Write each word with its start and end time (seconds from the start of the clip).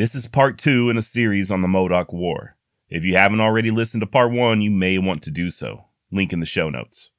This 0.00 0.14
is 0.14 0.26
part 0.26 0.56
two 0.56 0.88
in 0.88 0.96
a 0.96 1.02
series 1.02 1.50
on 1.50 1.60
the 1.60 1.68
Modoc 1.68 2.10
War. 2.10 2.56
If 2.88 3.04
you 3.04 3.18
haven't 3.18 3.42
already 3.42 3.70
listened 3.70 4.00
to 4.00 4.06
part 4.06 4.32
one, 4.32 4.62
you 4.62 4.70
may 4.70 4.96
want 4.96 5.22
to 5.24 5.30
do 5.30 5.50
so. 5.50 5.84
Link 6.10 6.32
in 6.32 6.40
the 6.40 6.46
show 6.46 6.70
notes. 6.70 7.10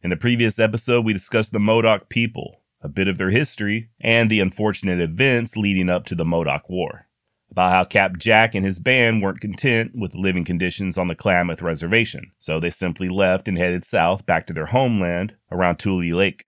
In 0.00 0.10
the 0.10 0.16
previous 0.16 0.60
episode, 0.60 1.04
we 1.04 1.12
discussed 1.12 1.50
the 1.50 1.58
Modoc 1.58 2.08
people, 2.08 2.60
a 2.80 2.88
bit 2.88 3.08
of 3.08 3.18
their 3.18 3.30
history, 3.30 3.90
and 4.00 4.30
the 4.30 4.38
unfortunate 4.38 5.00
events 5.00 5.56
leading 5.56 5.90
up 5.90 6.06
to 6.06 6.14
the 6.14 6.24
Modoc 6.24 6.70
War. 6.70 7.08
About 7.50 7.72
how 7.72 7.82
Cap 7.82 8.16
Jack 8.16 8.54
and 8.54 8.64
his 8.64 8.78
band 8.78 9.20
weren't 9.20 9.40
content 9.40 9.90
with 9.96 10.12
the 10.12 10.20
living 10.20 10.44
conditions 10.44 10.98
on 10.98 11.08
the 11.08 11.16
Klamath 11.16 11.62
Reservation, 11.62 12.30
so 12.38 12.60
they 12.60 12.70
simply 12.70 13.08
left 13.08 13.48
and 13.48 13.58
headed 13.58 13.84
south 13.84 14.24
back 14.24 14.46
to 14.46 14.52
their 14.52 14.66
homeland 14.66 15.34
around 15.50 15.78
Tule 15.78 16.14
Lake. 16.16 16.46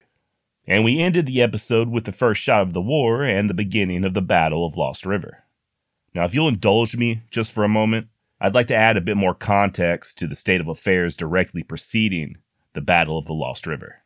And 0.71 0.85
we 0.85 1.01
ended 1.01 1.27
the 1.27 1.43
episode 1.43 1.89
with 1.89 2.05
the 2.05 2.13
first 2.13 2.41
shot 2.41 2.63
of 2.63 2.75
the 2.75 2.81
war 2.81 3.25
and 3.25 3.51
the 3.51 3.55
beginning 3.55 4.05
of 4.05 4.15
the 4.15 4.23
Battle 4.23 4.65
of 4.65 4.77
Lost 4.77 5.05
River. 5.05 5.43
Now, 6.15 6.23
if 6.23 6.33
you'll 6.33 6.47
indulge 6.47 6.97
me 6.97 7.23
just 7.33 7.51
for 7.51 7.65
a 7.65 7.69
moment, 7.69 8.07
I'd 8.41 8.55
like 8.55 8.69
to 8.69 8.77
add 8.77 8.97
a 8.97 9.01
bit 9.01 9.17
more 9.17 9.35
context 9.35 10.17
to 10.19 10.29
the 10.29 10.37
state 10.37 10.61
of 10.61 10.69
affairs 10.69 11.17
directly 11.17 11.65
preceding 11.65 12.37
the 12.73 12.81
Battle 12.81 13.19
of 13.19 13.27
the 13.27 13.35
Lost 13.35 13.67
River. 13.67 13.97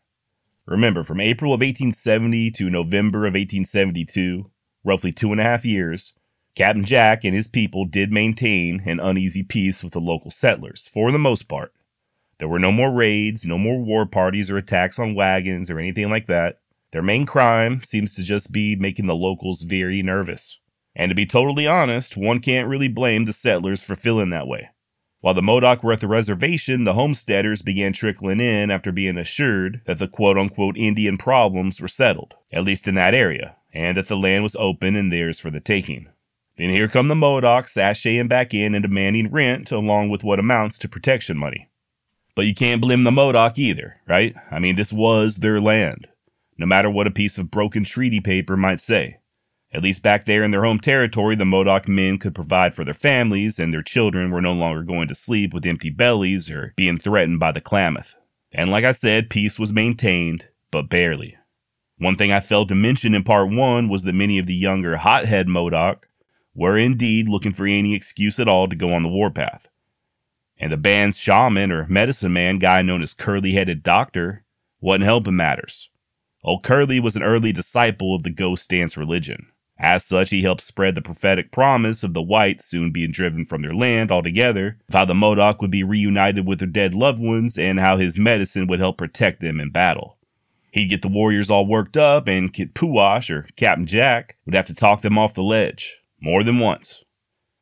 Remember, 0.64 1.02
from 1.02 1.20
April 1.20 1.52
of 1.52 1.60
1870 1.60 2.52
to 2.52 2.70
November 2.70 3.26
of 3.26 3.34
1872, 3.34 4.50
roughly 4.84 5.12
two 5.12 5.32
and 5.32 5.42
a 5.42 5.44
half 5.44 5.66
years, 5.66 6.14
Captain 6.54 6.86
Jack 6.86 7.24
and 7.24 7.34
his 7.34 7.46
people 7.46 7.84
did 7.84 8.10
maintain 8.10 8.80
an 8.86 9.00
uneasy 9.00 9.42
peace 9.42 9.84
with 9.84 9.92
the 9.92 10.00
local 10.00 10.30
settlers, 10.30 10.88
for 10.88 11.12
the 11.12 11.18
most 11.18 11.42
part. 11.42 11.73
There 12.38 12.48
were 12.48 12.58
no 12.58 12.72
more 12.72 12.90
raids, 12.90 13.44
no 13.44 13.58
more 13.58 13.78
war 13.82 14.06
parties 14.06 14.50
or 14.50 14.56
attacks 14.56 14.98
on 14.98 15.14
wagons 15.14 15.70
or 15.70 15.78
anything 15.78 16.10
like 16.10 16.26
that. 16.26 16.60
Their 16.92 17.02
main 17.02 17.26
crime 17.26 17.82
seems 17.82 18.14
to 18.14 18.22
just 18.22 18.52
be 18.52 18.76
making 18.76 19.06
the 19.06 19.14
locals 19.14 19.62
very 19.62 20.02
nervous. 20.02 20.60
And 20.96 21.10
to 21.10 21.14
be 21.14 21.26
totally 21.26 21.66
honest, 21.66 22.16
one 22.16 22.38
can't 22.40 22.68
really 22.68 22.88
blame 22.88 23.24
the 23.24 23.32
settlers 23.32 23.82
for 23.82 23.96
feeling 23.96 24.30
that 24.30 24.46
way. 24.46 24.70
While 25.20 25.34
the 25.34 25.42
Modoc 25.42 25.82
were 25.82 25.94
at 25.94 26.00
the 26.00 26.06
reservation, 26.06 26.84
the 26.84 26.92
homesteaders 26.92 27.62
began 27.62 27.94
trickling 27.94 28.40
in 28.40 28.70
after 28.70 28.92
being 28.92 29.16
assured 29.16 29.80
that 29.86 29.98
the 29.98 30.06
quote 30.06 30.36
unquote 30.36 30.76
Indian 30.76 31.16
problems 31.16 31.80
were 31.80 31.88
settled, 31.88 32.34
at 32.52 32.62
least 32.62 32.86
in 32.86 32.94
that 32.96 33.14
area, 33.14 33.56
and 33.72 33.96
that 33.96 34.08
the 34.08 34.16
land 34.16 34.42
was 34.42 34.54
open 34.56 34.94
and 34.94 35.10
theirs 35.10 35.40
for 35.40 35.50
the 35.50 35.60
taking. 35.60 36.08
Then 36.58 36.70
here 36.70 36.88
come 36.88 37.08
the 37.08 37.14
Modocs 37.14 37.72
sashaying 37.72 38.28
back 38.28 38.54
in 38.54 38.74
and 38.74 38.82
demanding 38.82 39.32
rent 39.32 39.72
along 39.72 40.10
with 40.10 40.22
what 40.22 40.38
amounts 40.38 40.78
to 40.78 40.88
protection 40.88 41.38
money. 41.38 41.70
But 42.34 42.46
you 42.46 42.54
can't 42.54 42.80
blame 42.80 43.04
the 43.04 43.12
Modoc 43.12 43.58
either, 43.58 44.00
right? 44.08 44.34
I 44.50 44.58
mean, 44.58 44.74
this 44.74 44.92
was 44.92 45.36
their 45.36 45.60
land, 45.60 46.08
no 46.58 46.66
matter 46.66 46.90
what 46.90 47.06
a 47.06 47.12
piece 47.12 47.38
of 47.38 47.50
broken 47.50 47.84
treaty 47.84 48.20
paper 48.20 48.56
might 48.56 48.80
say. 48.80 49.18
At 49.72 49.82
least 49.82 50.02
back 50.02 50.24
there 50.24 50.42
in 50.42 50.50
their 50.50 50.64
home 50.64 50.78
territory, 50.78 51.36
the 51.36 51.44
Modoc 51.44 51.88
men 51.88 52.18
could 52.18 52.34
provide 52.34 52.74
for 52.74 52.84
their 52.84 52.94
families, 52.94 53.58
and 53.58 53.72
their 53.72 53.82
children 53.82 54.30
were 54.30 54.40
no 54.40 54.52
longer 54.52 54.82
going 54.82 55.08
to 55.08 55.14
sleep 55.14 55.52
with 55.52 55.66
empty 55.66 55.90
bellies 55.90 56.50
or 56.50 56.74
being 56.76 56.96
threatened 56.96 57.40
by 57.40 57.52
the 57.52 57.60
Klamath. 57.60 58.16
And 58.52 58.70
like 58.70 58.84
I 58.84 58.92
said, 58.92 59.30
peace 59.30 59.58
was 59.58 59.72
maintained, 59.72 60.46
but 60.70 60.88
barely. 60.88 61.36
One 61.98 62.16
thing 62.16 62.32
I 62.32 62.40
failed 62.40 62.68
to 62.68 62.74
mention 62.74 63.14
in 63.14 63.24
part 63.24 63.52
one 63.52 63.88
was 63.88 64.04
that 64.04 64.12
many 64.12 64.38
of 64.38 64.46
the 64.46 64.54
younger 64.54 64.96
hothead 64.96 65.48
Modoc 65.48 66.08
were 66.54 66.76
indeed 66.76 67.28
looking 67.28 67.52
for 67.52 67.66
any 67.66 67.94
excuse 67.94 68.38
at 68.38 68.48
all 68.48 68.68
to 68.68 68.76
go 68.76 68.92
on 68.92 69.02
the 69.02 69.08
warpath 69.08 69.68
and 70.58 70.72
the 70.72 70.76
band's 70.76 71.18
shaman 71.18 71.72
or 71.72 71.86
medicine 71.88 72.32
man 72.32 72.58
guy 72.58 72.82
known 72.82 73.02
as 73.02 73.12
Curly 73.12 73.52
Headed 73.52 73.82
Doctor 73.82 74.44
wasn't 74.80 75.04
helping 75.04 75.36
matters. 75.36 75.90
Old 76.42 76.62
Curly 76.62 77.00
was 77.00 77.16
an 77.16 77.22
early 77.22 77.52
disciple 77.52 78.14
of 78.14 78.22
the 78.22 78.30
ghost 78.30 78.68
dance 78.68 78.96
religion. 78.96 79.46
As 79.78 80.04
such, 80.04 80.30
he 80.30 80.42
helped 80.42 80.60
spread 80.60 80.94
the 80.94 81.02
prophetic 81.02 81.50
promise 81.50 82.04
of 82.04 82.14
the 82.14 82.22
whites 82.22 82.64
soon 82.66 82.92
being 82.92 83.10
driven 83.10 83.44
from 83.44 83.62
their 83.62 83.74
land 83.74 84.12
altogether, 84.12 84.78
of 84.88 84.94
how 84.94 85.04
the 85.04 85.14
Modoc 85.14 85.60
would 85.60 85.70
be 85.70 85.82
reunited 85.82 86.46
with 86.46 86.60
their 86.60 86.68
dead 86.68 86.94
loved 86.94 87.20
ones, 87.20 87.58
and 87.58 87.80
how 87.80 87.96
his 87.96 88.18
medicine 88.18 88.66
would 88.68 88.78
help 88.78 88.98
protect 88.98 89.40
them 89.40 89.58
in 89.58 89.70
battle. 89.70 90.18
He'd 90.70 90.90
get 90.90 91.02
the 91.02 91.08
warriors 91.08 91.50
all 91.50 91.66
worked 91.66 91.96
up, 91.96 92.28
and 92.28 92.52
Kintpuash, 92.52 93.30
or 93.30 93.46
Captain 93.56 93.86
Jack, 93.86 94.36
would 94.44 94.54
have 94.54 94.66
to 94.66 94.74
talk 94.74 95.00
them 95.00 95.18
off 95.18 95.34
the 95.34 95.42
ledge, 95.42 95.98
more 96.20 96.44
than 96.44 96.60
once. 96.60 97.04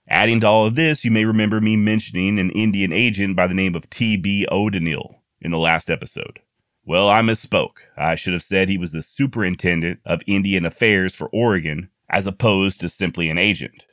Adding 0.08 0.40
to 0.40 0.46
all 0.48 0.66
of 0.66 0.74
this, 0.74 1.04
you 1.04 1.10
may 1.10 1.24
remember 1.24 1.60
me 1.60 1.76
mentioning 1.76 2.38
an 2.38 2.50
Indian 2.50 2.92
agent 2.92 3.36
by 3.36 3.46
the 3.46 3.54
name 3.54 3.74
of 3.74 3.88
T.B. 3.88 4.46
Odeneal 4.50 5.22
in 5.40 5.50
the 5.50 5.58
last 5.58 5.90
episode. 5.90 6.40
Well, 6.84 7.08
I 7.08 7.20
misspoke. 7.20 7.76
I 7.96 8.16
should 8.16 8.32
have 8.32 8.42
said 8.42 8.68
he 8.68 8.78
was 8.78 8.92
the 8.92 9.02
superintendent 9.02 10.00
of 10.04 10.22
Indian 10.26 10.66
affairs 10.66 11.14
for 11.14 11.28
Oregon, 11.28 11.88
as 12.10 12.26
opposed 12.26 12.80
to 12.80 12.88
simply 12.88 13.30
an 13.30 13.38
agent. 13.38 13.86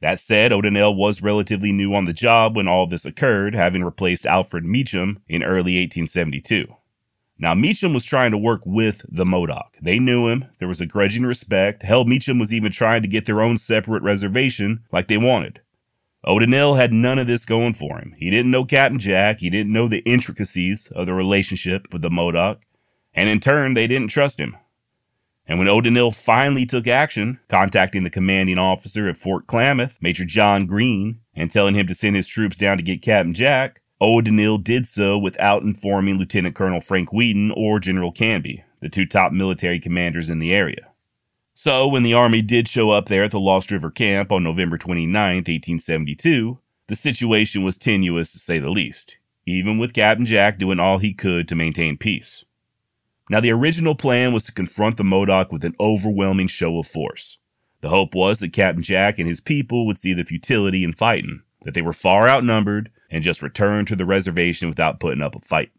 That 0.00 0.18
said, 0.18 0.52
Odeneal 0.52 0.94
was 0.94 1.22
relatively 1.22 1.72
new 1.72 1.94
on 1.94 2.04
the 2.04 2.12
job 2.12 2.56
when 2.56 2.68
all 2.68 2.86
this 2.86 3.04
occurred, 3.04 3.54
having 3.54 3.84
replaced 3.84 4.26
Alfred 4.26 4.64
Meacham 4.64 5.22
in 5.28 5.42
early 5.42 5.78
1872. 5.80 6.66
Now, 7.38 7.54
Meacham 7.54 7.92
was 7.92 8.04
trying 8.04 8.30
to 8.30 8.38
work 8.38 8.62
with 8.64 9.04
the 9.08 9.26
Modoc. 9.26 9.76
They 9.82 9.98
knew 9.98 10.28
him. 10.28 10.46
There 10.58 10.68
was 10.68 10.80
a 10.80 10.86
grudging 10.86 11.24
respect. 11.24 11.82
Hell, 11.82 12.04
Meacham 12.04 12.38
was 12.38 12.52
even 12.52 12.70
trying 12.70 13.02
to 13.02 13.08
get 13.08 13.26
their 13.26 13.42
own 13.42 13.58
separate 13.58 14.02
reservation 14.02 14.84
like 14.92 15.08
they 15.08 15.18
wanted. 15.18 15.60
Odeneal 16.26 16.74
had 16.74 16.92
none 16.92 17.18
of 17.18 17.26
this 17.26 17.44
going 17.44 17.74
for 17.74 17.98
him. 17.98 18.14
He 18.18 18.30
didn't 18.30 18.50
know 18.50 18.64
Captain 18.64 18.98
Jack. 18.98 19.40
He 19.40 19.50
didn't 19.50 19.72
know 19.72 19.88
the 19.88 20.02
intricacies 20.06 20.90
of 20.92 21.06
the 21.06 21.12
relationship 21.12 21.92
with 21.92 22.02
the 22.02 22.10
Modoc. 22.10 22.60
And 23.12 23.28
in 23.28 23.40
turn, 23.40 23.74
they 23.74 23.86
didn't 23.86 24.08
trust 24.08 24.38
him. 24.40 24.56
And 25.46 25.58
when 25.58 25.68
Odeneal 25.68 26.12
finally 26.12 26.64
took 26.64 26.86
action, 26.86 27.40
contacting 27.48 28.02
the 28.02 28.10
commanding 28.10 28.58
officer 28.58 29.08
at 29.08 29.18
Fort 29.18 29.46
Klamath, 29.46 29.98
Major 30.00 30.24
John 30.24 30.66
Green, 30.66 31.20
and 31.34 31.50
telling 31.50 31.74
him 31.74 31.86
to 31.88 31.94
send 31.94 32.16
his 32.16 32.28
troops 32.28 32.56
down 32.56 32.78
to 32.78 32.82
get 32.82 33.02
Captain 33.02 33.34
Jack, 33.34 33.82
Odeneal 34.04 34.58
did 34.58 34.86
so 34.86 35.16
without 35.16 35.62
informing 35.62 36.18
Lieutenant 36.18 36.54
Colonel 36.54 36.80
Frank 36.80 37.10
Wheaton 37.10 37.50
or 37.56 37.80
General 37.80 38.12
Canby, 38.12 38.62
the 38.80 38.90
two 38.90 39.06
top 39.06 39.32
military 39.32 39.80
commanders 39.80 40.28
in 40.28 40.40
the 40.40 40.52
area. 40.52 40.88
So, 41.54 41.88
when 41.88 42.02
the 42.02 42.12
Army 42.12 42.42
did 42.42 42.68
show 42.68 42.90
up 42.90 43.06
there 43.06 43.24
at 43.24 43.30
the 43.30 43.40
Lost 43.40 43.70
River 43.70 43.90
Camp 43.90 44.30
on 44.30 44.42
November 44.42 44.76
29, 44.76 45.12
1872, 45.12 46.58
the 46.88 46.94
situation 46.96 47.62
was 47.62 47.78
tenuous 47.78 48.30
to 48.32 48.38
say 48.38 48.58
the 48.58 48.68
least, 48.68 49.18
even 49.46 49.78
with 49.78 49.94
Captain 49.94 50.26
Jack 50.26 50.58
doing 50.58 50.80
all 50.80 50.98
he 50.98 51.14
could 51.14 51.48
to 51.48 51.54
maintain 51.54 51.96
peace. 51.96 52.44
Now, 53.30 53.40
the 53.40 53.52
original 53.52 53.94
plan 53.94 54.34
was 54.34 54.44
to 54.44 54.52
confront 54.52 54.98
the 54.98 55.04
Modoc 55.04 55.50
with 55.50 55.64
an 55.64 55.76
overwhelming 55.80 56.48
show 56.48 56.78
of 56.78 56.86
force. 56.86 57.38
The 57.80 57.88
hope 57.88 58.14
was 58.14 58.40
that 58.40 58.52
Captain 58.52 58.82
Jack 58.82 59.18
and 59.18 59.28
his 59.28 59.40
people 59.40 59.86
would 59.86 59.96
see 59.96 60.12
the 60.12 60.24
futility 60.24 60.84
in 60.84 60.92
fighting, 60.92 61.40
that 61.62 61.72
they 61.72 61.82
were 61.82 61.94
far 61.94 62.28
outnumbered, 62.28 62.90
and 63.10 63.24
just 63.24 63.42
return 63.42 63.86
to 63.86 63.96
the 63.96 64.04
reservation 64.04 64.68
without 64.68 65.00
putting 65.00 65.22
up 65.22 65.34
a 65.34 65.40
fight. 65.40 65.70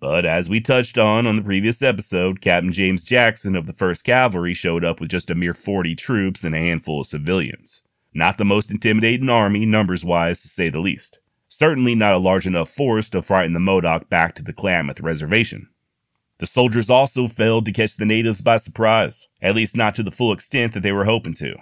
But 0.00 0.24
as 0.24 0.48
we 0.48 0.60
touched 0.60 0.96
on 0.96 1.26
on 1.26 1.36
the 1.36 1.42
previous 1.42 1.82
episode, 1.82 2.40
Captain 2.40 2.72
James 2.72 3.04
Jackson 3.04 3.54
of 3.54 3.66
the 3.66 3.74
1st 3.74 4.04
Cavalry 4.04 4.54
showed 4.54 4.84
up 4.84 4.98
with 4.98 5.10
just 5.10 5.30
a 5.30 5.34
mere 5.34 5.52
40 5.52 5.94
troops 5.94 6.42
and 6.42 6.54
a 6.54 6.58
handful 6.58 7.02
of 7.02 7.06
civilians. 7.06 7.82
Not 8.14 8.38
the 8.38 8.44
most 8.44 8.70
intimidating 8.70 9.28
army, 9.28 9.66
numbers 9.66 10.04
wise, 10.04 10.40
to 10.42 10.48
say 10.48 10.70
the 10.70 10.78
least. 10.78 11.18
Certainly 11.48 11.96
not 11.96 12.14
a 12.14 12.18
large 12.18 12.46
enough 12.46 12.70
force 12.70 13.10
to 13.10 13.20
frighten 13.20 13.52
the 13.52 13.60
Modoc 13.60 14.08
back 14.08 14.34
to 14.36 14.42
the 14.42 14.52
Klamath 14.52 15.00
reservation. 15.00 15.68
The 16.38 16.46
soldiers 16.46 16.88
also 16.88 17.26
failed 17.26 17.66
to 17.66 17.72
catch 17.72 17.96
the 17.96 18.06
natives 18.06 18.40
by 18.40 18.56
surprise, 18.56 19.28
at 19.42 19.54
least 19.54 19.76
not 19.76 19.94
to 19.96 20.02
the 20.02 20.10
full 20.10 20.32
extent 20.32 20.72
that 20.72 20.82
they 20.82 20.92
were 20.92 21.04
hoping 21.04 21.34
to. 21.34 21.56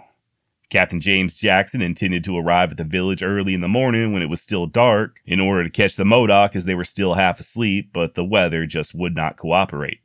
Captain 0.70 1.00
James 1.00 1.36
Jackson 1.36 1.80
intended 1.80 2.22
to 2.24 2.36
arrive 2.36 2.70
at 2.70 2.76
the 2.76 2.84
village 2.84 3.22
early 3.22 3.54
in 3.54 3.62
the 3.62 3.68
morning 3.68 4.12
when 4.12 4.20
it 4.20 4.28
was 4.28 4.42
still 4.42 4.66
dark 4.66 5.20
in 5.24 5.40
order 5.40 5.64
to 5.64 5.70
catch 5.70 5.96
the 5.96 6.04
Modoc 6.04 6.54
as 6.54 6.66
they 6.66 6.74
were 6.74 6.84
still 6.84 7.14
half 7.14 7.40
asleep, 7.40 7.90
but 7.92 8.14
the 8.14 8.24
weather 8.24 8.66
just 8.66 8.94
would 8.94 9.14
not 9.14 9.38
cooperate. 9.38 10.00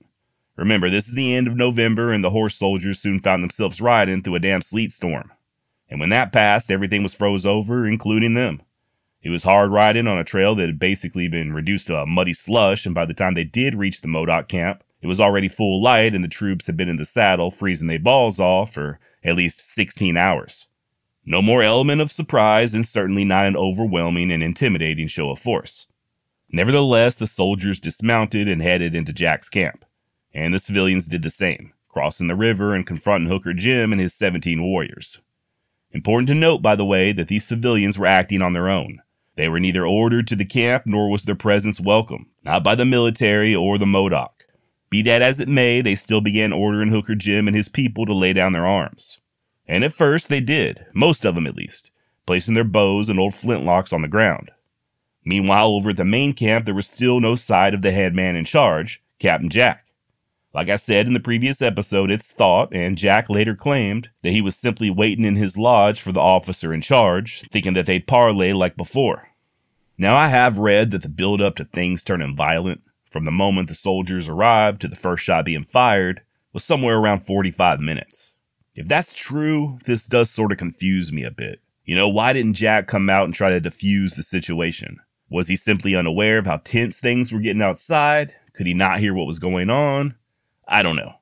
Remember, 0.56 0.90
this 0.90 1.09
is 1.09 1.16
the 1.16 1.35
end 1.35 1.47
of 1.47 1.57
November, 1.57 2.13
and 2.13 2.23
the 2.23 2.29
horse 2.29 2.56
soldiers 2.56 3.00
soon 3.00 3.19
found 3.19 3.44
themselves 3.44 3.81
riding 3.81 4.22
through 4.22 4.35
a 4.35 4.40
damn 4.40 4.62
sleet 4.62 4.94
storm. 4.94 5.31
And 5.90 6.00
when 6.00 6.09
that 6.09 6.31
passed, 6.31 6.72
everything 6.72 7.03
was 7.03 7.14
froze 7.14 7.46
over, 7.46 7.85
including 7.85 8.34
them. 8.34 8.61
It 9.22 9.32
was 9.32 9.43
hard 9.43 9.72
riding 9.72 10.08
on 10.08 10.17
a 10.17 10.23
trail 10.23 10.55
that 10.55 10.67
had 10.67 10.79
basically 10.79 11.28
been 11.28 11.53
reduced 11.53 11.87
to 11.87 11.97
a 11.97 12.05
muddy 12.05 12.34
slush, 12.34 12.85
and 12.85 12.96
by 12.96 13.05
the 13.05 13.14
time 13.14 13.34
they 13.34 13.43
did 13.43 13.76
reach 13.76 14.02
the 14.02 14.08
Modoc 14.08 14.47
camp, 14.47 14.84
it 15.03 15.08
was 15.08 15.20
already 15.20 15.50
full 15.50 15.82
light, 15.84 16.16
and 16.16 16.23
the 16.23 16.29
troops 16.29 16.66
had 16.66 16.78
been 16.78 16.88
in 16.88 16.96
the 16.96 17.03
saddle, 17.03 17.52
freezing 17.52 17.90
their 17.90 18.00
balls 18.00 18.40
off 18.40 18.73
for 18.73 19.00
at 19.22 19.35
least 19.35 19.59
16 19.59 20.16
hours. 20.16 20.67
No 21.26 21.41
more 21.41 21.61
element 21.61 22.00
of 22.00 22.09
surprise, 22.09 22.73
and 22.73 22.88
certainly 22.88 23.26
not 23.26 23.46
an 23.46 23.58
overwhelming 23.58 24.32
and 24.32 24.41
intimidating 24.41 25.08
show 25.08 25.29
of 25.29 25.40
force. 25.40 25.88
Nevertheless, 26.50 27.16
the 27.16 27.28
soldiers 27.28 27.82
dismounted 27.82 28.47
and 28.47 28.61
headed 28.61 28.96
into 28.96 29.11
Jack's 29.11 29.50
camp, 29.50 29.84
and 30.34 30.53
the 30.53 30.59
civilians 30.59 31.08
did 31.08 31.22
the 31.22 31.29
same, 31.29 31.73
crossing 31.90 32.28
the 32.28 32.35
river 32.35 32.73
and 32.73 32.88
confronting 32.88 33.29
Hooker 33.29 33.53
Jim 33.53 33.91
and 33.91 33.99
his 33.99 34.14
17 34.14 34.64
warriors. 34.64 35.22
Important 35.91 36.29
to 36.29 36.34
note, 36.34 36.61
by 36.61 36.78
the 36.78 36.85
way, 36.85 37.11
that 37.11 37.28
these 37.28 37.46
civilians 37.46 37.99
were 37.99 38.08
acting 38.08 38.41
on 38.41 38.53
their 38.53 38.70
own. 38.70 39.02
They 39.35 39.49
were 39.49 39.59
neither 39.59 39.85
ordered 39.85 40.28
to 40.28 40.35
the 40.38 40.46
camp 40.46 40.84
nor 40.85 41.09
was 41.09 41.23
their 41.23 41.35
presence 41.35 41.82
welcome, 41.82 42.28
not 42.44 42.64
by 42.64 42.76
the 42.76 42.85
military 42.85 43.53
or 43.53 43.78
the 43.78 43.85
Modoc. 43.85 44.42
Be 44.93 45.01
that 45.01 45.23
as 45.23 45.40
it 45.40 45.47
may, 45.47 45.81
they 45.81 45.95
still 45.95 46.22
began 46.22 46.53
ordering 46.53 46.90
Hooker 46.90 47.16
Jim 47.16 47.47
and 47.47 47.57
his 47.57 47.67
people 47.67 48.05
to 48.05 48.13
lay 48.13 48.31
down 48.31 48.53
their 48.53 48.67
arms. 48.67 49.17
And 49.67 49.84
at 49.84 49.91
first 49.91 50.29
they 50.29 50.40
did, 50.40 50.85
most 50.93 51.25
of 51.25 51.34
them 51.34 51.47
at 51.47 51.55
least, 51.55 51.90
placing 52.28 52.53
their 52.53 52.63
bows 52.63 53.09
and 53.09 53.19
old 53.19 53.34
flintlocks 53.34 53.91
on 53.91 54.03
the 54.03 54.07
ground. 54.07 54.51
Meanwhile, 55.25 55.69
over 55.69 55.90
at 55.90 55.97
the 55.97 56.05
main 56.05 56.34
camp, 56.34 56.66
there 56.66 56.75
was 56.75 56.85
still 56.85 57.19
no 57.19 57.34
sight 57.34 57.73
of 57.73 57.81
the 57.81 57.90
head 57.90 58.13
man 58.13 58.35
in 58.35 58.45
charge, 58.45 59.01
Captain 59.17 59.49
Jack. 59.49 59.84
Like 60.53 60.69
I 60.69 60.75
said 60.75 61.07
in 61.07 61.13
the 61.13 61.19
previous 61.19 61.59
episode, 61.59 62.11
it's 62.11 62.28
thought, 62.28 62.69
and 62.72 62.96
Jack 62.96 63.31
later 63.31 63.55
claimed, 63.55 64.11
that 64.22 64.29
he 64.29 64.43
was 64.43 64.55
simply 64.55 64.91
waiting 64.91 65.25
in 65.25 65.37
his 65.37 65.57
lodge 65.57 66.01
for 66.01 66.11
the 66.11 66.19
officer 66.19 66.72
in 66.72 66.81
charge, 66.81 67.41
thinking 67.49 67.73
that 67.73 67.87
they'd 67.87 68.05
parley 68.05 68.53
like 68.53 68.78
before. 68.78 69.29
Now, 69.97 70.16
I 70.16 70.28
have 70.28 70.59
read 70.59 70.91
that 70.91 71.01
the 71.01 71.09
build 71.09 71.41
up 71.41 71.55
to 71.55 71.66
things 71.66 72.03
turning 72.03 72.35
violent, 72.35 72.84
from 73.13 73.25
the 73.25 73.31
moment 73.31 73.69
the 73.69 73.75
soldiers 73.75 74.27
arrived 74.27 74.81
to 74.81 74.87
the 74.87 74.95
first 74.95 75.23
shot 75.23 75.45
being 75.45 75.63
fired, 75.63 76.21
was 76.51 76.63
somewhere 76.63 76.97
around 76.97 77.19
45 77.19 77.79
minutes. 77.79 78.33
If 78.75 78.87
that's 78.87 79.13
true, 79.13 79.77
this 79.85 80.07
does 80.07 80.31
sort 80.31 80.51
of 80.51 80.57
confuse 80.57 81.13
me 81.13 81.23
a 81.23 81.31
bit. 81.31 81.61
You 81.85 81.95
know, 81.95 82.09
why 82.09 82.33
didn't 82.33 82.55
Jack 82.55 82.87
come 82.87 83.09
out 83.09 83.25
and 83.25 83.33
try 83.33 83.51
to 83.51 83.61
defuse 83.61 84.15
the 84.15 84.23
situation? 84.23 84.99
Was 85.29 85.47
he 85.47 85.55
simply 85.55 85.95
unaware 85.95 86.39
of 86.39 86.47
how 86.47 86.57
tense 86.57 86.99
things 86.99 87.31
were 87.31 87.39
getting 87.39 87.61
outside? 87.61 88.33
Could 88.53 88.65
he 88.65 88.73
not 88.73 88.99
hear 88.99 89.13
what 89.13 89.27
was 89.27 89.39
going 89.39 89.69
on? 89.69 90.15
I 90.67 90.81
don't 90.81 90.95
know. 90.95 91.13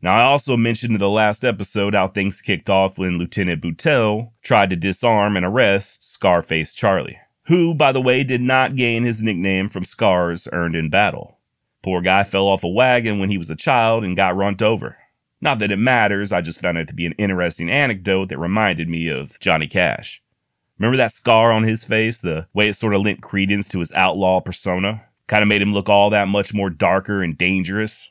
Now, 0.00 0.14
I 0.14 0.22
also 0.22 0.56
mentioned 0.56 0.94
in 0.94 1.00
the 1.00 1.08
last 1.08 1.44
episode 1.44 1.94
how 1.94 2.06
things 2.06 2.40
kicked 2.40 2.70
off 2.70 2.98
when 2.98 3.18
Lieutenant 3.18 3.62
Boutelle 3.62 4.30
tried 4.42 4.70
to 4.70 4.76
disarm 4.76 5.36
and 5.36 5.44
arrest 5.44 6.12
Scarface 6.12 6.74
Charlie 6.74 7.18
who, 7.46 7.74
by 7.74 7.92
the 7.92 8.00
way, 8.00 8.24
did 8.24 8.40
not 8.40 8.76
gain 8.76 9.04
his 9.04 9.22
nickname 9.22 9.68
from 9.68 9.84
scars 9.84 10.48
earned 10.52 10.74
in 10.74 10.90
battle. 10.90 11.38
Poor 11.82 12.00
guy 12.00 12.24
fell 12.24 12.48
off 12.48 12.64
a 12.64 12.68
wagon 12.68 13.18
when 13.18 13.30
he 13.30 13.38
was 13.38 13.50
a 13.50 13.56
child 13.56 14.04
and 14.04 14.16
got 14.16 14.36
runt 14.36 14.62
over. 14.62 14.96
Not 15.40 15.60
that 15.60 15.70
it 15.70 15.76
matters, 15.76 16.32
I 16.32 16.40
just 16.40 16.60
found 16.60 16.78
it 16.78 16.88
to 16.88 16.94
be 16.94 17.06
an 17.06 17.14
interesting 17.18 17.70
anecdote 17.70 18.30
that 18.30 18.38
reminded 18.38 18.88
me 18.88 19.08
of 19.08 19.38
Johnny 19.38 19.68
Cash. 19.68 20.22
Remember 20.78 20.96
that 20.96 21.12
scar 21.12 21.52
on 21.52 21.62
his 21.62 21.84
face, 21.84 22.18
the 22.18 22.46
way 22.52 22.68
it 22.68 22.76
sort 22.76 22.94
of 22.94 23.02
lent 23.02 23.22
credence 23.22 23.68
to 23.68 23.78
his 23.78 23.92
outlaw 23.92 24.40
persona? 24.40 25.04
Kind 25.28 25.42
of 25.42 25.48
made 25.48 25.62
him 25.62 25.72
look 25.72 25.88
all 25.88 26.10
that 26.10 26.28
much 26.28 26.52
more 26.52 26.70
darker 26.70 27.22
and 27.22 27.38
dangerous. 27.38 28.10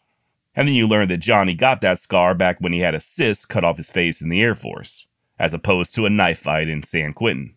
And 0.56 0.68
then 0.68 0.76
you 0.76 0.88
learn 0.88 1.10
that 1.10 1.18
Johnny 1.18 1.54
got 1.54 1.82
that 1.82 2.00
scar 2.00 2.34
back 2.34 2.62
when 2.62 2.72
he 2.72 2.80
had 2.80 2.96
a 2.96 3.00
cyst 3.00 3.50
cut 3.50 3.66
off 3.66 3.78
his 3.78 3.90
face 3.90 4.22
in 4.22 4.30
the 4.30 4.42
Air 4.42 4.56
Force, 4.56 5.08
as 5.38 5.54
opposed 5.54 5.94
to 5.96 6.06
a 6.06 6.10
knife 6.10 6.40
fight 6.40 6.70
in 6.70 6.82
San 6.82 7.12
Quentin. 7.12 7.56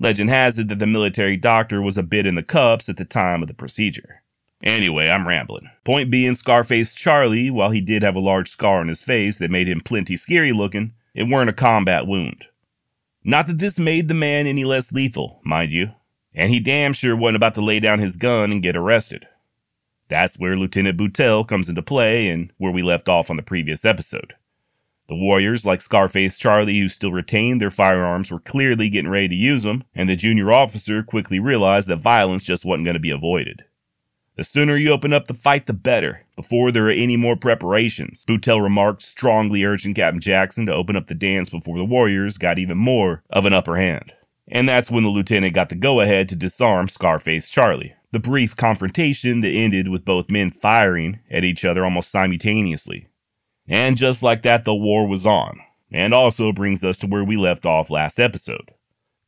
Legend 0.00 0.30
has 0.30 0.58
it 0.58 0.68
that 0.68 0.78
the 0.78 0.86
military 0.86 1.36
doctor 1.36 1.82
was 1.82 1.98
a 1.98 2.02
bit 2.02 2.26
in 2.26 2.36
the 2.36 2.42
cups 2.42 2.88
at 2.88 2.96
the 2.96 3.04
time 3.04 3.42
of 3.42 3.48
the 3.48 3.54
procedure. 3.54 4.22
Anyway, 4.62 5.08
I'm 5.08 5.26
rambling. 5.26 5.70
Point 5.84 6.10
being, 6.10 6.34
Scarface 6.34 6.94
Charlie, 6.94 7.50
while 7.50 7.70
he 7.70 7.80
did 7.80 8.02
have 8.02 8.16
a 8.16 8.20
large 8.20 8.50
scar 8.50 8.80
on 8.80 8.88
his 8.88 9.02
face 9.02 9.38
that 9.38 9.50
made 9.50 9.68
him 9.68 9.80
plenty 9.80 10.16
scary 10.16 10.52
looking, 10.52 10.92
it 11.14 11.28
weren't 11.28 11.50
a 11.50 11.52
combat 11.52 12.06
wound. 12.06 12.46
Not 13.24 13.46
that 13.46 13.58
this 13.58 13.78
made 13.78 14.08
the 14.08 14.14
man 14.14 14.46
any 14.46 14.64
less 14.64 14.92
lethal, 14.92 15.40
mind 15.44 15.72
you, 15.72 15.90
and 16.34 16.50
he 16.50 16.60
damn 16.60 16.92
sure 16.92 17.16
wasn't 17.16 17.36
about 17.36 17.54
to 17.54 17.60
lay 17.60 17.80
down 17.80 17.98
his 17.98 18.16
gun 18.16 18.50
and 18.52 18.62
get 18.62 18.76
arrested. 18.76 19.26
That's 20.08 20.38
where 20.38 20.56
Lieutenant 20.56 20.98
Boutelle 20.98 21.46
comes 21.46 21.68
into 21.68 21.82
play 21.82 22.28
and 22.28 22.52
where 22.56 22.72
we 22.72 22.82
left 22.82 23.08
off 23.08 23.30
on 23.30 23.36
the 23.36 23.42
previous 23.42 23.84
episode. 23.84 24.34
The 25.08 25.14
warriors, 25.14 25.64
like 25.64 25.80
Scarface 25.80 26.36
Charlie, 26.36 26.78
who 26.78 26.88
still 26.90 27.12
retained 27.12 27.62
their 27.62 27.70
firearms, 27.70 28.30
were 28.30 28.40
clearly 28.40 28.90
getting 28.90 29.10
ready 29.10 29.28
to 29.28 29.34
use 29.34 29.62
them, 29.62 29.84
and 29.94 30.08
the 30.08 30.16
junior 30.16 30.52
officer 30.52 31.02
quickly 31.02 31.38
realized 31.40 31.88
that 31.88 31.96
violence 31.96 32.42
just 32.42 32.66
wasn't 32.66 32.84
going 32.84 32.94
to 32.94 33.00
be 33.00 33.10
avoided. 33.10 33.64
The 34.36 34.44
sooner 34.44 34.76
you 34.76 34.92
open 34.92 35.14
up 35.14 35.26
the 35.26 35.34
fight, 35.34 35.66
the 35.66 35.72
better, 35.72 36.26
before 36.36 36.70
there 36.70 36.86
are 36.86 36.90
any 36.90 37.16
more 37.16 37.36
preparations, 37.36 38.24
Boutelle 38.28 38.62
remarked, 38.62 39.02
strongly 39.02 39.64
urging 39.64 39.94
Captain 39.94 40.20
Jackson 40.20 40.66
to 40.66 40.74
open 40.74 40.94
up 40.94 41.06
the 41.06 41.14
dance 41.14 41.48
before 41.48 41.78
the 41.78 41.84
warriors 41.84 42.36
got 42.36 42.58
even 42.58 42.76
more 42.76 43.24
of 43.30 43.46
an 43.46 43.54
upper 43.54 43.76
hand. 43.78 44.12
And 44.46 44.68
that's 44.68 44.90
when 44.90 45.04
the 45.04 45.10
lieutenant 45.10 45.54
got 45.54 45.70
the 45.70 45.74
go 45.74 46.00
ahead 46.00 46.28
to 46.28 46.36
disarm 46.36 46.88
Scarface 46.88 47.48
Charlie. 47.48 47.94
The 48.12 48.20
brief 48.20 48.54
confrontation 48.56 49.40
that 49.40 49.50
ended 49.50 49.88
with 49.88 50.04
both 50.04 50.30
men 50.30 50.50
firing 50.50 51.20
at 51.30 51.44
each 51.44 51.64
other 51.64 51.84
almost 51.84 52.10
simultaneously. 52.10 53.08
And 53.68 53.98
just 53.98 54.22
like 54.22 54.42
that, 54.42 54.64
the 54.64 54.74
war 54.74 55.06
was 55.06 55.26
on. 55.26 55.60
And 55.92 56.14
also 56.14 56.52
brings 56.52 56.82
us 56.84 56.98
to 56.98 57.06
where 57.06 57.24
we 57.24 57.36
left 57.36 57.66
off 57.66 57.90
last 57.90 58.18
episode. 58.18 58.72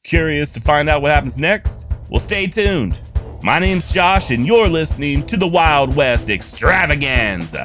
Curious 0.02 0.52
to 0.54 0.60
find 0.60 0.88
out 0.88 1.02
what 1.02 1.10
happens 1.10 1.36
next? 1.36 1.86
Well, 2.08 2.20
stay 2.20 2.46
tuned. 2.46 2.98
My 3.42 3.58
name's 3.58 3.90
Josh, 3.92 4.30
and 4.30 4.46
you're 4.46 4.68
listening 4.68 5.26
to 5.26 5.36
the 5.36 5.46
Wild 5.46 5.94
West 5.94 6.30
Extravaganza. 6.30 7.64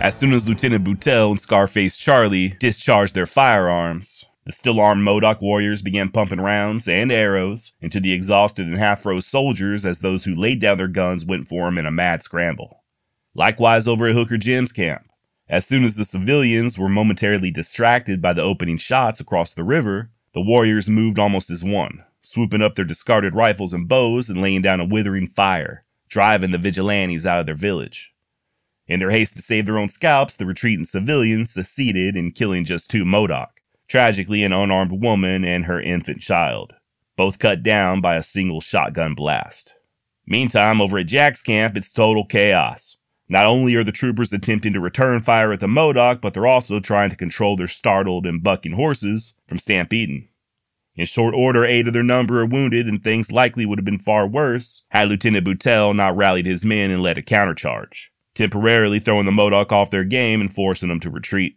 As 0.00 0.14
soon 0.16 0.32
as 0.32 0.46
Lieutenant 0.46 0.84
Boutelle 0.84 1.30
and 1.30 1.40
Scarface 1.40 1.96
Charlie 1.96 2.50
discharged 2.60 3.14
their 3.14 3.26
firearms, 3.26 4.26
the 4.44 4.52
still 4.52 4.78
armed 4.78 5.02
Modoc 5.02 5.40
warriors 5.40 5.80
began 5.80 6.10
pumping 6.10 6.40
rounds 6.40 6.86
and 6.86 7.10
arrows 7.10 7.72
into 7.80 7.98
the 7.98 8.12
exhausted 8.12 8.66
and 8.66 8.76
half 8.76 9.00
froze 9.00 9.26
soldiers 9.26 9.86
as 9.86 10.00
those 10.00 10.24
who 10.24 10.34
laid 10.34 10.60
down 10.60 10.76
their 10.76 10.88
guns 10.88 11.24
went 11.24 11.46
for 11.46 11.64
them 11.64 11.78
in 11.78 11.86
a 11.86 11.90
mad 11.90 12.22
scramble. 12.22 12.82
Likewise, 13.34 13.88
over 13.88 14.06
at 14.06 14.14
Hooker 14.14 14.36
Jim's 14.36 14.70
camp. 14.70 15.02
As 15.48 15.66
soon 15.66 15.84
as 15.84 15.96
the 15.96 16.04
civilians 16.04 16.78
were 16.78 16.88
momentarily 16.88 17.50
distracted 17.50 18.20
by 18.20 18.32
the 18.32 18.42
opening 18.42 18.76
shots 18.76 19.18
across 19.18 19.54
the 19.54 19.64
river, 19.64 20.10
the 20.34 20.40
warriors 20.40 20.88
moved 20.88 21.18
almost 21.18 21.50
as 21.50 21.64
one, 21.64 22.04
swooping 22.22 22.62
up 22.62 22.74
their 22.74 22.84
discarded 22.84 23.34
rifles 23.34 23.72
and 23.72 23.88
bows 23.88 24.28
and 24.28 24.42
laying 24.42 24.62
down 24.62 24.80
a 24.80 24.84
withering 24.84 25.26
fire, 25.26 25.84
driving 26.08 26.50
the 26.50 26.58
vigilantes 26.58 27.26
out 27.26 27.40
of 27.40 27.46
their 27.46 27.54
village. 27.54 28.12
In 28.86 29.00
their 29.00 29.10
haste 29.10 29.36
to 29.36 29.42
save 29.42 29.64
their 29.64 29.78
own 29.78 29.88
scalps, 29.88 30.36
the 30.36 30.44
retreating 30.44 30.84
civilians 30.84 31.50
succeeded 31.50 32.16
in 32.16 32.32
killing 32.32 32.66
just 32.66 32.90
two 32.90 33.06
Modoc 33.06 33.53
tragically, 33.88 34.44
an 34.44 34.52
unarmed 34.52 34.92
woman 34.92 35.44
and 35.44 35.64
her 35.64 35.80
infant 35.80 36.20
child, 36.20 36.72
both 37.16 37.38
cut 37.38 37.62
down 37.62 38.00
by 38.00 38.16
a 38.16 38.22
single 38.22 38.60
shotgun 38.60 39.14
blast. 39.14 39.74
Meantime, 40.26 40.80
over 40.80 40.98
at 40.98 41.06
Jack's 41.06 41.42
camp, 41.42 41.76
it's 41.76 41.92
total 41.92 42.24
chaos. 42.24 42.96
Not 43.28 43.46
only 43.46 43.74
are 43.74 43.84
the 43.84 43.92
troopers 43.92 44.32
attempting 44.32 44.72
to 44.74 44.80
return 44.80 45.20
fire 45.20 45.52
at 45.52 45.60
the 45.60 45.68
Modoc, 45.68 46.20
but 46.20 46.34
they're 46.34 46.46
also 46.46 46.78
trying 46.80 47.10
to 47.10 47.16
control 47.16 47.56
their 47.56 47.68
startled 47.68 48.26
and 48.26 48.42
bucking 48.42 48.72
horses 48.72 49.34
from 49.46 49.58
stampeding. 49.58 50.28
In 50.96 51.06
short 51.06 51.34
order, 51.34 51.64
eight 51.64 51.88
of 51.88 51.94
their 51.94 52.02
number 52.02 52.40
are 52.40 52.46
wounded, 52.46 52.86
and 52.86 53.02
things 53.02 53.32
likely 53.32 53.66
would 53.66 53.78
have 53.78 53.84
been 53.84 53.98
far 53.98 54.28
worse 54.28 54.84
had 54.90 55.08
Lieutenant 55.08 55.46
Boutelle 55.46 55.94
not 55.94 56.16
rallied 56.16 56.46
his 56.46 56.64
men 56.64 56.90
and 56.90 57.02
led 57.02 57.18
a 57.18 57.22
countercharge, 57.22 58.10
temporarily 58.34 59.00
throwing 59.00 59.26
the 59.26 59.32
Modoc 59.32 59.72
off 59.72 59.90
their 59.90 60.04
game 60.04 60.40
and 60.40 60.52
forcing 60.52 60.88
them 60.88 61.00
to 61.00 61.10
retreat. 61.10 61.56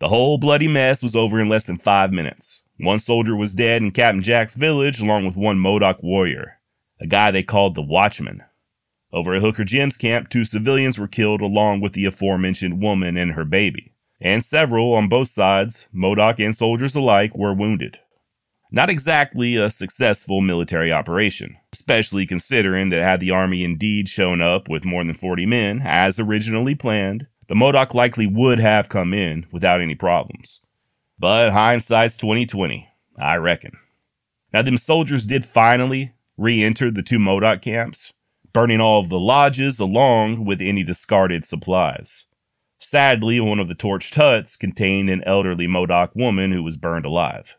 The 0.00 0.08
whole 0.08 0.38
bloody 0.38 0.68
mess 0.68 1.02
was 1.02 1.16
over 1.16 1.40
in 1.40 1.48
less 1.48 1.64
than 1.64 1.76
five 1.76 2.12
minutes. 2.12 2.62
One 2.78 3.00
soldier 3.00 3.34
was 3.34 3.54
dead 3.54 3.82
in 3.82 3.90
Captain 3.90 4.22
Jack's 4.22 4.54
village, 4.54 5.00
along 5.00 5.26
with 5.26 5.36
one 5.36 5.58
Modoc 5.58 6.00
warrior, 6.02 6.60
a 7.00 7.06
guy 7.06 7.32
they 7.32 7.42
called 7.42 7.74
the 7.74 7.82
Watchman. 7.82 8.44
Over 9.12 9.34
at 9.34 9.42
Hooker 9.42 9.64
Jim's 9.64 9.96
camp, 9.96 10.28
two 10.28 10.44
civilians 10.44 10.98
were 10.98 11.08
killed 11.08 11.40
along 11.40 11.80
with 11.80 11.94
the 11.94 12.04
aforementioned 12.04 12.80
woman 12.80 13.16
and 13.16 13.32
her 13.32 13.44
baby. 13.44 13.94
And 14.20 14.44
several 14.44 14.94
on 14.94 15.08
both 15.08 15.28
sides, 15.28 15.88
Modoc 15.92 16.38
and 16.38 16.56
soldiers 16.56 16.94
alike, 16.94 17.34
were 17.34 17.54
wounded. 17.54 17.98
Not 18.70 18.90
exactly 18.90 19.56
a 19.56 19.70
successful 19.70 20.40
military 20.40 20.92
operation, 20.92 21.56
especially 21.72 22.26
considering 22.26 22.90
that 22.90 23.02
had 23.02 23.18
the 23.18 23.30
army 23.30 23.64
indeed 23.64 24.08
shown 24.08 24.42
up 24.42 24.68
with 24.68 24.84
more 24.84 25.02
than 25.02 25.14
40 25.14 25.46
men, 25.46 25.80
as 25.84 26.20
originally 26.20 26.74
planned, 26.74 27.26
the 27.48 27.54
Modoc 27.54 27.94
likely 27.94 28.26
would 28.26 28.58
have 28.58 28.88
come 28.88 29.12
in 29.12 29.46
without 29.50 29.80
any 29.80 29.94
problems. 29.94 30.60
But 31.18 31.52
hindsight's 31.52 32.16
2020, 32.16 32.88
I 33.18 33.36
reckon. 33.36 33.76
Now 34.52 34.62
them 34.62 34.78
soldiers 34.78 35.26
did 35.26 35.44
finally 35.44 36.12
re-enter 36.36 36.90
the 36.90 37.02
two 37.02 37.18
Modoc 37.18 37.62
camps, 37.62 38.12
burning 38.52 38.80
all 38.80 39.00
of 39.00 39.08
the 39.08 39.18
lodges 39.18 39.80
along 39.80 40.44
with 40.44 40.60
any 40.60 40.82
discarded 40.82 41.44
supplies. 41.44 42.26
Sadly, 42.78 43.40
one 43.40 43.58
of 43.58 43.68
the 43.68 43.74
torched 43.74 44.14
huts 44.14 44.54
contained 44.54 45.10
an 45.10 45.24
elderly 45.24 45.66
Modoc 45.66 46.14
woman 46.14 46.52
who 46.52 46.62
was 46.62 46.76
burned 46.76 47.04
alive. 47.04 47.56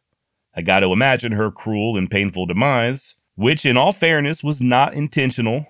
I 0.56 0.62
got 0.62 0.80
to 0.80 0.94
imagine 0.94 1.34
her 1.34 1.52
cruel 1.52 1.98
and 1.98 2.10
painful 2.10 2.46
demise, 2.46 3.16
which 3.36 3.66
in 3.66 3.76
all 3.76 3.92
fairness 3.92 4.44
was 4.44 4.62
not 4.62 4.94
intentional, 4.94 5.66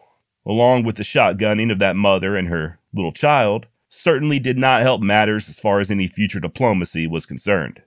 along 0.46 0.84
with 0.84 0.98
the 0.98 1.04
shotgunning 1.04 1.72
of 1.72 1.80
that 1.80 1.96
mother 1.96 2.36
and 2.36 2.48
her 2.48 2.80
little 2.94 3.12
child, 3.12 3.66
certainly 3.90 4.40
did 4.40 4.58
not 4.58 4.82
help 4.82 5.02
matters 5.02 5.50
as 5.50 5.60
far 5.60 5.80
as 5.80 5.92
any 5.92 6.08
future 6.08 6.40
diplomacy 6.40 7.08
was 7.08 7.26
concerned. 7.26 7.82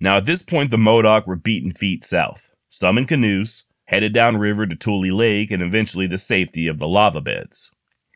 Now, 0.00 0.16
at 0.16 0.24
this 0.24 0.42
point, 0.42 0.70
the 0.70 0.78
Modoc 0.78 1.26
were 1.26 1.36
beaten 1.36 1.72
feet 1.72 2.04
south, 2.04 2.52
some 2.68 2.98
in 2.98 3.06
canoes, 3.06 3.66
headed 3.86 4.12
downriver 4.12 4.66
to 4.66 4.76
Tule 4.76 5.14
Lake 5.14 5.50
and 5.50 5.62
eventually 5.62 6.06
the 6.06 6.18
safety 6.18 6.66
of 6.66 6.78
the 6.78 6.88
lava 6.88 7.20
beds. 7.20 7.70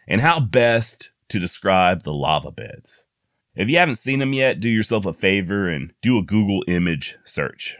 And 0.09 0.21
how 0.21 0.40
best 0.40 1.11
to 1.28 1.38
describe 1.38 2.02
the 2.02 2.12
lava 2.12 2.50
beds? 2.50 3.04
If 3.54 3.69
you 3.69 3.78
haven't 3.78 3.97
seen 3.97 4.19
them 4.19 4.33
yet, 4.33 4.61
do 4.61 4.71
yourself 4.71 5.07
a 5.07 5.12
favor 5.12 5.69
and 5.69 5.92
do 6.02 6.19
a 6.19 6.23
Google 6.23 6.64
image 6.66 7.16
search. 7.25 7.76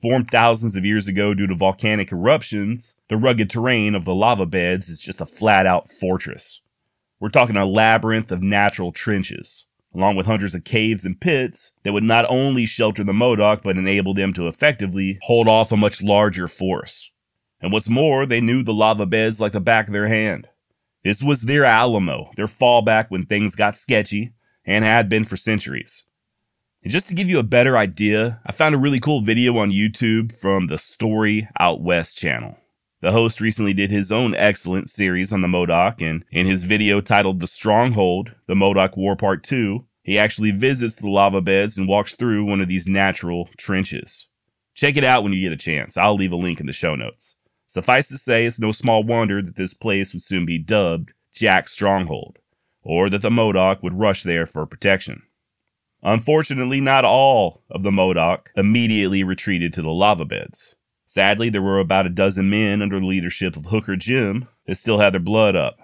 Formed 0.00 0.30
thousands 0.30 0.76
of 0.76 0.84
years 0.84 1.08
ago 1.08 1.34
due 1.34 1.46
to 1.46 1.54
volcanic 1.54 2.10
eruptions, 2.12 2.96
the 3.08 3.16
rugged 3.16 3.50
terrain 3.50 3.94
of 3.94 4.04
the 4.04 4.14
lava 4.14 4.46
beds 4.46 4.88
is 4.88 5.00
just 5.00 5.20
a 5.20 5.26
flat 5.26 5.66
out 5.66 5.90
fortress. 5.90 6.62
We're 7.20 7.28
talking 7.28 7.58
a 7.58 7.66
labyrinth 7.66 8.32
of 8.32 8.42
natural 8.42 8.92
trenches, 8.92 9.66
along 9.94 10.16
with 10.16 10.24
hundreds 10.24 10.54
of 10.54 10.64
caves 10.64 11.04
and 11.04 11.20
pits 11.20 11.74
that 11.82 11.92
would 11.92 12.02
not 12.02 12.24
only 12.30 12.64
shelter 12.64 13.04
the 13.04 13.12
Modoc 13.12 13.62
but 13.62 13.76
enable 13.76 14.14
them 14.14 14.32
to 14.32 14.48
effectively 14.48 15.18
hold 15.22 15.46
off 15.46 15.70
a 15.70 15.76
much 15.76 16.02
larger 16.02 16.48
force. 16.48 17.10
And 17.60 17.72
what's 17.72 17.90
more, 17.90 18.24
they 18.24 18.40
knew 18.40 18.62
the 18.62 18.72
lava 18.72 19.04
beds 19.04 19.38
like 19.38 19.52
the 19.52 19.60
back 19.60 19.86
of 19.86 19.92
their 19.92 20.08
hand. 20.08 20.48
This 21.04 21.22
was 21.22 21.42
their 21.42 21.66
Alamo, 21.66 22.30
their 22.36 22.46
fallback 22.46 23.10
when 23.10 23.24
things 23.24 23.54
got 23.54 23.76
sketchy, 23.76 24.32
and 24.64 24.82
had 24.82 25.10
been 25.10 25.24
for 25.24 25.36
centuries. 25.36 26.04
And 26.82 26.90
just 26.90 27.08
to 27.08 27.14
give 27.14 27.28
you 27.28 27.38
a 27.38 27.42
better 27.42 27.76
idea, 27.76 28.40
I 28.46 28.52
found 28.52 28.74
a 28.74 28.78
really 28.78 29.00
cool 29.00 29.20
video 29.20 29.58
on 29.58 29.70
YouTube 29.70 30.38
from 30.38 30.68
the 30.68 30.78
Story 30.78 31.46
Out 31.58 31.82
West 31.82 32.16
channel. 32.16 32.56
The 33.02 33.12
host 33.12 33.40
recently 33.40 33.72
did 33.72 33.90
his 33.90 34.12
own 34.12 34.34
excellent 34.34 34.90
series 34.90 35.32
on 35.32 35.40
the 35.40 35.48
Modoc, 35.48 36.02
and 36.02 36.22
in 36.30 36.44
his 36.46 36.64
video 36.64 37.00
titled 37.00 37.40
The 37.40 37.46
Stronghold, 37.46 38.34
The 38.46 38.54
Modoc 38.54 38.94
War 38.94 39.16
Part 39.16 39.42
2, 39.42 39.86
he 40.02 40.18
actually 40.18 40.50
visits 40.50 40.96
the 40.96 41.08
lava 41.08 41.40
beds 41.40 41.78
and 41.78 41.88
walks 41.88 42.14
through 42.14 42.44
one 42.44 42.60
of 42.60 42.68
these 42.68 42.86
natural 42.86 43.48
trenches. 43.56 44.28
Check 44.74 44.98
it 44.98 45.04
out 45.04 45.22
when 45.22 45.32
you 45.32 45.40
get 45.40 45.52
a 45.52 45.56
chance. 45.56 45.96
I'll 45.96 46.14
leave 46.14 46.32
a 46.32 46.36
link 46.36 46.60
in 46.60 46.66
the 46.66 46.72
show 46.72 46.94
notes. 46.94 47.36
Suffice 47.66 48.08
to 48.08 48.18
say, 48.18 48.44
it's 48.44 48.60
no 48.60 48.72
small 48.72 49.02
wonder 49.02 49.40
that 49.40 49.56
this 49.56 49.72
place 49.72 50.12
would 50.12 50.22
soon 50.22 50.44
be 50.44 50.58
dubbed 50.58 51.12
Jack's 51.32 51.72
Stronghold, 51.72 52.38
or 52.82 53.08
that 53.08 53.22
the 53.22 53.30
Modoc 53.30 53.82
would 53.82 53.98
rush 53.98 54.24
there 54.24 54.44
for 54.44 54.66
protection. 54.66 55.22
Unfortunately, 56.02 56.80
not 56.80 57.04
all 57.06 57.62
of 57.70 57.82
the 57.82 57.92
Modoc 57.92 58.50
immediately 58.56 59.22
retreated 59.22 59.72
to 59.74 59.82
the 59.82 59.90
lava 59.90 60.24
beds. 60.26 60.74
Sadly, 61.12 61.50
there 61.50 61.60
were 61.60 61.80
about 61.80 62.06
a 62.06 62.08
dozen 62.08 62.48
men 62.50 62.80
under 62.80 63.00
the 63.00 63.04
leadership 63.04 63.56
of 63.56 63.64
Hooker 63.64 63.96
Jim 63.96 64.46
that 64.68 64.76
still 64.76 65.00
had 65.00 65.12
their 65.12 65.20
blood 65.20 65.56
up. 65.56 65.76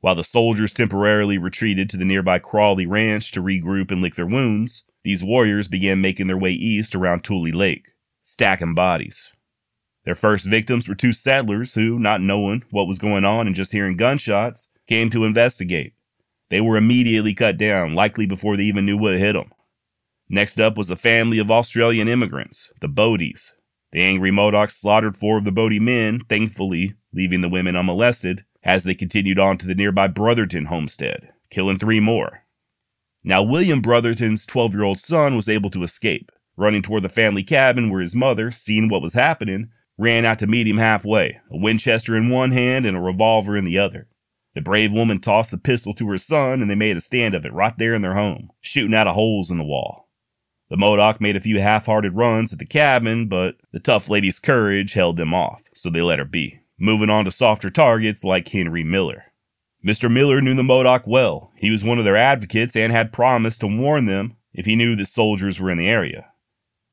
While 0.00 0.14
the 0.14 0.24
soldiers 0.24 0.72
temporarily 0.72 1.36
retreated 1.36 1.90
to 1.90 1.98
the 1.98 2.06
nearby 2.06 2.38
Crawley 2.38 2.86
Ranch 2.86 3.32
to 3.32 3.42
regroup 3.42 3.90
and 3.90 4.00
lick 4.00 4.14
their 4.14 4.24
wounds, 4.24 4.84
these 5.04 5.22
warriors 5.22 5.68
began 5.68 6.00
making 6.00 6.28
their 6.28 6.38
way 6.38 6.52
east 6.52 6.94
around 6.94 7.22
Tule 7.22 7.50
Lake, 7.50 7.88
stacking 8.22 8.74
bodies. 8.74 9.30
Their 10.06 10.14
first 10.14 10.46
victims 10.46 10.88
were 10.88 10.94
two 10.94 11.12
settlers 11.12 11.74
who, 11.74 11.98
not 11.98 12.22
knowing 12.22 12.64
what 12.70 12.88
was 12.88 12.98
going 12.98 13.26
on 13.26 13.46
and 13.46 13.54
just 13.54 13.72
hearing 13.72 13.98
gunshots, 13.98 14.70
came 14.86 15.10
to 15.10 15.26
investigate. 15.26 15.92
They 16.48 16.62
were 16.62 16.78
immediately 16.78 17.34
cut 17.34 17.58
down, 17.58 17.94
likely 17.94 18.24
before 18.24 18.56
they 18.56 18.62
even 18.62 18.86
knew 18.86 18.96
what 18.96 19.18
hit 19.18 19.34
them. 19.34 19.52
Next 20.30 20.58
up 20.58 20.78
was 20.78 20.90
a 20.90 20.96
family 20.96 21.38
of 21.40 21.50
Australian 21.50 22.08
immigrants, 22.08 22.72
the 22.80 22.88
Boddys. 22.88 23.52
The 23.96 24.02
angry 24.02 24.30
Modocs 24.30 24.72
slaughtered 24.72 25.16
four 25.16 25.38
of 25.38 25.44
the 25.44 25.50
Boddy 25.50 25.80
men, 25.80 26.20
thankfully 26.20 26.96
leaving 27.14 27.40
the 27.40 27.48
women 27.48 27.76
unmolested, 27.76 28.44
as 28.62 28.84
they 28.84 28.94
continued 28.94 29.38
on 29.38 29.56
to 29.56 29.66
the 29.66 29.74
nearby 29.74 30.06
Brotherton 30.06 30.66
homestead, 30.66 31.30
killing 31.48 31.78
three 31.78 31.98
more. 31.98 32.42
Now, 33.24 33.42
William 33.42 33.80
Brotherton's 33.80 34.44
12 34.44 34.74
year 34.74 34.82
old 34.82 34.98
son 34.98 35.34
was 35.34 35.48
able 35.48 35.70
to 35.70 35.82
escape, 35.82 36.30
running 36.58 36.82
toward 36.82 37.04
the 37.04 37.08
family 37.08 37.42
cabin 37.42 37.88
where 37.88 38.02
his 38.02 38.14
mother, 38.14 38.50
seeing 38.50 38.90
what 38.90 39.00
was 39.00 39.14
happening, 39.14 39.70
ran 39.96 40.26
out 40.26 40.40
to 40.40 40.46
meet 40.46 40.68
him 40.68 40.76
halfway, 40.76 41.40
a 41.50 41.56
Winchester 41.56 42.14
in 42.14 42.28
one 42.28 42.52
hand 42.52 42.84
and 42.84 42.98
a 42.98 43.00
revolver 43.00 43.56
in 43.56 43.64
the 43.64 43.78
other. 43.78 44.08
The 44.54 44.60
brave 44.60 44.92
woman 44.92 45.20
tossed 45.20 45.52
the 45.52 45.56
pistol 45.56 45.94
to 45.94 46.08
her 46.10 46.18
son, 46.18 46.60
and 46.60 46.70
they 46.70 46.74
made 46.74 46.98
a 46.98 47.00
stand 47.00 47.34
of 47.34 47.46
it 47.46 47.52
right 47.54 47.78
there 47.78 47.94
in 47.94 48.02
their 48.02 48.14
home, 48.14 48.50
shooting 48.60 48.94
out 48.94 49.08
of 49.08 49.14
holes 49.14 49.50
in 49.50 49.56
the 49.56 49.64
wall. 49.64 50.05
The 50.68 50.76
Modoc 50.76 51.20
made 51.20 51.36
a 51.36 51.40
few 51.40 51.60
half 51.60 51.86
hearted 51.86 52.16
runs 52.16 52.52
at 52.52 52.58
the 52.58 52.66
cabin, 52.66 53.28
but 53.28 53.54
the 53.72 53.78
tough 53.78 54.08
lady's 54.08 54.40
courage 54.40 54.94
held 54.94 55.16
them 55.16 55.32
off, 55.32 55.62
so 55.72 55.90
they 55.90 56.02
let 56.02 56.18
her 56.18 56.24
be, 56.24 56.60
moving 56.78 57.08
on 57.08 57.24
to 57.24 57.30
softer 57.30 57.70
targets 57.70 58.24
like 58.24 58.48
Henry 58.48 58.82
Miller. 58.82 59.26
Mr. 59.84 60.12
Miller 60.12 60.40
knew 60.40 60.54
the 60.54 60.64
Modoc 60.64 61.06
well. 61.06 61.52
He 61.54 61.70
was 61.70 61.84
one 61.84 61.98
of 61.98 62.04
their 62.04 62.16
advocates 62.16 62.74
and 62.74 62.92
had 62.92 63.12
promised 63.12 63.60
to 63.60 63.68
warn 63.68 64.06
them 64.06 64.36
if 64.52 64.66
he 64.66 64.74
knew 64.74 64.96
that 64.96 65.06
soldiers 65.06 65.60
were 65.60 65.70
in 65.70 65.78
the 65.78 65.86
area. 65.86 66.26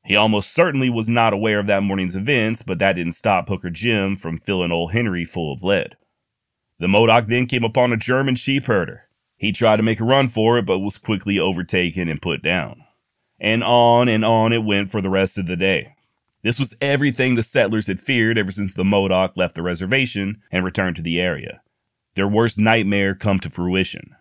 He 0.04 0.14
almost 0.14 0.52
certainly 0.52 0.90
was 0.90 1.08
not 1.08 1.32
aware 1.32 1.58
of 1.58 1.66
that 1.66 1.82
morning's 1.82 2.14
events, 2.14 2.62
but 2.62 2.78
that 2.78 2.92
didn't 2.92 3.12
stop 3.12 3.48
Hooker 3.48 3.70
Jim 3.70 4.14
from 4.14 4.38
filling 4.38 4.70
old 4.70 4.92
Henry 4.92 5.24
full 5.24 5.52
of 5.52 5.64
lead. 5.64 5.96
The 6.78 6.86
Modoc 6.86 7.26
then 7.26 7.46
came 7.46 7.64
upon 7.64 7.92
a 7.92 7.96
German 7.96 8.36
sheep 8.36 8.66
herder. 8.66 9.08
He 9.36 9.50
tried 9.50 9.76
to 9.76 9.82
make 9.82 9.98
a 10.00 10.04
run 10.04 10.28
for 10.28 10.58
it, 10.58 10.66
but 10.66 10.78
was 10.78 10.98
quickly 10.98 11.40
overtaken 11.40 12.08
and 12.08 12.22
put 12.22 12.42
down. 12.42 12.83
And 13.40 13.62
on 13.64 14.08
and 14.08 14.24
on 14.24 14.52
it 14.52 14.64
went 14.64 14.90
for 14.90 15.00
the 15.00 15.10
rest 15.10 15.38
of 15.38 15.46
the 15.46 15.56
day. 15.56 15.96
This 16.42 16.58
was 16.58 16.76
everything 16.80 17.34
the 17.34 17.42
settlers 17.42 17.86
had 17.86 18.00
feared 18.00 18.38
ever 18.38 18.50
since 18.50 18.74
the 18.74 18.84
Modoc 18.84 19.36
left 19.36 19.54
the 19.54 19.62
reservation 19.62 20.42
and 20.52 20.64
returned 20.64 20.96
to 20.96 21.02
the 21.02 21.20
area. 21.20 21.62
Their 22.14 22.28
worst 22.28 22.58
nightmare 22.58 23.14
come 23.14 23.40
to 23.40 23.50
fruition. 23.50 24.14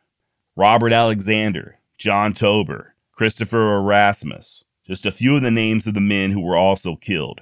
Robert 0.56 0.94
Alexander, 0.94 1.80
John 1.98 2.34
Tober, 2.34 2.96
Christopher 3.12 3.76
Erasmus, 3.76 4.64
just 4.86 5.06
a 5.06 5.12
few 5.12 5.36
of 5.36 5.42
the 5.42 5.52
names 5.52 5.86
of 5.86 5.94
the 5.94 6.02
men 6.02 6.32
who 6.32 6.42
were 6.42 6.58
also 6.58 6.96
killed, 6.96 7.42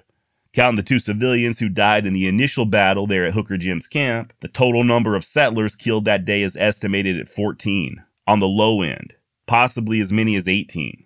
Counting 0.53 0.75
the 0.75 0.83
two 0.83 0.99
civilians 0.99 1.59
who 1.59 1.69
died 1.69 2.05
in 2.05 2.11
the 2.11 2.27
initial 2.27 2.65
battle 2.65 3.07
there 3.07 3.25
at 3.25 3.33
Hooker 3.33 3.57
Jim's 3.57 3.87
camp, 3.87 4.33
the 4.41 4.49
total 4.49 4.83
number 4.83 5.15
of 5.15 5.23
settlers 5.23 5.77
killed 5.77 6.03
that 6.05 6.25
day 6.25 6.41
is 6.41 6.57
estimated 6.57 7.17
at 7.17 7.29
14, 7.29 8.03
on 8.27 8.39
the 8.39 8.47
low 8.47 8.81
end, 8.81 9.13
possibly 9.47 10.01
as 10.01 10.11
many 10.11 10.35
as 10.35 10.49
18. 10.49 11.05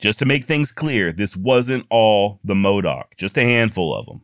Just 0.00 0.18
to 0.20 0.24
make 0.24 0.44
things 0.44 0.72
clear, 0.72 1.12
this 1.12 1.36
wasn't 1.36 1.86
all 1.90 2.40
the 2.42 2.54
Modoc, 2.54 3.16
just 3.16 3.36
a 3.36 3.44
handful 3.44 3.94
of 3.94 4.06
them. 4.06 4.22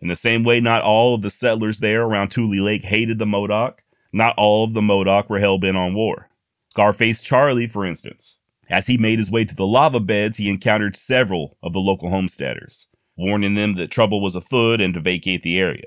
In 0.00 0.08
the 0.08 0.16
same 0.16 0.42
way, 0.42 0.58
not 0.58 0.82
all 0.82 1.14
of 1.14 1.22
the 1.22 1.30
settlers 1.30 1.78
there 1.78 2.02
around 2.02 2.30
Tule 2.30 2.60
Lake 2.60 2.82
hated 2.82 3.18
the 3.18 3.26
Modoc, 3.26 3.82
not 4.12 4.34
all 4.36 4.64
of 4.64 4.72
the 4.72 4.82
Modoc 4.82 5.30
were 5.30 5.38
hell 5.38 5.58
bent 5.58 5.76
on 5.76 5.94
war. 5.94 6.28
Scarface 6.70 7.22
Charlie, 7.22 7.68
for 7.68 7.86
instance. 7.86 8.38
As 8.68 8.86
he 8.86 8.98
made 8.98 9.18
his 9.18 9.30
way 9.30 9.44
to 9.44 9.54
the 9.54 9.66
lava 9.66 10.00
beds, 10.00 10.38
he 10.38 10.48
encountered 10.48 10.96
several 10.96 11.56
of 11.62 11.72
the 11.72 11.80
local 11.80 12.10
homesteaders 12.10 12.88
warning 13.16 13.54
them 13.54 13.74
that 13.74 13.90
trouble 13.90 14.20
was 14.20 14.34
afoot 14.34 14.80
and 14.80 14.94
to 14.94 15.00
vacate 15.00 15.42
the 15.42 15.58
area. 15.58 15.84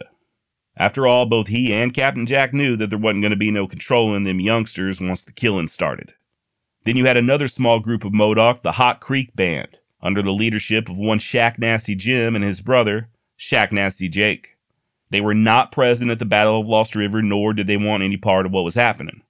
After 0.78 1.08
all, 1.08 1.26
both 1.26 1.48
he 1.48 1.74
and 1.74 1.94
Captain 1.94 2.26
Jack 2.26 2.54
knew 2.54 2.76
that 2.78 2.90
there 2.90 3.00
wasn't 3.00 3.22
going 3.22 3.32
to 3.32 3.38
be 3.38 3.52
no 3.52 3.68
controlling 3.68 4.24
them 4.24 4.40
youngsters 4.40 5.00
once 5.00 5.24
the 5.24 5.32
killing 5.32 5.68
started. 5.68 6.14
Then 6.86 6.96
you 6.96 7.06
had 7.08 7.18
another 7.18 7.48
small 7.48 7.80
group 7.80 8.06
of 8.06 8.14
Modoc, 8.14 8.62
the 8.62 8.74
Hot 8.74 9.02
Creek 9.02 9.36
Band, 9.36 9.78
under 10.02 10.22
the 10.22 10.32
leadership 10.32 10.88
of 10.88 10.98
one 10.98 11.18
Shack 11.18 11.58
Nasty 11.58 11.96
Jim 11.96 12.36
and 12.36 12.46
his 12.46 12.62
brother, 12.62 13.10
Shack 13.36 13.72
Nasty 13.72 14.08
Jake. 14.08 14.56
They 15.10 15.20
were 15.20 15.34
not 15.34 15.72
present 15.72 16.12
at 16.12 16.20
the 16.20 16.26
Battle 16.26 16.62
of 16.62 16.68
Lost 16.68 16.96
River, 16.96 17.24
nor 17.24 17.54
did 17.54 17.66
they 17.66 17.78
want 17.78 18.04
any 18.04 18.18
part 18.18 18.46
of 18.46 18.52
what 18.52 18.64
was 18.64 18.76
happening. 18.76 19.24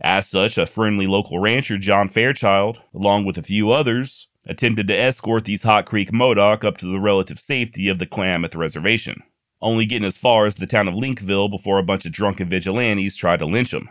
As 0.00 0.28
such, 0.28 0.58
a 0.58 0.66
friendly 0.66 1.06
local 1.06 1.38
rancher, 1.38 1.78
John 1.78 2.08
Fairchild, 2.08 2.78
along 2.94 3.24
with 3.24 3.38
a 3.38 3.42
few 3.42 3.70
others, 3.70 4.28
attempted 4.44 4.86
to 4.88 4.96
escort 4.96 5.46
these 5.46 5.62
Hot 5.62 5.86
Creek 5.86 6.12
Modoc 6.12 6.62
up 6.62 6.76
to 6.78 6.86
the 6.86 7.00
relative 7.00 7.38
safety 7.38 7.88
of 7.88 7.98
the 7.98 8.06
Klamath 8.06 8.50
the 8.50 8.58
reservation, 8.58 9.22
only 9.62 9.86
getting 9.86 10.06
as 10.06 10.18
far 10.18 10.44
as 10.44 10.56
the 10.56 10.66
town 10.66 10.88
of 10.88 10.94
Linkville 10.94 11.50
before 11.50 11.78
a 11.78 11.82
bunch 11.82 12.04
of 12.04 12.12
drunken 12.12 12.50
vigilantes 12.50 13.16
tried 13.16 13.38
to 13.38 13.46
lynch 13.46 13.70
them. 13.70 13.88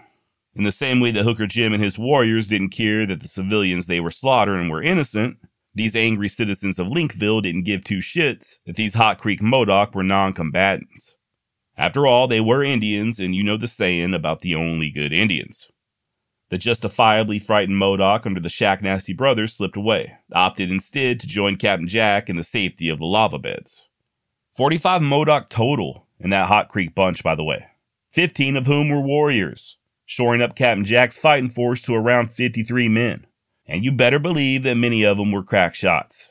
In 0.58 0.64
the 0.64 0.72
same 0.72 1.00
way 1.00 1.12
that 1.12 1.24
Hooker 1.24 1.46
Jim 1.46 1.72
and 1.72 1.84
his 1.84 2.00
warriors 2.00 2.48
didn't 2.48 2.70
care 2.70 3.06
that 3.06 3.22
the 3.22 3.28
civilians 3.28 3.86
they 3.86 4.00
were 4.00 4.10
slaughtering 4.10 4.70
were 4.70 4.82
innocent, 4.82 5.38
these 5.76 5.96
angry 5.96 6.28
citizens 6.28 6.80
of 6.80 6.88
Linkville 6.88 7.44
didn't 7.44 7.66
give 7.66 7.84
two 7.84 8.00
shits 8.00 8.56
that 8.66 8.76
these 8.76 8.96
Hot 8.96 9.20
Creek 9.20 9.40
Modoc 9.40 9.94
were 9.94 10.02
non 10.02 10.34
combatants. 10.34 11.16
After 11.78 12.08
all, 12.08 12.28
they 12.28 12.42
were 12.42 12.64
Indians, 12.64 13.20
and 13.20 13.36
you 13.36 13.44
know 13.44 13.56
the 13.56 13.68
saying 13.68 14.16
about 14.16 14.42
the 14.42 14.56
only 14.56 14.90
good 14.90 15.14
Indians. 15.14 15.72
The 16.50 16.58
justifiably 16.58 17.38
frightened 17.38 17.78
Modoc 17.78 18.26
under 18.26 18.40
the 18.40 18.50
Shack 18.50 18.82
Nasty 18.82 19.14
brothers 19.14 19.54
slipped 19.54 19.78
away, 19.78 20.16
opted 20.34 20.72
instead 20.72 21.20
to 21.20 21.28
join 21.28 21.58
Captain 21.58 21.88
Jack 21.88 22.32
in 22.32 22.36
the 22.36 22.44
safety 22.44 22.90
of 22.90 22.98
the 22.98 23.06
lava 23.06 23.38
beds. 23.38 23.88
45 24.54 25.04
Modoc 25.04 25.50
total 25.50 26.08
in 26.20 26.32
that 26.32 26.48
Hot 26.48 26.68
Creek 26.68 26.96
bunch, 26.96 27.22
by 27.22 27.36
the 27.36 27.44
way, 27.44 27.68
15 28.10 28.58
of 28.58 28.66
whom 28.66 28.90
were 28.90 29.02
warriors, 29.02 29.78
shoring 30.08 30.42
up 30.42 30.56
Captain 30.56 30.86
Jack's 30.86 31.18
fighting 31.18 31.50
force 31.50 31.84
to 31.84 31.94
around 31.94 32.32
53 32.32 32.88
men. 32.88 33.28
And 33.68 33.84
you 33.84 33.92
better 33.92 34.18
believe 34.18 34.64
that 34.64 34.76
many 34.76 35.04
of 35.04 35.18
them 35.18 35.32
were 35.32 35.44
crack 35.44 35.76
shots. 35.76 36.30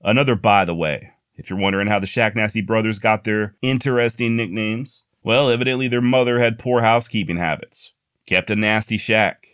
Another 0.00 0.36
by 0.36 0.64
the 0.64 0.74
way, 0.74 1.10
if 1.34 1.50
you're 1.50 1.58
wondering 1.58 1.88
how 1.88 1.98
the 1.98 2.06
Shack 2.06 2.36
Nasty 2.36 2.62
brothers 2.62 3.00
got 3.00 3.24
their 3.24 3.56
interesting 3.60 4.36
nicknames, 4.36 5.04
well, 5.24 5.50
evidently 5.50 5.88
their 5.88 6.00
mother 6.00 6.40
had 6.40 6.60
poor 6.60 6.80
housekeeping 6.80 7.36
habits, 7.36 7.92
kept 8.24 8.50
a 8.50 8.56
nasty 8.56 8.96
shack, 8.96 9.48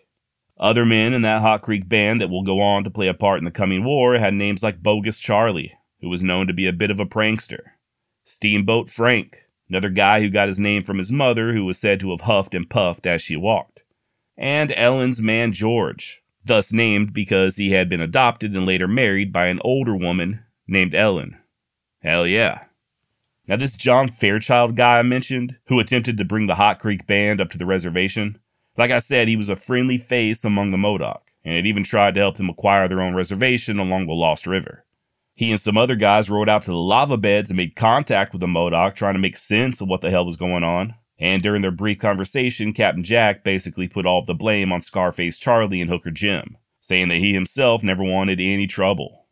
other 0.58 0.84
men 0.84 1.14
in 1.14 1.22
that 1.22 1.40
Hot 1.40 1.62
Creek 1.62 1.88
band 1.88 2.20
that 2.20 2.28
will 2.28 2.44
go 2.44 2.60
on 2.60 2.84
to 2.84 2.90
play 2.90 3.08
a 3.08 3.14
part 3.14 3.38
in 3.38 3.44
the 3.44 3.50
coming 3.50 3.82
war 3.82 4.18
had 4.18 4.34
names 4.34 4.62
like 4.62 4.82
Bogus 4.82 5.18
Charlie, 5.18 5.72
who 6.02 6.10
was 6.10 6.22
known 6.22 6.46
to 6.46 6.52
be 6.52 6.66
a 6.66 6.72
bit 6.72 6.90
of 6.90 7.00
a 7.00 7.06
prankster, 7.06 7.60
Steamboat 8.24 8.90
Frank, 8.90 9.43
another 9.68 9.90
guy 9.90 10.20
who 10.20 10.30
got 10.30 10.48
his 10.48 10.58
name 10.58 10.82
from 10.82 10.98
his 10.98 11.12
mother, 11.12 11.52
who 11.52 11.64
was 11.64 11.78
said 11.78 12.00
to 12.00 12.10
have 12.10 12.22
huffed 12.22 12.54
and 12.54 12.68
puffed 12.68 13.06
as 13.06 13.22
she 13.22 13.36
walked, 13.36 13.82
and 14.36 14.72
Ellen's 14.76 15.20
man 15.20 15.52
George, 15.52 16.22
thus 16.44 16.72
named 16.72 17.12
because 17.12 17.56
he 17.56 17.72
had 17.72 17.88
been 17.88 18.00
adopted 18.00 18.54
and 18.54 18.66
later 18.66 18.88
married 18.88 19.32
by 19.32 19.46
an 19.46 19.60
older 19.64 19.96
woman 19.96 20.44
named 20.66 20.94
Ellen. 20.94 21.38
Hell 22.00 22.26
yeah. 22.26 22.64
Now, 23.46 23.56
this 23.56 23.76
John 23.76 24.08
Fairchild 24.08 24.74
guy 24.74 24.98
I 24.98 25.02
mentioned, 25.02 25.56
who 25.66 25.78
attempted 25.78 26.16
to 26.16 26.24
bring 26.24 26.46
the 26.46 26.54
Hot 26.54 26.78
Creek 26.78 27.06
Band 27.06 27.40
up 27.40 27.50
to 27.50 27.58
the 27.58 27.66
reservation, 27.66 28.38
like 28.76 28.90
I 28.90 28.98
said, 28.98 29.28
he 29.28 29.36
was 29.36 29.48
a 29.48 29.56
friendly 29.56 29.98
face 29.98 30.44
among 30.44 30.70
the 30.70 30.78
Modoc, 30.78 31.30
and 31.44 31.54
had 31.54 31.66
even 31.66 31.84
tried 31.84 32.14
to 32.14 32.20
help 32.20 32.36
them 32.36 32.48
acquire 32.48 32.88
their 32.88 33.02
own 33.02 33.14
reservation 33.14 33.78
along 33.78 34.06
the 34.06 34.12
Lost 34.12 34.46
River. 34.46 34.83
He 35.34 35.50
and 35.50 35.60
some 35.60 35.76
other 35.76 35.96
guys 35.96 36.30
rode 36.30 36.48
out 36.48 36.62
to 36.62 36.70
the 36.70 36.76
lava 36.76 37.16
beds 37.16 37.50
and 37.50 37.56
made 37.56 37.74
contact 37.74 38.32
with 38.32 38.40
the 38.40 38.46
Modoc, 38.46 38.94
trying 38.94 39.14
to 39.14 39.20
make 39.20 39.36
sense 39.36 39.80
of 39.80 39.88
what 39.88 40.00
the 40.00 40.10
hell 40.10 40.24
was 40.24 40.36
going 40.36 40.62
on. 40.62 40.94
And 41.18 41.42
during 41.42 41.62
their 41.62 41.70
brief 41.70 41.98
conversation, 41.98 42.72
Captain 42.72 43.02
Jack 43.02 43.42
basically 43.42 43.88
put 43.88 44.06
all 44.06 44.24
the 44.24 44.34
blame 44.34 44.72
on 44.72 44.80
Scarface 44.80 45.38
Charlie 45.38 45.80
and 45.80 45.90
Hooker 45.90 46.10
Jim, 46.10 46.56
saying 46.80 47.08
that 47.08 47.18
he 47.18 47.32
himself 47.32 47.82
never 47.82 48.02
wanted 48.02 48.40
any 48.40 48.66
trouble. 48.66 49.26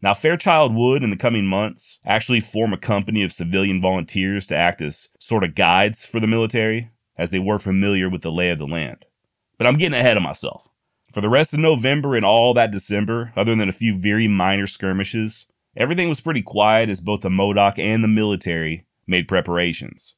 Now, 0.00 0.14
Fairchild 0.14 0.74
would, 0.74 1.02
in 1.02 1.10
the 1.10 1.16
coming 1.16 1.46
months, 1.46 1.98
actually 2.04 2.40
form 2.40 2.72
a 2.72 2.78
company 2.78 3.22
of 3.22 3.32
civilian 3.32 3.80
volunteers 3.80 4.46
to 4.48 4.56
act 4.56 4.82
as 4.82 5.10
sort 5.18 5.44
of 5.44 5.54
guides 5.54 6.04
for 6.04 6.18
the 6.18 6.26
military, 6.26 6.90
as 7.16 7.30
they 7.30 7.38
were 7.38 7.58
familiar 7.58 8.08
with 8.08 8.22
the 8.22 8.32
lay 8.32 8.50
of 8.50 8.58
the 8.58 8.66
land. 8.66 9.04
But 9.58 9.66
I'm 9.66 9.76
getting 9.76 9.98
ahead 9.98 10.16
of 10.16 10.22
myself. 10.22 10.68
For 11.12 11.20
the 11.20 11.28
rest 11.28 11.52
of 11.52 11.60
November 11.60 12.16
and 12.16 12.24
all 12.24 12.54
that 12.54 12.70
December, 12.70 13.34
other 13.36 13.54
than 13.54 13.68
a 13.68 13.72
few 13.72 13.98
very 13.98 14.28
minor 14.28 14.66
skirmishes, 14.66 15.46
everything 15.76 16.08
was 16.08 16.22
pretty 16.22 16.40
quiet 16.40 16.88
as 16.88 17.02
both 17.02 17.20
the 17.20 17.28
Modoc 17.28 17.78
and 17.78 18.02
the 18.02 18.08
military 18.08 18.86
made 19.06 19.28
preparations. 19.28 20.16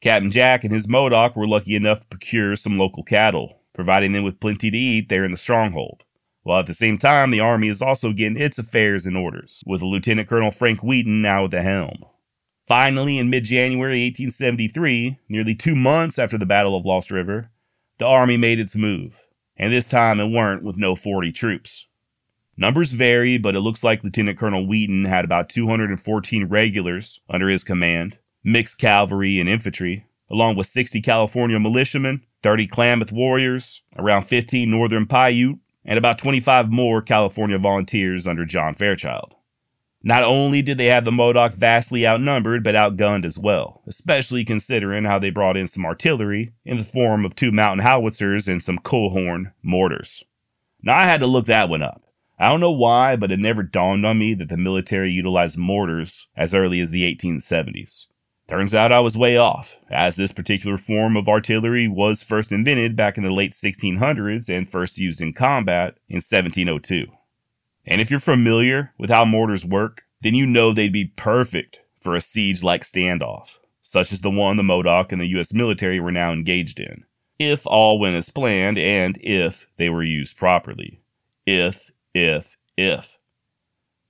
Captain 0.00 0.32
Jack 0.32 0.64
and 0.64 0.72
his 0.72 0.88
Modoc 0.88 1.36
were 1.36 1.46
lucky 1.46 1.76
enough 1.76 2.00
to 2.00 2.08
procure 2.08 2.56
some 2.56 2.76
local 2.76 3.04
cattle, 3.04 3.60
providing 3.72 4.12
them 4.12 4.24
with 4.24 4.40
plenty 4.40 4.68
to 4.68 4.76
eat 4.76 5.08
there 5.08 5.24
in 5.24 5.30
the 5.30 5.36
stronghold. 5.36 6.02
While 6.42 6.60
at 6.60 6.66
the 6.66 6.74
same 6.74 6.98
time, 6.98 7.30
the 7.30 7.40
Army 7.40 7.68
is 7.68 7.80
also 7.80 8.12
getting 8.12 8.36
its 8.36 8.58
affairs 8.58 9.06
in 9.06 9.14
orders, 9.14 9.62
with 9.64 9.80
Lieutenant 9.80 10.28
Colonel 10.28 10.50
Frank 10.50 10.82
Wheaton 10.82 11.22
now 11.22 11.44
at 11.44 11.52
the 11.52 11.62
helm. 11.62 12.04
Finally, 12.66 13.18
in 13.18 13.30
mid 13.30 13.44
January 13.44 14.04
1873, 14.06 15.20
nearly 15.28 15.54
two 15.54 15.76
months 15.76 16.18
after 16.18 16.36
the 16.36 16.46
Battle 16.46 16.76
of 16.76 16.84
Lost 16.84 17.12
River, 17.12 17.50
the 17.98 18.06
Army 18.06 18.36
made 18.36 18.58
its 18.58 18.74
move 18.74 19.26
and 19.56 19.72
this 19.72 19.88
time 19.88 20.20
it 20.20 20.26
weren't 20.26 20.62
with 20.62 20.76
no 20.76 20.94
40 20.94 21.32
troops. 21.32 21.86
Numbers 22.56 22.92
vary, 22.92 23.36
but 23.36 23.54
it 23.54 23.60
looks 23.60 23.84
like 23.84 24.02
Lieutenant 24.02 24.38
Colonel 24.38 24.66
Wheaton 24.66 25.04
had 25.04 25.24
about 25.24 25.50
214 25.50 26.48
regulars 26.48 27.20
under 27.28 27.48
his 27.48 27.62
command, 27.62 28.16
mixed 28.42 28.78
cavalry 28.78 29.38
and 29.38 29.48
infantry, 29.48 30.06
along 30.30 30.56
with 30.56 30.66
60 30.66 31.00
California 31.02 31.60
militiamen, 31.60 32.22
30 32.42 32.66
Klamath 32.66 33.12
warriors, 33.12 33.82
around 33.96 34.22
15 34.22 34.70
Northern 34.70 35.06
Paiute, 35.06 35.58
and 35.84 35.98
about 35.98 36.18
25 36.18 36.70
more 36.70 37.00
California 37.00 37.58
volunteers 37.58 38.26
under 38.26 38.44
John 38.44 38.74
Fairchild. 38.74 39.35
Not 40.06 40.22
only 40.22 40.62
did 40.62 40.78
they 40.78 40.86
have 40.86 41.04
the 41.04 41.10
Modoc 41.10 41.52
vastly 41.54 42.06
outnumbered, 42.06 42.62
but 42.62 42.76
outgunned 42.76 43.24
as 43.24 43.36
well, 43.36 43.82
especially 43.88 44.44
considering 44.44 45.02
how 45.02 45.18
they 45.18 45.30
brought 45.30 45.56
in 45.56 45.66
some 45.66 45.84
artillery 45.84 46.52
in 46.64 46.76
the 46.76 46.84
form 46.84 47.24
of 47.24 47.34
two 47.34 47.50
mountain 47.50 47.84
howitzers 47.84 48.46
and 48.46 48.62
some 48.62 48.78
Coehorn 48.78 49.50
mortars. 49.64 50.22
Now 50.80 50.96
I 50.96 51.02
had 51.02 51.18
to 51.22 51.26
look 51.26 51.46
that 51.46 51.68
one 51.68 51.82
up. 51.82 52.04
I 52.38 52.48
don't 52.48 52.60
know 52.60 52.70
why, 52.70 53.16
but 53.16 53.32
it 53.32 53.40
never 53.40 53.64
dawned 53.64 54.06
on 54.06 54.20
me 54.20 54.34
that 54.34 54.48
the 54.48 54.56
military 54.56 55.10
utilized 55.10 55.58
mortars 55.58 56.28
as 56.36 56.54
early 56.54 56.78
as 56.78 56.90
the 56.90 57.02
1870s. 57.02 58.06
Turns 58.46 58.74
out 58.74 58.92
I 58.92 59.00
was 59.00 59.18
way 59.18 59.36
off, 59.36 59.76
as 59.90 60.14
this 60.14 60.30
particular 60.30 60.78
form 60.78 61.16
of 61.16 61.26
artillery 61.26 61.88
was 61.88 62.22
first 62.22 62.52
invented 62.52 62.94
back 62.94 63.18
in 63.18 63.24
the 63.24 63.32
late 63.32 63.50
1600s 63.50 64.48
and 64.48 64.70
first 64.70 64.98
used 64.98 65.20
in 65.20 65.32
combat 65.32 65.96
in 66.08 66.18
1702. 66.18 67.06
And 67.86 68.00
if 68.00 68.10
you're 68.10 68.20
familiar 68.20 68.92
with 68.98 69.10
how 69.10 69.24
mortars 69.24 69.64
work, 69.64 70.04
then 70.20 70.34
you 70.34 70.46
know 70.46 70.72
they'd 70.72 70.92
be 70.92 71.12
perfect 71.16 71.78
for 72.00 72.16
a 72.16 72.20
siege 72.20 72.62
like 72.62 72.82
standoff, 72.82 73.58
such 73.80 74.12
as 74.12 74.22
the 74.22 74.30
one 74.30 74.56
the 74.56 74.62
Modoc 74.62 75.12
and 75.12 75.20
the 75.20 75.38
US 75.38 75.52
military 75.52 76.00
were 76.00 76.12
now 76.12 76.32
engaged 76.32 76.80
in, 76.80 77.04
if 77.38 77.66
all 77.66 77.98
went 77.98 78.16
as 78.16 78.30
planned 78.30 78.78
and 78.78 79.18
if 79.20 79.68
they 79.76 79.88
were 79.88 80.02
used 80.02 80.36
properly. 80.36 81.00
If, 81.46 81.90
if, 82.12 82.56
if. 82.76 83.18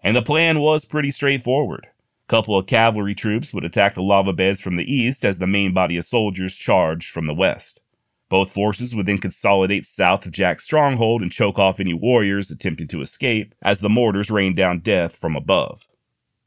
And 0.03 0.17
the 0.17 0.23
plan 0.23 0.61
was 0.61 0.85
pretty 0.85 1.11
straightforward. 1.11 1.87
A 2.29 2.31
couple 2.31 2.59
of 2.59 2.67
cavalry 2.67 3.15
troops 3.15 3.53
would 3.53 3.65
attack 3.65 3.95
the 3.95 4.03
lava 4.03 4.33
beds 4.33 4.61
from 4.61 4.77
the 4.77 4.91
east 4.91 5.25
as 5.25 5.39
the 5.39 5.47
main 5.47 5.73
body 5.75 5.97
of 5.97 6.05
soldiers 6.05 6.57
charged 6.57 7.11
from 7.11 7.27
the 7.27 7.35
west. 7.35 7.81
Both 8.29 8.53
forces 8.53 8.95
would 8.95 9.07
then 9.07 9.19
consolidate 9.19 9.85
south 9.85 10.27
of 10.27 10.33
Jack's 10.33 10.65
stronghold 10.65 11.23
and 11.23 11.31
choke 11.31 11.59
off 11.59 11.79
any 11.79 11.95
warriors 11.95 12.51
attempting 12.51 12.89
to 12.89 13.01
escape 13.01 13.55
as 13.63 13.81
the 13.81 13.89
mortars 13.89 14.31
rained 14.31 14.57
down 14.57 14.81
death 14.81 15.17
from 15.17 15.37
above. 15.37 15.87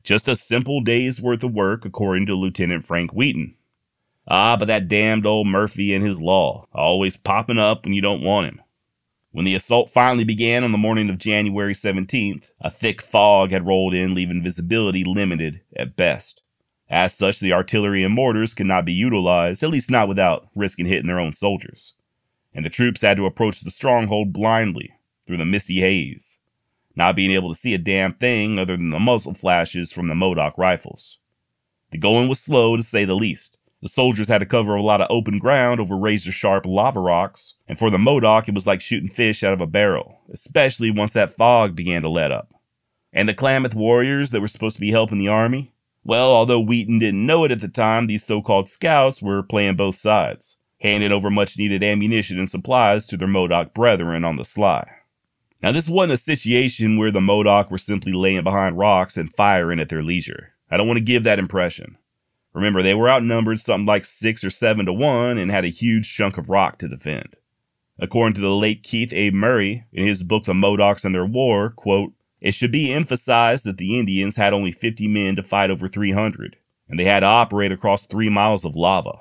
Just 0.04 0.28
a 0.28 0.36
simple 0.36 0.82
day's 0.82 1.22
worth 1.22 1.44
of 1.44 1.54
work, 1.54 1.86
according 1.86 2.26
to 2.26 2.36
Lieutenant 2.36 2.84
Frank 2.84 3.12
Wheaton. 3.12 3.56
Ah, 4.28 4.58
but 4.58 4.65
that 4.65 4.88
damned 4.88 5.26
old 5.26 5.48
Murphy 5.48 5.94
and 5.94 6.06
his 6.06 6.22
law, 6.22 6.68
always 6.74 7.18
popping 7.18 7.58
up 7.58 7.84
when 7.84 7.94
you 7.94 8.02
don't 8.02 8.24
want 8.24 8.48
him. 8.48 8.62
When 9.32 9.46
the 9.46 9.56
assault 9.56 9.89
finally 9.89 10.24
began 10.24 10.63
on 10.63 10.72
the 10.72 10.78
morning 10.78 11.10
of 11.10 11.18
January 11.18 11.74
17th, 11.74 12.52
a 12.60 12.70
thick 12.70 13.02
fog 13.02 13.52
had 13.52 13.68
rolled 13.68 13.94
in, 13.94 14.15
leaving 14.15 14.44
visibility 14.44 15.04
limited 15.04 15.62
at 15.76 15.96
best. 15.96 16.42
As 16.89 17.13
such, 17.13 17.39
the 17.39 17.54
artillery 17.54 18.04
and 18.04 18.13
mortars 18.13 18.54
could 18.54 18.65
not 18.65 18.84
be 18.84 18.93
utilized, 18.93 19.62
at 19.62 19.69
least 19.69 19.91
not 19.91 20.08
without 20.08 20.47
risking 20.56 20.88
hitting 20.88 21.08
their 21.08 21.19
own 21.19 21.34
soldiers. 21.34 21.93
And 22.54 22.65
the 22.65 22.69
troops 22.69 23.02
had 23.02 23.17
to 23.17 23.28
approach 23.28 23.62
the 23.62 23.69
stronghold 23.69 24.34
blindly, 24.34 24.93
through 25.28 25.38
the 25.38 25.45
misty 25.45 25.82
haze, 25.82 26.39
not 26.95 27.15
being 27.15 27.30
able 27.30 27.49
to 27.49 27.60
see 27.60 27.75
a 27.75 27.78
damn 27.78 28.15
thing 28.15 28.58
other 28.58 28.75
than 28.75 28.89
the 28.89 28.99
muzzle 28.99 29.36
flashes 29.36 29.91
from 29.91 30.08
the 30.08 30.15
Modoc 30.15 30.58
rifles. 30.58 31.19
The 31.91 31.99
going 31.99 32.28
was 32.28 32.39
slow, 32.39 32.75
to 32.75 32.82
say 32.82 33.06
the 33.06 33.15
least. 33.15 33.56
The 33.82 33.88
soldiers 33.88 34.28
had 34.28 34.39
to 34.39 34.45
cover 34.45 34.75
a 34.75 34.82
lot 34.82 34.99
of 34.99 35.08
open 35.10 35.38
ground 35.38 35.80
over 35.80 35.95
razor 35.95 36.32
sharp 36.32 36.65
lava 36.65 36.99
rocks, 36.99 37.56
and 37.67 37.78
for 37.78 37.91
the 37.91 37.99
Modoc, 37.99 38.47
it 38.47 38.56
was 38.56 38.67
like 38.67 38.82
shooting 38.82 39.08
fish 39.08 39.43
out 39.43 39.54
of 39.54 39.62
a 39.62 39.67
barrel, 39.67 40.21
especially 40.32 40.91
once 40.91 41.13
that 41.13 41.34
fog 41.34 41.75
began 41.75 42.02
to 42.02 42.10
let 42.10 42.32
up. 42.32 42.54
And 43.13 43.30
the 43.30 43.34
Klamath 43.34 43.75
warriors 43.75 44.32
that 44.32 44.41
were 44.41 44.47
supposed 44.47 44.75
to 44.75 44.82
be 44.82 44.91
helping 44.91 45.19
the 45.19 45.30
army, 45.30 45.73
well, 46.04 46.32
although 46.32 46.60
Wheaton 46.60 47.00
didn't 47.00 47.26
know 47.26 47.44
it 47.44 47.52
at 47.52 47.62
the 47.62 47.68
time, 47.68 48.08
these 48.08 48.24
so 48.24 48.42
called 48.42 48.70
scouts 48.70 49.22
were 49.22 49.44
playing 49.44 49.76
both 49.76 49.96
sides, 49.96 50.60
handing 50.80 51.12
over 51.12 51.30
much 51.30 51.58
needed 51.58 51.84
ammunition 51.84 52.40
and 52.40 52.50
supplies 52.50 53.06
to 53.08 53.18
their 53.18 53.28
Modoc 53.28 53.74
brethren 53.74 54.24
on 54.24 54.38
the 54.38 54.46
sly. 54.46 54.88
Now, 55.62 55.74
this 55.74 55.90
wasn't 55.90 56.14
a 56.14 56.24
situation 56.24 56.98
where 56.98 57.12
the 57.12 57.20
Modoc 57.20 57.70
were 57.70 57.78
simply 57.78 58.14
laying 58.14 58.44
behind 58.44 58.78
rocks 58.78 59.18
and 59.18 59.34
firing 59.34 59.80
at 59.80 59.90
their 59.90 60.04
leisure. 60.04 60.54
I 60.72 60.78
don't 60.78 60.88
want 60.88 60.98
to 60.98 61.04
give 61.04 61.24
that 61.24 61.40
impression. 61.40 61.98
Remember, 62.54 62.82
they 62.82 62.94
were 62.94 63.10
outnumbered 63.10 63.60
something 63.60 63.86
like 63.86 64.06
six 64.06 64.44
or 64.44 64.50
seven 64.50 64.86
to 64.86 64.94
one 64.94 65.38
and 65.38 65.52
had 65.52 65.66
a 65.66 65.70
huge 65.70 66.14
chunk 66.14 66.38
of 66.38 66.50
rock 66.50 66.80
to 66.80 66.88
defend. 66.88 67.36
According 68.00 68.36
to 68.36 68.42
the 68.42 68.50
late 68.50 68.84
Keith 68.84 69.12
A. 69.14 69.30
Murray, 69.32 69.84
in 69.92 70.08
his 70.08 70.24
book 70.24 70.46
The 70.46 70.54
Modocs 70.54 71.04
and 71.04 71.14
Their 71.14 71.26
War, 71.26 71.72
quote, 71.72 72.14
it 72.41 72.54
should 72.54 72.71
be 72.71 72.93
emphasized 72.93 73.65
that 73.65 73.78
the 73.78 73.99
Indians 73.99 74.36
had 74.36 74.54
only 74.54 74.71
50 74.71 75.08
men 75.08 75.36
to 75.36 75.43
fight 75.43 75.69
over 75.69 75.88
300, 75.88 76.56
and 76.88 76.99
they 76.99 77.06
had 77.06 77.19
to 77.21 77.25
operate 77.25 77.71
across 77.71 78.06
three 78.06 78.30
miles 78.30 78.63
of 78.63 78.75
lava. 78.75 79.19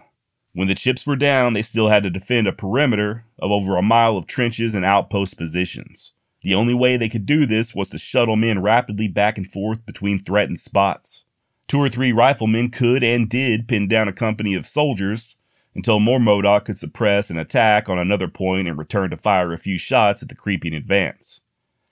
When 0.52 0.68
the 0.68 0.74
chips 0.74 1.07
were 1.07 1.16
down, 1.16 1.52
they 1.52 1.62
still 1.62 1.88
had 1.88 2.02
to 2.04 2.11
defend 2.11 2.46
a 2.46 2.52
perimeter 2.52 3.24
of 3.38 3.50
over 3.50 3.76
a 3.76 3.83
mile 3.83 4.16
of 4.16 4.26
trenches 4.26 4.74
and 4.74 4.85
outpost 4.85 5.37
positions. 5.37 6.14
The 6.42 6.54
only 6.54 6.74
way 6.74 6.96
they 6.96 7.09
could 7.09 7.26
do 7.26 7.46
this 7.46 7.74
was 7.74 7.90
to 7.90 7.98
shuttle 7.98 8.37
men 8.37 8.62
rapidly 8.62 9.09
back 9.09 9.37
and 9.37 9.46
forth 9.46 9.85
between 9.85 10.18
threatened 10.18 10.61
spots. 10.61 11.24
Two 11.66 11.78
or 11.78 11.88
three 11.88 12.12
riflemen 12.12 12.70
could 12.70 13.04
and 13.04 13.28
did 13.28 13.68
pin 13.68 13.88
down 13.88 14.09
a 14.09 14.12
company 14.12 14.54
of 14.54 14.66
soldiers 14.66 15.38
until 15.74 16.00
more 16.00 16.18
Modoc 16.18 16.64
could 16.64 16.78
suppress 16.78 17.31
an 17.31 17.38
attack 17.38 17.88
on 17.88 17.98
another 17.98 18.26
point 18.26 18.66
and 18.66 18.78
return 18.78 19.11
to 19.11 19.16
fire 19.16 19.52
a 19.52 19.59
few 19.59 19.78
shots 19.78 20.22
at 20.22 20.28
the 20.28 20.35
creeping 20.35 20.74
advance. 20.74 21.42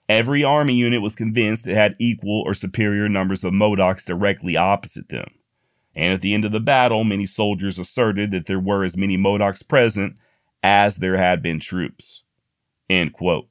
Every 0.08 0.44
army 0.44 0.74
unit 0.74 1.02
was 1.02 1.16
convinced 1.16 1.66
it 1.66 1.74
had 1.74 1.96
equal 1.98 2.42
or 2.46 2.54
superior 2.54 3.08
numbers 3.08 3.42
of 3.42 3.52
Modocs 3.52 4.04
directly 4.04 4.56
opposite 4.56 5.08
them. 5.08 5.30
And 5.96 6.12
at 6.12 6.20
the 6.20 6.34
end 6.34 6.44
of 6.44 6.52
the 6.52 6.60
battle, 6.60 7.02
many 7.04 7.26
soldiers 7.26 7.78
asserted 7.78 8.30
that 8.30 8.46
there 8.46 8.60
were 8.60 8.84
as 8.84 8.96
many 8.96 9.16
Modocs 9.16 9.66
present 9.66 10.16
as 10.62 10.96
there 10.96 11.16
had 11.16 11.42
been 11.42 11.58
troops. 11.58 12.22
End 12.88 13.12
quote. 13.12 13.48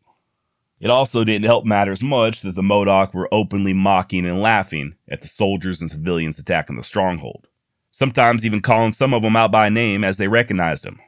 It 0.80 0.89
also 0.89 1.24
didn't 1.24 1.46
help 1.46 1.65
matters 1.65 2.04
much 2.04 2.41
that 2.41 2.56
the 2.56 2.62
Modoc 2.62 3.13
were 3.13 3.34
openly 3.34 3.74
mocking 3.74 4.26
and 4.26 4.41
laughing 4.41 4.96
at 5.10 5.22
the 5.22 5.28
soldiers 5.28 5.82
and 5.82 5.89
civilians 5.89 6.38
attacking 6.38 6.76
the 6.76 6.84
stronghold, 6.84 7.48
sometimes 7.91 8.46
even 8.46 8.62
calling 8.62 8.94
some 8.94 9.13
of 9.13 9.24
them 9.24 9.36
out 9.36 9.52
by 9.52 9.70
name 9.70 10.04
as 10.04 10.18
they 10.18 10.28
recognized 10.28 10.84
them. 10.84 11.00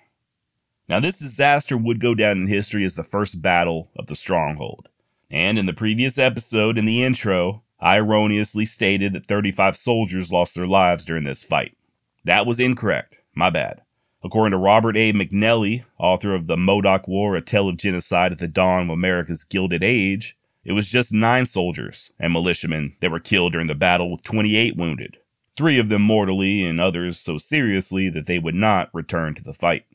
Now, 0.89 0.99
this 0.99 1.19
disaster 1.19 1.77
would 1.77 1.99
go 1.99 2.15
down 2.15 2.37
in 2.37 2.47
history 2.47 2.85
as 2.85 2.95
the 2.95 3.03
first 3.03 3.41
battle 3.41 3.91
of 3.97 4.07
the 4.07 4.15
stronghold. 4.15 4.87
And 5.29 5.59
in 5.59 5.65
the 5.65 5.73
previous 5.73 6.17
episode, 6.17 6.77
in 6.77 6.85
the 6.85 7.03
intro, 7.03 7.63
I 7.79 7.97
erroneously 7.97 8.65
stated 8.65 9.13
that 9.13 9.27
35 9.27 9.75
soldiers 9.75 10.31
lost 10.31 10.55
their 10.55 10.67
lives 10.67 11.05
during 11.05 11.25
this 11.25 11.43
fight. 11.43 11.77
That 12.23 12.45
was 12.45 12.59
incorrect. 12.59 13.17
My 13.35 13.49
bad. 13.49 13.81
According 14.23 14.51
to 14.51 14.57
Robert 14.57 14.97
A. 14.97 15.13
McNally, 15.13 15.85
author 15.99 16.33
of 16.33 16.47
The 16.47 16.57
Modoc 16.57 17.07
War, 17.07 17.35
A 17.35 17.41
Tale 17.41 17.69
of 17.69 17.77
Genocide 17.77 18.31
at 18.31 18.39
the 18.39 18.47
Dawn 18.47 18.83
of 18.83 18.89
America's 18.89 19.43
Gilded 19.43 19.83
Age, 19.83 20.37
it 20.63 20.73
was 20.73 20.89
just 20.89 21.13
nine 21.13 21.45
soldiers 21.45 22.11
and 22.19 22.33
militiamen 22.33 22.95
that 22.99 23.11
were 23.11 23.19
killed 23.19 23.53
during 23.53 23.67
the 23.67 23.75
battle, 23.75 24.11
with 24.11 24.23
28 24.23 24.75
wounded, 24.75 25.17
three 25.55 25.77
of 25.77 25.89
them 25.89 26.01
mortally 26.01 26.65
and 26.65 26.81
others 26.81 27.19
so 27.19 27.37
seriously 27.37 28.09
that 28.09 28.25
they 28.25 28.39
would 28.39 28.55
not 28.55 28.89
return 28.93 29.33
to 29.35 29.43
the 29.43 29.53
fight. 29.53 29.85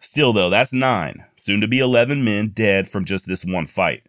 Still, 0.00 0.32
though, 0.32 0.50
that's 0.50 0.72
nine, 0.72 1.26
soon 1.36 1.60
to 1.60 1.68
be 1.68 1.78
11 1.78 2.24
men 2.24 2.48
dead 2.48 2.88
from 2.88 3.04
just 3.04 3.26
this 3.26 3.44
one 3.44 3.66
fight. 3.66 4.02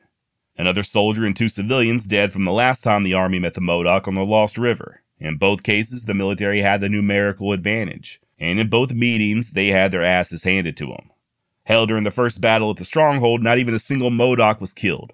Another 0.61 0.83
soldier 0.83 1.25
and 1.25 1.35
two 1.35 1.49
civilians 1.49 2.05
dead 2.05 2.31
from 2.31 2.45
the 2.45 2.51
last 2.51 2.83
time 2.83 3.01
the 3.01 3.15
army 3.15 3.39
met 3.39 3.55
the 3.55 3.61
Modoc 3.61 4.07
on 4.07 4.13
the 4.13 4.23
Lost 4.23 4.59
River. 4.59 5.01
In 5.19 5.37
both 5.37 5.63
cases, 5.63 6.05
the 6.05 6.13
military 6.13 6.59
had 6.59 6.81
the 6.81 6.87
numerical 6.87 7.51
advantage, 7.51 8.21
and 8.37 8.59
in 8.59 8.69
both 8.69 8.93
meetings, 8.93 9.53
they 9.53 9.69
had 9.69 9.89
their 9.89 10.03
asses 10.03 10.43
handed 10.43 10.77
to 10.77 10.85
them. 10.85 11.09
Hell, 11.63 11.87
during 11.87 12.03
the 12.03 12.11
first 12.11 12.41
battle 12.41 12.69
at 12.69 12.77
the 12.77 12.85
stronghold, 12.85 13.41
not 13.41 13.57
even 13.57 13.73
a 13.73 13.79
single 13.79 14.11
Modoc 14.11 14.61
was 14.61 14.71
killed. 14.71 15.13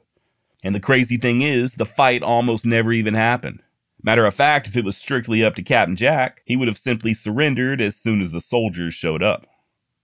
And 0.64 0.76
the 0.76 0.82
crazy 0.82 1.16
thing 1.16 1.42
is, 1.42 1.76
the 1.76 1.86
fight 1.86 2.24
almost 2.24 2.66
never 2.66 2.92
even 2.92 3.14
happened. 3.14 3.62
Matter 4.04 4.26
of 4.26 4.34
fact, 4.36 4.68
if 4.68 4.76
it 4.76 4.84
was 4.84 4.98
strictly 4.98 5.46
up 5.46 5.56
to 5.56 5.64
Captain 5.64 5.96
Jack, 5.96 6.42
he 6.44 6.58
would 6.58 6.68
have 6.68 6.78
simply 6.78 7.14
surrendered 7.14 7.80
as 7.80 7.96
soon 7.96 8.20
as 8.20 8.34
the 8.34 8.42
soldiers 8.42 8.94
showed 8.94 9.24
up. 9.24 9.48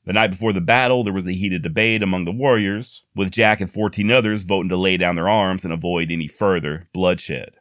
The 0.06 0.14
night 0.14 0.32
before 0.32 0.52
the 0.52 0.62
battle, 0.62 1.04
there 1.04 1.14
was 1.14 1.28
a 1.28 1.32
heated 1.32 1.62
debate 1.62 2.04
among 2.04 2.26
the 2.26 2.32
warriors, 2.32 3.06
with 3.16 3.32
Jack 3.32 3.62
and 3.62 3.72
14 3.72 4.12
others 4.12 4.44
voting 4.44 4.70
to 4.70 4.78
lay 4.78 4.98
down 4.98 5.16
their 5.16 5.30
arms 5.30 5.64
and 5.64 5.74
avoid 5.74 6.12
any 6.12 6.28
further 6.28 6.90
bloodshed. 6.94 7.54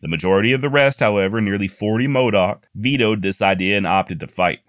The 0.00 0.08
majority 0.08 0.52
of 0.52 0.62
the 0.62 0.70
rest, 0.70 1.00
however, 1.00 1.40
nearly 1.40 1.68
40 1.68 2.08
Modoc, 2.08 2.66
vetoed 2.74 3.22
this 3.22 3.42
idea 3.42 3.76
and 3.76 3.86
opted 3.86 4.20
to 4.20 4.26
fight. 4.26 4.60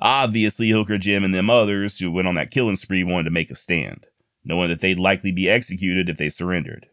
Obviously, 0.00 0.70
Hooker 0.70 0.96
Jim 0.96 1.22
and 1.22 1.34
them 1.34 1.50
others 1.50 1.98
who 1.98 2.10
went 2.10 2.26
on 2.26 2.34
that 2.36 2.50
killing 2.50 2.76
spree 2.76 3.04
wanted 3.04 3.24
to 3.24 3.30
make 3.30 3.50
a 3.50 3.54
stand, 3.54 4.06
knowing 4.44 4.68
that 4.70 4.80
they'd 4.80 4.98
likely 4.98 5.32
be 5.32 5.50
executed 5.50 6.08
if 6.08 6.16
they 6.16 6.28
surrendered. 6.28 6.86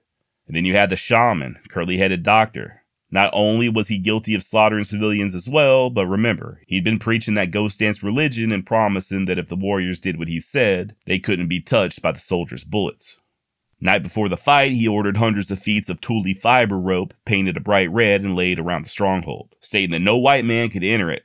And 0.47 0.55
then 0.55 0.65
you 0.65 0.75
had 0.75 0.89
the 0.89 0.95
shaman, 0.95 1.57
curly 1.69 1.97
headed 1.97 2.23
doctor. 2.23 2.83
Not 3.15 3.29
only 3.31 3.69
was 3.69 3.87
he 3.87 3.97
guilty 3.97 4.35
of 4.35 4.43
slaughtering 4.43 4.83
civilians 4.83 5.33
as 5.33 5.47
well, 5.47 5.89
but 5.89 6.05
remember, 6.05 6.59
he'd 6.67 6.83
been 6.83 6.99
preaching 6.99 7.35
that 7.35 7.49
ghost 7.49 7.79
dance 7.79 8.03
religion 8.03 8.51
and 8.51 8.65
promising 8.65 9.23
that 9.23 9.39
if 9.39 9.47
the 9.47 9.55
warriors 9.55 10.01
did 10.01 10.19
what 10.19 10.27
he 10.27 10.41
said, 10.41 10.97
they 11.05 11.17
couldn't 11.17 11.47
be 11.47 11.61
touched 11.61 12.01
by 12.01 12.11
the 12.11 12.19
soldiers' 12.19 12.65
bullets. 12.65 13.15
Night 13.79 14.03
before 14.03 14.27
the 14.27 14.35
fight, 14.35 14.73
he 14.73 14.85
ordered 14.85 15.15
hundreds 15.15 15.49
of 15.49 15.59
feet 15.59 15.87
of 15.87 16.01
tule 16.01 16.25
fiber 16.33 16.77
rope 16.77 17.13
painted 17.25 17.55
a 17.55 17.61
bright 17.61 17.89
red 17.89 18.21
and 18.21 18.35
laid 18.35 18.59
around 18.59 18.83
the 18.83 18.89
stronghold, 18.89 19.55
stating 19.61 19.91
that 19.91 19.99
no 19.99 20.17
white 20.17 20.43
man 20.43 20.69
could 20.69 20.83
enter 20.83 21.09
it 21.09 21.23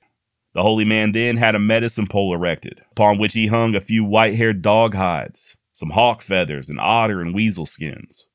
the 0.53 0.63
holy 0.63 0.85
man 0.85 1.13
then 1.13 1.37
had 1.37 1.55
a 1.55 1.61
medicine 1.61 2.07
pole 2.07 2.35
erected, 2.35 2.83
upon 2.91 3.19
which 3.19 3.35
he 3.35 3.47
hung 3.47 3.75
a 3.75 3.81
few 3.81 4.05
white 4.05 4.35
haired 4.35 4.63
dog 4.63 4.95
hides, 4.95 5.57
some 5.73 5.91
hawk 5.91 6.23
feathers, 6.23 6.69
and 6.69 6.81
otter 6.81 7.21
and 7.21 7.35
weasel 7.35 7.67
skins. 7.67 8.27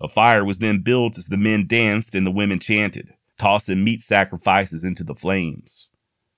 A 0.00 0.08
fire 0.08 0.44
was 0.44 0.58
then 0.58 0.78
built 0.78 1.18
as 1.18 1.26
the 1.26 1.36
men 1.36 1.66
danced 1.66 2.14
and 2.14 2.26
the 2.26 2.30
women 2.30 2.58
chanted, 2.58 3.12
tossing 3.38 3.84
meat 3.84 4.02
sacrifices 4.02 4.84
into 4.84 5.04
the 5.04 5.14
flames. 5.14 5.88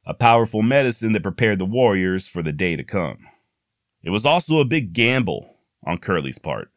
A 0.05 0.14
powerful 0.14 0.62
medicine 0.62 1.12
that 1.12 1.22
prepared 1.22 1.61
the 1.61 1.64
warriors 1.64 2.27
for 2.27 2.42
the 2.42 2.53
day 2.53 2.75
to 2.75 2.83
come. 2.83 3.18
It 4.03 4.11
was 4.11 4.27
also 4.27 4.59
a 4.59 4.64
big 4.64 4.92
gamble 4.92 5.57
on 5.87 5.98
Curly's 5.98 6.38
part. 6.38 6.70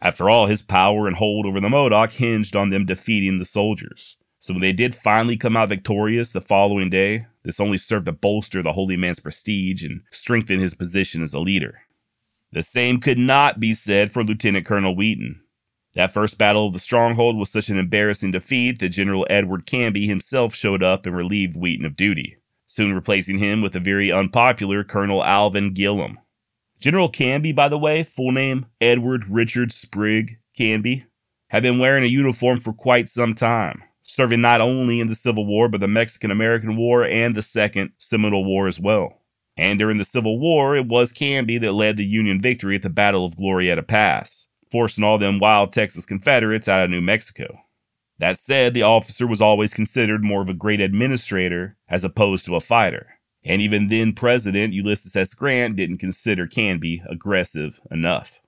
After 0.00 0.28
all, 0.28 0.46
his 0.46 0.62
power 0.62 1.06
and 1.06 1.16
hold 1.16 1.46
over 1.46 1.60
the 1.60 1.68
Modoc 1.68 2.10
hinged 2.12 2.56
on 2.56 2.70
them 2.70 2.84
defeating 2.84 3.38
the 3.38 3.44
soldiers. 3.44 4.16
So 4.40 4.52
when 4.52 4.60
they 4.60 4.72
did 4.72 4.94
finally 4.94 5.36
come 5.36 5.56
out 5.56 5.68
victorious 5.68 6.32
the 6.32 6.40
following 6.40 6.90
day, 6.90 7.26
this 7.44 7.60
only 7.60 7.78
served 7.78 8.06
to 8.06 8.12
bolster 8.12 8.62
the 8.62 8.72
holy 8.72 8.96
man's 8.96 9.20
prestige 9.20 9.84
and 9.84 10.02
strengthen 10.10 10.58
his 10.58 10.74
position 10.74 11.22
as 11.22 11.32
a 11.32 11.40
leader. 11.40 11.82
The 12.52 12.62
same 12.62 13.00
could 13.00 13.18
not 13.18 13.60
be 13.60 13.74
said 13.74 14.12
for 14.12 14.24
Lieutenant 14.24 14.66
Colonel 14.66 14.94
Wheaton. 14.94 15.40
That 15.96 16.12
first 16.12 16.38
battle 16.38 16.66
of 16.66 16.74
the 16.74 16.78
stronghold 16.78 17.36
was 17.36 17.50
such 17.50 17.70
an 17.70 17.78
embarrassing 17.78 18.30
defeat 18.30 18.78
that 18.78 18.90
General 18.90 19.26
Edward 19.28 19.66
Canby 19.66 20.06
himself 20.06 20.54
showed 20.54 20.82
up 20.82 21.06
and 21.06 21.16
relieved 21.16 21.56
Wheaton 21.56 21.86
of 21.86 21.96
duty, 21.96 22.36
soon 22.66 22.94
replacing 22.94 23.38
him 23.38 23.62
with 23.62 23.72
the 23.72 23.80
very 23.80 24.12
unpopular 24.12 24.84
Colonel 24.84 25.24
Alvin 25.24 25.74
Gillem. 25.74 26.16
General 26.78 27.08
Canby, 27.08 27.52
by 27.52 27.68
the 27.68 27.78
way, 27.78 28.04
full 28.04 28.30
name 28.30 28.66
Edward 28.80 29.24
Richard 29.28 29.72
Sprigg 29.72 30.38
Canby, 30.56 31.06
had 31.48 31.62
been 31.62 31.78
wearing 31.78 32.04
a 32.04 32.08
uniform 32.08 32.60
for 32.60 32.74
quite 32.74 33.08
some 33.08 33.34
time 33.34 33.82
serving 34.08 34.40
not 34.40 34.60
only 34.60 35.00
in 35.00 35.08
the 35.08 35.14
Civil 35.14 35.46
War, 35.46 35.68
but 35.68 35.80
the 35.80 35.88
Mexican 35.88 36.30
American 36.30 36.76
War 36.76 37.04
and 37.04 37.34
the 37.34 37.42
Second 37.42 37.90
Seminole 37.98 38.44
War 38.44 38.66
as 38.66 38.80
well. 38.80 39.22
And 39.56 39.78
during 39.78 39.98
the 39.98 40.04
Civil 40.04 40.38
War, 40.38 40.76
it 40.76 40.86
was 40.86 41.12
Canby 41.12 41.58
that 41.58 41.72
led 41.72 41.96
the 41.96 42.04
Union 42.04 42.40
victory 42.40 42.76
at 42.76 42.82
the 42.82 42.90
Battle 42.90 43.24
of 43.24 43.36
Glorieta 43.36 43.86
Pass, 43.86 44.48
forcing 44.70 45.04
all 45.04 45.18
them 45.18 45.38
wild 45.38 45.72
Texas 45.72 46.06
Confederates 46.06 46.68
out 46.68 46.84
of 46.84 46.90
New 46.90 47.00
Mexico. 47.00 47.60
That 48.18 48.38
said, 48.38 48.72
the 48.72 48.82
officer 48.82 49.26
was 49.26 49.40
always 49.40 49.74
considered 49.74 50.24
more 50.24 50.42
of 50.42 50.48
a 50.48 50.54
great 50.54 50.80
administrator 50.80 51.76
as 51.88 52.04
opposed 52.04 52.46
to 52.46 52.56
a 52.56 52.60
fighter. 52.60 53.08
And 53.44 53.60
even 53.60 53.88
then 53.88 54.12
President 54.12 54.72
Ulysses 54.72 55.14
S. 55.14 55.34
Grant 55.34 55.76
didn't 55.76 55.98
consider 55.98 56.46
Canby 56.46 57.02
aggressive 57.08 57.78
enough. 57.90 58.40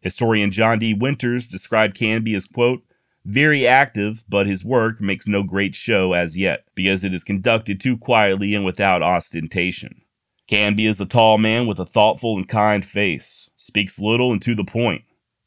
Historian 0.00 0.52
John 0.52 0.78
D. 0.78 0.94
Winters 0.94 1.48
described 1.48 1.96
Canby 1.96 2.34
as, 2.34 2.46
quote, 2.46 2.82
very 3.24 3.66
active, 3.66 4.24
but 4.28 4.46
his 4.46 4.64
work 4.64 5.00
makes 5.00 5.26
no 5.26 5.42
great 5.42 5.74
show 5.74 6.12
as 6.12 6.36
yet, 6.36 6.64
because 6.74 7.02
it 7.02 7.12
is 7.12 7.24
conducted 7.24 7.80
too 7.80 7.96
quietly 7.96 8.54
and 8.54 8.64
without 8.64 9.02
ostentation. 9.02 10.02
Canby 10.46 10.86
is 10.86 11.00
a 11.00 11.04
tall 11.04 11.36
man 11.36 11.66
with 11.66 11.78
a 11.78 11.84
thoughtful 11.84 12.36
and 12.36 12.48
kind 12.48 12.84
face, 12.84 13.50
speaks 13.56 13.98
little 13.98 14.32
and 14.32 14.40
to 14.42 14.54
the 14.54 14.64
point, 14.64 15.02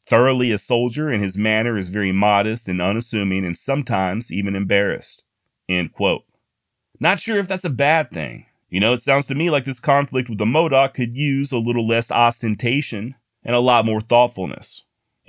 thoroughly 0.06 0.52
a 0.52 0.58
soldier, 0.58 1.08
and 1.08 1.22
his 1.22 1.36
manner 1.36 1.78
is 1.78 1.88
very 1.88 2.12
modest 2.12 2.68
and 2.68 2.82
unassuming 2.82 3.44
and 3.44 3.56
sometimes 3.56 4.32
even 4.32 4.54
embarrassed. 4.54 5.22
End 5.68 5.92
quote. 5.92 6.24
Not 7.00 7.18
sure 7.18 7.38
if 7.38 7.48
that's 7.48 7.64
a 7.64 7.70
bad 7.70 8.10
thing. 8.10 8.46
You 8.68 8.80
know, 8.80 8.92
it 8.92 9.02
sounds 9.02 9.26
to 9.26 9.34
me 9.34 9.50
like 9.50 9.64
this 9.64 9.80
conflict 9.80 10.28
with 10.28 10.38
the 10.38 10.46
Modoc 10.46 10.94
could 10.94 11.14
use 11.14 11.52
a 11.52 11.58
little 11.58 11.86
less 11.86 12.10
ostentation 12.10 13.14
and 13.44 13.54
a 13.54 13.60
lot 13.60 13.84
more 13.84 14.00
thoughtfulness 14.00 14.84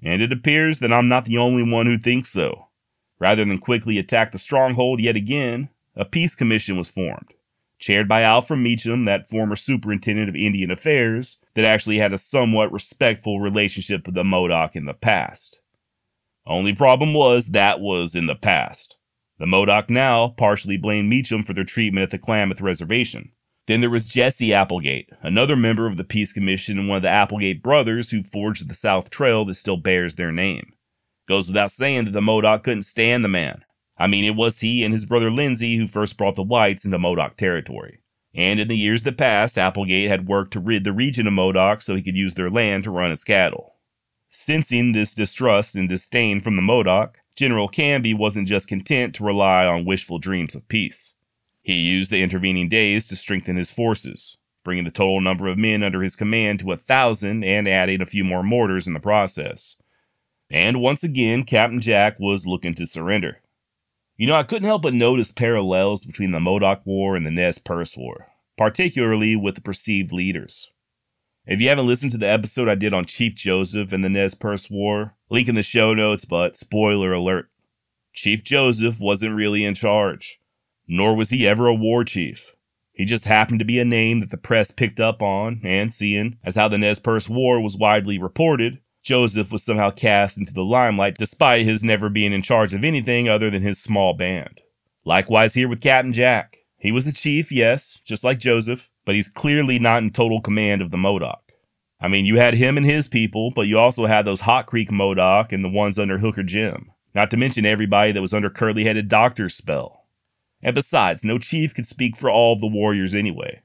and 0.06 0.22
it 0.22 0.32
appears 0.32 0.80
that 0.80 0.92
I'm 0.92 1.08
not 1.08 1.26
the 1.26 1.38
only 1.38 1.64
one 1.70 1.86
who 1.86 1.98
thinks 1.98 2.30
so. 2.30 2.68
Rather 3.20 3.46
than 3.46 3.58
quickly 3.58 3.98
attack 3.98 4.32
the 4.32 4.38
stronghold 4.38 5.00
yet 5.00 5.16
again, 5.16 5.70
a 5.96 6.04
peace 6.04 6.36
commission 6.36 6.78
was 6.78 6.90
formed, 6.90 7.34
chaired 7.84 8.08
by 8.08 8.22
Alfred 8.22 8.60
Meacham, 8.60 9.06
that 9.06 9.30
former 9.30 9.56
superintendent 9.56 10.30
of 10.30 10.36
Indian 10.36 10.72
Affairs, 10.72 11.40
that 11.56 11.66
actually 11.66 11.98
had 11.98 12.14
a 12.14 12.18
somewhat 12.18 12.72
respectful 12.72 13.40
relationship 13.40 14.06
with 14.06 14.16
the 14.16 14.24
Modoc 14.24 14.76
in 14.76 14.86
the 14.86 14.94
past. 14.94 15.60
Only 16.46 16.74
problem 16.74 17.14
was 17.14 17.48
that 17.48 17.80
was 17.80 18.16
in 18.16 18.26
the 18.26 18.36
past. 18.36 18.98
The 19.40 19.46
Modoc 19.46 19.90
now 19.90 20.30
partially 20.30 20.78
blamed 20.78 21.10
Meacham 21.10 21.44
for 21.44 21.54
their 21.54 21.64
treatment 21.64 22.04
at 22.04 22.12
the 22.12 22.18
Klamath 22.18 22.62
Reservation, 22.62 23.32
then 23.66 23.80
there 23.80 23.90
was 23.90 24.08
Jesse 24.08 24.54
Applegate, 24.54 25.10
another 25.22 25.56
member 25.56 25.88
of 25.88 25.96
the 25.96 26.04
Peace 26.04 26.34
Commission 26.34 26.78
and 26.78 26.90
one 26.90 26.98
of 26.98 27.02
the 27.02 27.10
Applegate 27.10 27.64
brothers 27.64 28.10
who 28.10 28.22
forged 28.22 28.68
the 28.68 28.74
South 28.74 29.10
Trail 29.10 29.46
that 29.46 29.54
still 29.56 29.78
bears 29.78 30.16
their 30.16 30.34
name. 30.34 30.74
Goes 31.30 31.48
without 31.48 31.72
saying 31.72 32.06
that 32.06 32.12
the 32.12 32.22
Modoc 32.22 32.64
couldn't 32.64 32.84
stand 32.84 33.24
the 33.24 33.30
man. 33.30 33.64
I 33.98 34.08
mean, 34.08 34.26
it 34.26 34.36
was 34.36 34.60
he 34.60 34.84
and 34.84 34.94
his 34.94 35.06
brother 35.06 35.30
Lindsay 35.32 35.78
who 35.78 35.88
first 35.88 36.18
brought 36.18 36.36
the 36.36 36.44
whites 36.44 36.86
into 36.86 36.98
Modoc 36.98 37.38
territory. 37.38 38.00
And 38.36 38.60
in 38.60 38.68
the 38.68 38.78
years 38.78 39.04
that 39.04 39.18
passed, 39.18 39.58
Applegate 39.58 40.10
had 40.10 40.28
worked 40.28 40.54
to 40.54 40.60
rid 40.60 40.84
the 40.84 40.94
region 40.94 41.28
of 41.28 41.34
Modoc 41.34 41.82
so 41.82 41.96
he 41.96 42.02
could 42.02 42.18
use 42.18 42.34
their 42.34 42.50
land 42.50 42.84
to 42.86 42.92
run 42.92 43.12
his 43.12 43.24
cattle. 43.24 43.76
Sensing 44.30 44.94
this 44.94 45.14
distrust 45.14 45.76
and 45.76 45.88
disdain 45.88 46.42
from 46.42 46.56
the 46.56 46.62
Modoc, 46.64 47.20
General 47.36 47.68
Canby 47.68 48.16
wasn't 48.16 48.48
just 48.48 48.68
content 48.68 49.14
to 49.16 49.24
rely 49.24 49.66
on 49.66 49.86
wishful 49.86 50.18
dreams 50.18 50.56
of 50.56 50.68
peace. 50.68 51.14
He 51.62 51.74
used 51.74 52.12
the 52.12 52.24
intervening 52.24 52.68
days 52.70 53.08
to 53.08 53.16
strengthen 53.16 53.56
his 53.56 53.70
forces, 53.70 54.38
bringing 54.64 54.86
the 54.86 54.92
total 54.92 55.22
number 55.22 55.48
of 55.48 55.58
men 55.60 55.84
under 55.84 56.02
his 56.02 56.16
command 56.16 56.60
to 56.60 56.72
a 56.72 56.78
thousand 56.78 57.44
and 57.44 57.68
adding 57.68 58.02
a 58.02 58.08
few 58.08 58.24
more 58.24 58.44
mortars 58.44 58.88
in 58.88 58.94
the 58.94 59.00
process. 59.00 59.78
And 60.50 60.82
once 60.82 61.04
again, 61.04 61.44
Captain 61.44 61.80
Jack 61.80 62.20
was 62.20 62.48
looking 62.48 62.74
to 62.76 62.88
surrender. 62.88 63.43
You 64.16 64.28
know, 64.28 64.36
I 64.36 64.44
couldn't 64.44 64.68
help 64.68 64.84
but 64.84 64.94
notice 64.94 65.32
parallels 65.32 66.06
between 66.06 66.32
the 66.32 66.40
Modoc 66.40 66.86
War 66.86 67.16
and 67.16 67.26
the 67.26 67.32
Nez 67.32 67.58
Perce 67.58 67.98
War, 67.98 68.28
particularly 68.58 69.36
with 69.36 69.56
the 69.56 69.62
perceived 69.62 70.12
leaders. 70.12 70.72
If 71.46 71.60
you 71.60 71.70
haven't 71.70 71.88
listened 71.88 72.12
to 72.14 72.18
the 72.18 72.30
episode 72.30 72.70
I 72.70 72.76
did 72.76 72.94
on 72.94 73.06
Chief 73.06 73.36
Joseph 73.36 73.92
and 73.92 74.04
the 74.04 74.10
Nez 74.10 74.36
Perce 74.36 74.70
War, 74.70 75.16
link 75.30 75.48
in 75.48 75.56
the 75.56 75.64
show 75.64 75.94
notes, 75.94 76.26
but 76.26 76.56
spoiler 76.56 77.12
alert. 77.12 77.50
Chief 78.14 78.44
Joseph 78.44 79.00
wasn't 79.00 79.36
really 79.36 79.66
in 79.66 79.76
charge 79.76 80.40
nor 80.88 81.16
was 81.16 81.30
he 81.30 81.48
ever 81.48 81.68
a 81.68 81.74
war 81.74 82.04
chief. 82.04 82.56
He 82.92 83.06
just 83.06 83.26
happened 83.26 83.60
to 83.60 83.66
be 83.66 83.80
a 83.80 83.86
name 83.86 84.20
that 84.20 84.30
the 84.30 84.38
press 84.38 84.70
picked 84.70 85.00
up 85.00 85.22
on, 85.22 85.62
and 85.64 85.92
seeing 85.92 86.38
as 86.44 86.56
how 86.56 86.68
the 86.68 86.78
Nez 86.78 87.00
Perce 87.00 87.28
War 87.28 87.60
was 87.60 87.76
widely 87.76 88.20
reported, 88.20 88.80
Joseph 89.04 89.52
was 89.52 89.64
somehow 89.64 89.92
cast 89.92 90.38
into 90.38 90.54
the 90.54 90.64
limelight 90.64 91.18
despite 91.18 91.66
his 91.66 91.84
never 91.84 92.10
being 92.10 92.32
in 92.32 92.42
charge 92.42 92.74
of 92.74 92.86
anything 92.86 93.28
other 93.28 93.52
than 93.52 93.62
his 93.62 93.78
small 93.78 94.14
band. 94.14 94.62
Likewise 95.06 95.54
here 95.54 95.68
with 95.68 95.82
Captain 95.82 96.14
Jack. 96.14 96.60
He 96.78 96.92
was 96.92 97.06
the 97.06 97.12
chief, 97.12 97.52
yes, 97.52 98.00
just 98.06 98.24
like 98.24 98.40
Joseph, 98.40 98.90
but 99.06 99.16
he's 99.16 99.28
clearly 99.28 99.78
not 99.78 100.04
in 100.04 100.12
total 100.12 100.42
command 100.42 100.82
of 100.82 100.92
the 100.92 100.98
Modoc. 100.98 101.52
I 102.00 102.08
mean, 102.08 102.26
you 102.26 102.38
had 102.38 102.54
him 102.54 102.78
and 102.78 102.86
his 102.86 103.08
people, 103.08 103.52
but 103.52 103.68
you 103.68 103.78
also 103.78 104.06
had 104.06 104.26
those 104.26 104.42
Hot 104.42 104.66
Creek 104.66 104.92
Modoc 104.92 105.52
and 105.52 105.64
the 105.64 105.70
ones 105.70 106.00
under 106.00 106.18
Hooker 106.18 106.44
Jim, 106.44 106.92
not 107.14 107.30
to 107.32 107.38
mention 107.38 107.66
everybody 107.66 108.12
that 108.12 108.22
was 108.22 108.34
under 108.34 108.50
curly 108.50 108.84
headed 108.84 109.08
Doctor's 109.08 109.56
spell. 109.56 110.06
And 110.62 110.76
besides, 110.76 111.24
no 111.24 111.38
chief 111.38 111.74
could 111.76 111.88
speak 111.88 112.18
for 112.18 112.30
all 112.30 112.54
of 112.54 112.62
the 112.62 112.68
warriors 112.68 113.14
anyway. 113.14 113.62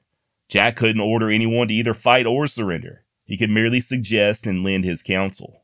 Jack 0.49 0.75
couldn't 0.75 1.01
order 1.01 1.29
anyone 1.29 1.67
to 1.67 1.73
either 1.73 1.93
fight 1.93 2.25
or 2.25 2.47
surrender. 2.47 3.03
He 3.29 3.37
could 3.37 3.51
merely 3.51 3.79
suggest 3.79 4.47
and 4.47 4.63
lend 4.63 4.83
his 4.83 5.03
counsel. 5.03 5.63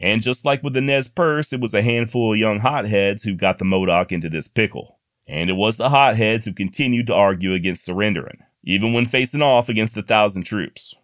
And 0.00 0.20
just 0.20 0.44
like 0.44 0.64
with 0.64 0.72
the 0.72 0.80
Nez 0.80 1.06
Perce, 1.06 1.52
it 1.52 1.60
was 1.60 1.72
a 1.72 1.80
handful 1.80 2.32
of 2.32 2.38
young 2.40 2.58
hotheads 2.58 3.22
who 3.22 3.36
got 3.36 3.58
the 3.58 3.64
Modoc 3.64 4.10
into 4.10 4.28
this 4.28 4.48
pickle. 4.48 4.98
And 5.28 5.48
it 5.48 5.52
was 5.52 5.76
the 5.76 5.90
hotheads 5.90 6.44
who 6.44 6.52
continued 6.52 7.06
to 7.06 7.14
argue 7.14 7.54
against 7.54 7.84
surrendering, 7.84 8.38
even 8.64 8.92
when 8.92 9.06
facing 9.06 9.42
off 9.42 9.68
against 9.68 9.96
a 9.96 10.02
thousand 10.02 10.42
troops. 10.42 10.96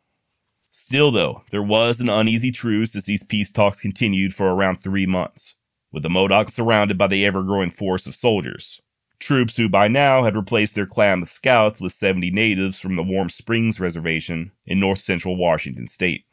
Still, 0.73 1.12
though, 1.12 1.44
there 1.53 1.62
was 1.62 2.01
an 2.01 2.09
uneasy 2.09 2.51
truce 2.51 2.96
as 2.96 3.05
these 3.05 3.23
peace 3.23 3.53
talks 3.53 3.81
continued 3.81 4.35
for 4.35 4.49
around 4.49 4.77
three 4.79 5.07
months, 5.07 5.55
with 5.92 6.03
the 6.03 6.11
Modoc 6.11 6.51
surrounded 6.51 6.99
by 6.99 7.07
the 7.07 7.25
ever 7.25 7.44
growing 7.44 7.70
force 7.70 8.09
of 8.09 8.16
soldiers. 8.16 8.83
Troops 9.20 9.59
who 9.59 9.68
by 9.68 9.87
now 9.87 10.24
had 10.24 10.35
replaced 10.35 10.74
their 10.74 10.87
Klamath 10.87 11.28
scouts 11.28 11.78
with 11.78 11.92
70 11.92 12.30
natives 12.30 12.80
from 12.80 12.96
the 12.96 13.02
Warm 13.02 13.28
Springs 13.28 13.78
Reservation 13.78 14.50
in 14.64 14.80
north 14.80 15.00
central 15.00 15.37
Washington 15.37 15.87
state. 15.87 16.24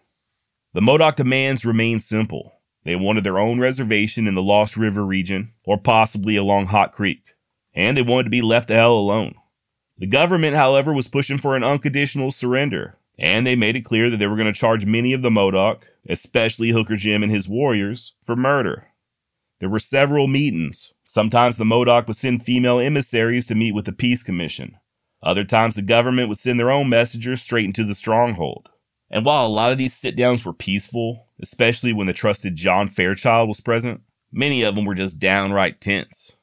The 0.73 0.81
Modoc 0.81 1.17
demands 1.17 1.65
remained 1.65 2.01
simple. 2.01 2.53
They 2.85 2.95
wanted 2.95 3.25
their 3.25 3.39
own 3.39 3.59
reservation 3.59 4.25
in 4.25 4.35
the 4.35 4.41
Lost 4.41 4.77
River 4.77 5.05
region, 5.05 5.51
or 5.65 5.77
possibly 5.77 6.37
along 6.37 6.67
Hot 6.67 6.93
Creek, 6.93 7.35
and 7.73 7.97
they 7.97 8.01
wanted 8.01 8.23
to 8.23 8.29
be 8.29 8.41
left 8.41 8.69
the 8.69 8.75
hell 8.75 8.93
alone. 8.93 9.35
The 9.97 10.07
government, 10.07 10.55
however, 10.55 10.93
was 10.93 11.09
pushing 11.09 11.37
for 11.37 11.57
an 11.57 11.63
unconditional 11.63 12.31
surrender, 12.31 12.97
and 13.19 13.45
they 13.45 13.57
made 13.57 13.75
it 13.75 13.83
clear 13.83 14.09
that 14.09 14.17
they 14.17 14.27
were 14.27 14.37
going 14.37 14.51
to 14.51 14.57
charge 14.57 14.85
many 14.85 15.11
of 15.11 15.21
the 15.21 15.29
Modoc, 15.29 15.85
especially 16.07 16.69
Hooker 16.69 16.95
Jim 16.95 17.21
and 17.21 17.31
his 17.31 17.49
warriors, 17.49 18.13
for 18.23 18.37
murder. 18.37 18.87
There 19.59 19.69
were 19.69 19.79
several 19.79 20.27
meetings, 20.27 20.93
Sometimes 21.17 21.57
the 21.57 21.65
Modoc 21.65 22.07
would 22.07 22.15
send 22.15 22.43
female 22.43 22.77
emissaries 22.77 23.47
to 23.47 23.55
meet 23.55 23.73
with 23.73 23.85
the 23.85 23.91
Peace 23.91 24.21
Commission. 24.21 24.77
Other 25.23 25.43
times 25.43 25.73
the 25.73 25.81
government 25.81 26.29
would 26.29 26.37
send 26.37 26.59
their 26.59 26.69
own 26.69 26.89
messengers 26.89 27.41
straight 27.41 27.65
into 27.65 27.83
the 27.83 27.95
stronghold. 27.95 28.69
And 29.09 29.25
while 29.25 29.47
a 29.47 29.49
lot 29.49 29.71
of 29.71 29.79
these 29.79 29.95
sit 29.95 30.15
downs 30.15 30.45
were 30.45 30.53
peaceful, 30.53 31.25
especially 31.41 31.91
when 31.91 32.05
the 32.05 32.13
trusted 32.13 32.55
John 32.55 32.87
Fairchild 32.87 33.47
was 33.47 33.61
present, 33.61 34.01
many 34.31 34.61
of 34.61 34.75
them 34.75 34.85
were 34.85 34.93
just 34.93 35.17
downright 35.17 35.81
tense. 35.81 36.35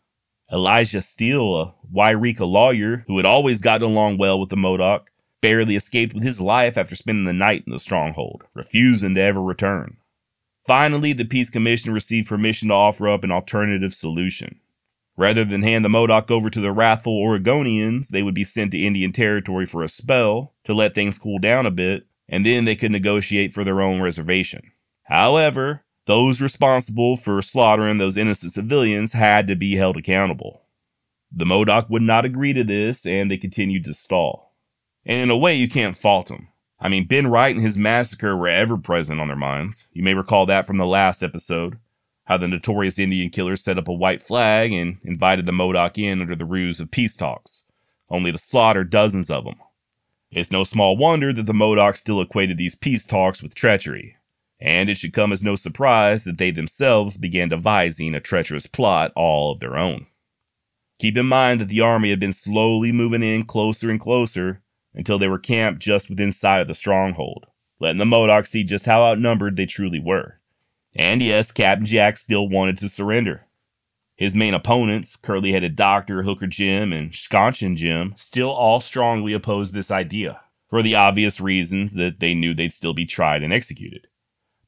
Elijah 0.52 1.02
Steele, 1.02 1.56
a 1.56 1.74
Yreka 1.94 2.40
lawyer 2.40 3.04
who 3.06 3.16
had 3.18 3.26
always 3.26 3.60
gotten 3.60 3.88
along 3.88 4.18
well 4.18 4.40
with 4.40 4.48
the 4.48 4.56
Modoc, 4.56 5.08
barely 5.40 5.76
escaped 5.76 6.14
with 6.14 6.24
his 6.24 6.40
life 6.40 6.76
after 6.76 6.96
spending 6.96 7.26
the 7.26 7.32
night 7.32 7.62
in 7.64 7.72
the 7.72 7.78
stronghold, 7.78 8.42
refusing 8.54 9.14
to 9.14 9.20
ever 9.20 9.40
return. 9.40 9.98
Finally, 10.66 11.12
the 11.12 11.24
Peace 11.24 11.48
Commission 11.48 11.92
received 11.92 12.28
permission 12.28 12.68
to 12.68 12.74
offer 12.74 13.08
up 13.08 13.22
an 13.22 13.30
alternative 13.30 13.94
solution. 13.94 14.58
Rather 15.16 15.44
than 15.44 15.62
hand 15.62 15.84
the 15.84 15.88
Modoc 15.88 16.30
over 16.30 16.50
to 16.50 16.60
the 16.60 16.72
wrathful 16.72 17.20
Oregonians, 17.22 18.08
they 18.08 18.22
would 18.22 18.34
be 18.34 18.44
sent 18.44 18.72
to 18.72 18.82
Indian 18.82 19.12
Territory 19.12 19.64
for 19.64 19.82
a 19.82 19.88
spell 19.88 20.54
to 20.64 20.74
let 20.74 20.94
things 20.94 21.18
cool 21.18 21.38
down 21.38 21.66
a 21.66 21.70
bit, 21.70 22.06
and 22.28 22.44
then 22.44 22.64
they 22.64 22.74
could 22.74 22.90
negotiate 22.90 23.52
for 23.52 23.62
their 23.62 23.80
own 23.80 24.00
reservation. 24.00 24.72
However, 25.04 25.84
those 26.06 26.40
responsible 26.40 27.16
for 27.16 27.40
slaughtering 27.42 27.98
those 27.98 28.16
innocent 28.16 28.52
civilians 28.52 29.12
had 29.12 29.46
to 29.46 29.54
be 29.54 29.76
held 29.76 29.96
accountable. 29.96 30.62
The 31.30 31.46
Modoc 31.46 31.88
would 31.90 32.02
not 32.02 32.24
agree 32.24 32.52
to 32.52 32.64
this, 32.64 33.06
and 33.06 33.30
they 33.30 33.36
continued 33.36 33.84
to 33.84 33.94
stall. 33.94 34.52
And 35.06 35.22
in 35.22 35.30
a 35.30 35.36
way, 35.36 35.54
you 35.54 35.68
can't 35.68 35.96
fault 35.96 36.28
them. 36.28 36.48
I 36.80 36.88
mean, 36.88 37.06
Ben 37.06 37.28
Wright 37.28 37.54
and 37.54 37.64
his 37.64 37.78
massacre 37.78 38.36
were 38.36 38.48
ever 38.48 38.76
present 38.76 39.20
on 39.20 39.28
their 39.28 39.36
minds. 39.36 39.88
You 39.92 40.02
may 40.02 40.14
recall 40.14 40.46
that 40.46 40.66
from 40.66 40.76
the 40.76 40.86
last 40.86 41.22
episode 41.22 41.78
how 42.24 42.36
the 42.36 42.48
notorious 42.48 42.98
Indian 42.98 43.30
killer 43.30 43.56
set 43.56 43.78
up 43.78 43.88
a 43.88 43.92
white 43.92 44.22
flag 44.22 44.72
and 44.72 44.98
invited 45.04 45.46
the 45.46 45.52
Modoc 45.52 45.98
in 45.98 46.20
under 46.20 46.34
the 46.34 46.44
ruse 46.44 46.80
of 46.80 46.90
peace 46.90 47.16
talks, 47.16 47.64
only 48.08 48.32
to 48.32 48.38
slaughter 48.38 48.84
dozens 48.84 49.30
of 49.30 49.44
them. 49.44 49.56
It's 50.30 50.50
no 50.50 50.64
small 50.64 50.96
wonder 50.96 51.32
that 51.32 51.46
the 51.46 51.54
Modoc 51.54 51.96
still 51.96 52.20
equated 52.20 52.56
these 52.56 52.74
peace 52.74 53.06
talks 53.06 53.42
with 53.42 53.54
treachery, 53.54 54.16
and 54.58 54.88
it 54.88 54.96
should 54.96 55.12
come 55.12 55.32
as 55.32 55.42
no 55.42 55.54
surprise 55.54 56.24
that 56.24 56.38
they 56.38 56.50
themselves 56.50 57.18
began 57.18 57.50
devising 57.50 58.14
a 58.14 58.20
treacherous 58.20 58.66
plot 58.66 59.12
all 59.14 59.52
of 59.52 59.60
their 59.60 59.76
own. 59.76 60.06
Keep 60.98 61.18
in 61.18 61.26
mind 61.26 61.60
that 61.60 61.68
the 61.68 61.80
army 61.80 62.10
had 62.10 62.20
been 62.20 62.32
slowly 62.32 62.90
moving 62.90 63.22
in 63.22 63.44
closer 63.44 63.90
and 63.90 64.00
closer 64.00 64.62
until 64.94 65.18
they 65.18 65.28
were 65.28 65.38
camped 65.38 65.82
just 65.82 66.08
within 66.08 66.32
sight 66.32 66.60
of 66.60 66.68
the 66.68 66.74
stronghold, 66.74 67.46
letting 67.80 67.98
the 67.98 68.04
Modoc 68.04 68.46
see 68.46 68.64
just 68.64 68.86
how 68.86 69.02
outnumbered 69.02 69.56
they 69.56 69.66
truly 69.66 70.00
were. 70.00 70.40
And 70.94 71.22
yes, 71.22 71.50
Captain 71.50 71.86
Jack 71.86 72.16
still 72.16 72.48
wanted 72.48 72.78
to 72.78 72.88
surrender. 72.88 73.46
His 74.16 74.36
main 74.36 74.54
opponents, 74.54 75.16
curly 75.16 75.52
headed 75.52 75.74
Doctor, 75.74 76.22
Hooker 76.22 76.46
Jim, 76.46 76.92
and 76.92 77.10
Schonchin 77.10 77.76
Jim, 77.76 78.14
still 78.16 78.50
all 78.50 78.80
strongly 78.80 79.32
opposed 79.32 79.74
this 79.74 79.90
idea, 79.90 80.40
for 80.70 80.82
the 80.82 80.94
obvious 80.94 81.40
reasons 81.40 81.94
that 81.94 82.20
they 82.20 82.32
knew 82.32 82.54
they'd 82.54 82.72
still 82.72 82.94
be 82.94 83.06
tried 83.06 83.42
and 83.42 83.52
executed. 83.52 84.06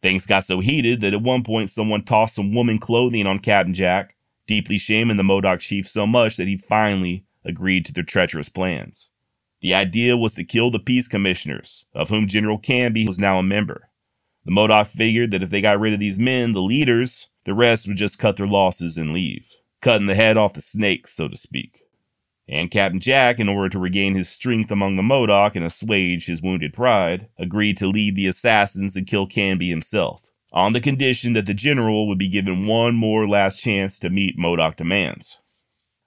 Things 0.03 0.27
got 0.27 0.45
so 0.45 0.61
heated 0.61 1.01
that 1.01 1.15
at 1.15 1.23
one 1.23 1.45
point 1.45 1.71
someone 1.71 2.03
tossed 2.05 2.35
some 2.35 2.53
woman 2.53 2.79
clothing 2.79 3.27
on 3.27 3.39
Captain 3.39 3.75
Jack, 3.75 4.17
deeply 4.49 4.79
shaming 4.79 5.17
the 5.17 5.25
Modoc 5.25 5.61
chief 5.61 5.87
so 5.89 6.07
much 6.07 6.37
that 6.37 6.49
he 6.49 6.57
finally 6.57 7.25
agreed 7.45 7.87
to 7.87 7.93
their 7.93 8.05
treacherous 8.05 8.49
plans. 8.49 9.11
The 9.61 9.75
idea 9.75 10.17
was 10.17 10.35
to 10.35 10.45
kill 10.45 10.71
the 10.71 10.79
peace 10.81 11.09
commissioners, 11.09 11.87
of 11.95 12.09
whom 12.09 12.27
General 12.27 12.59
Canby 12.59 13.07
was 13.07 13.19
now 13.19 13.39
a 13.39 13.45
member. 13.45 13.91
The 14.47 14.53
Modoc 14.53 14.87
figured 14.87 15.33
that 15.33 15.43
if 15.43 15.51
they 15.51 15.61
got 15.61 15.81
rid 15.81 15.93
of 15.93 15.99
these 15.99 16.21
men, 16.21 16.53
the 16.53 16.63
leaders, 16.63 17.31
the 17.45 17.53
rest 17.53 17.89
would 17.89 17.97
just 17.97 18.21
cut 18.21 18.37
their 18.37 18.47
losses 18.47 18.97
and 18.97 19.13
leave, 19.13 19.53
cutting 19.83 20.07
the 20.07 20.15
head 20.15 20.37
off 20.37 20.53
the 20.53 20.61
snake, 20.61 21.09
so 21.09 21.27
to 21.27 21.37
speak. 21.37 21.83
And 22.49 22.71
Captain 22.71 23.01
Jack, 23.01 23.41
in 23.41 23.49
order 23.49 23.69
to 23.71 23.81
regain 23.81 24.15
his 24.15 24.29
strength 24.29 24.71
among 24.71 24.95
the 24.95 25.03
Modoc 25.03 25.57
and 25.57 25.65
assuage 25.65 26.27
his 26.27 26.43
wounded 26.43 26.73
pride, 26.73 27.29
agreed 27.37 27.77
to 27.79 27.89
lead 27.89 28.15
the 28.15 28.29
assassins 28.29 28.95
and 28.95 29.05
kill 29.05 29.27
Canby 29.27 29.69
himself, 29.69 30.31
on 30.53 30.75
the 30.75 30.81
condition 30.81 31.33
that 31.33 31.47
the 31.47 31.53
general 31.53 32.07
would 32.07 32.19
be 32.19 32.29
given 32.29 32.69
one 32.69 32.95
more 32.95 33.29
last 33.29 33.59
chance 33.59 33.99
to 33.99 34.11
meet 34.11 34.39
Modoc 34.39 34.77
demands. 34.77 35.41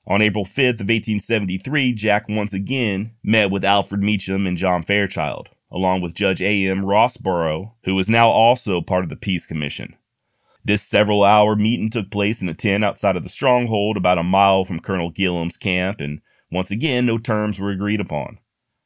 On 0.08 0.22
April 0.22 0.46
5th 0.46 0.80
of 0.80 0.88
1873, 0.88 1.92
Jack 1.92 2.30
once 2.30 2.54
again 2.54 3.12
met 3.22 3.52
with 3.52 3.66
Alfred 3.66 4.02
Meacham 4.02 4.48
and 4.48 4.58
John 4.58 4.82
Fairchild, 4.82 5.50
along 5.72 6.02
with 6.02 6.16
Judge 6.16 6.42
A.M. 6.42 6.84
Rosborough, 6.84 7.74
who 7.84 7.96
was 7.96 8.10
now 8.10 8.30
also 8.30 8.82
part 8.82 9.04
of 9.04 9.10
the 9.10 9.16
Peace 9.16 9.46
Commission. 9.46 9.96
This 10.64 10.84
several 10.84 11.24
hour 11.24 11.56
meeting 11.56 11.90
took 11.90 12.12
place 12.12 12.42
in 12.42 12.50
a 12.50 12.54
tent 12.54 12.84
outside 12.84 13.16
of 13.16 13.24
the 13.24 13.30
stronghold 13.30 13.98
about 13.98 14.18
a 14.18 14.24
mile 14.24 14.66
from 14.66 14.80
Colonel 14.80 15.10
Gillem's 15.10 15.58
camp, 15.58 16.02
and 16.02 16.22
once 16.52 16.72
again, 16.72 17.06
no 17.06 17.18
terms 17.18 17.60
were 17.60 17.72
agreed 17.72 18.02
upon. 18.02 18.40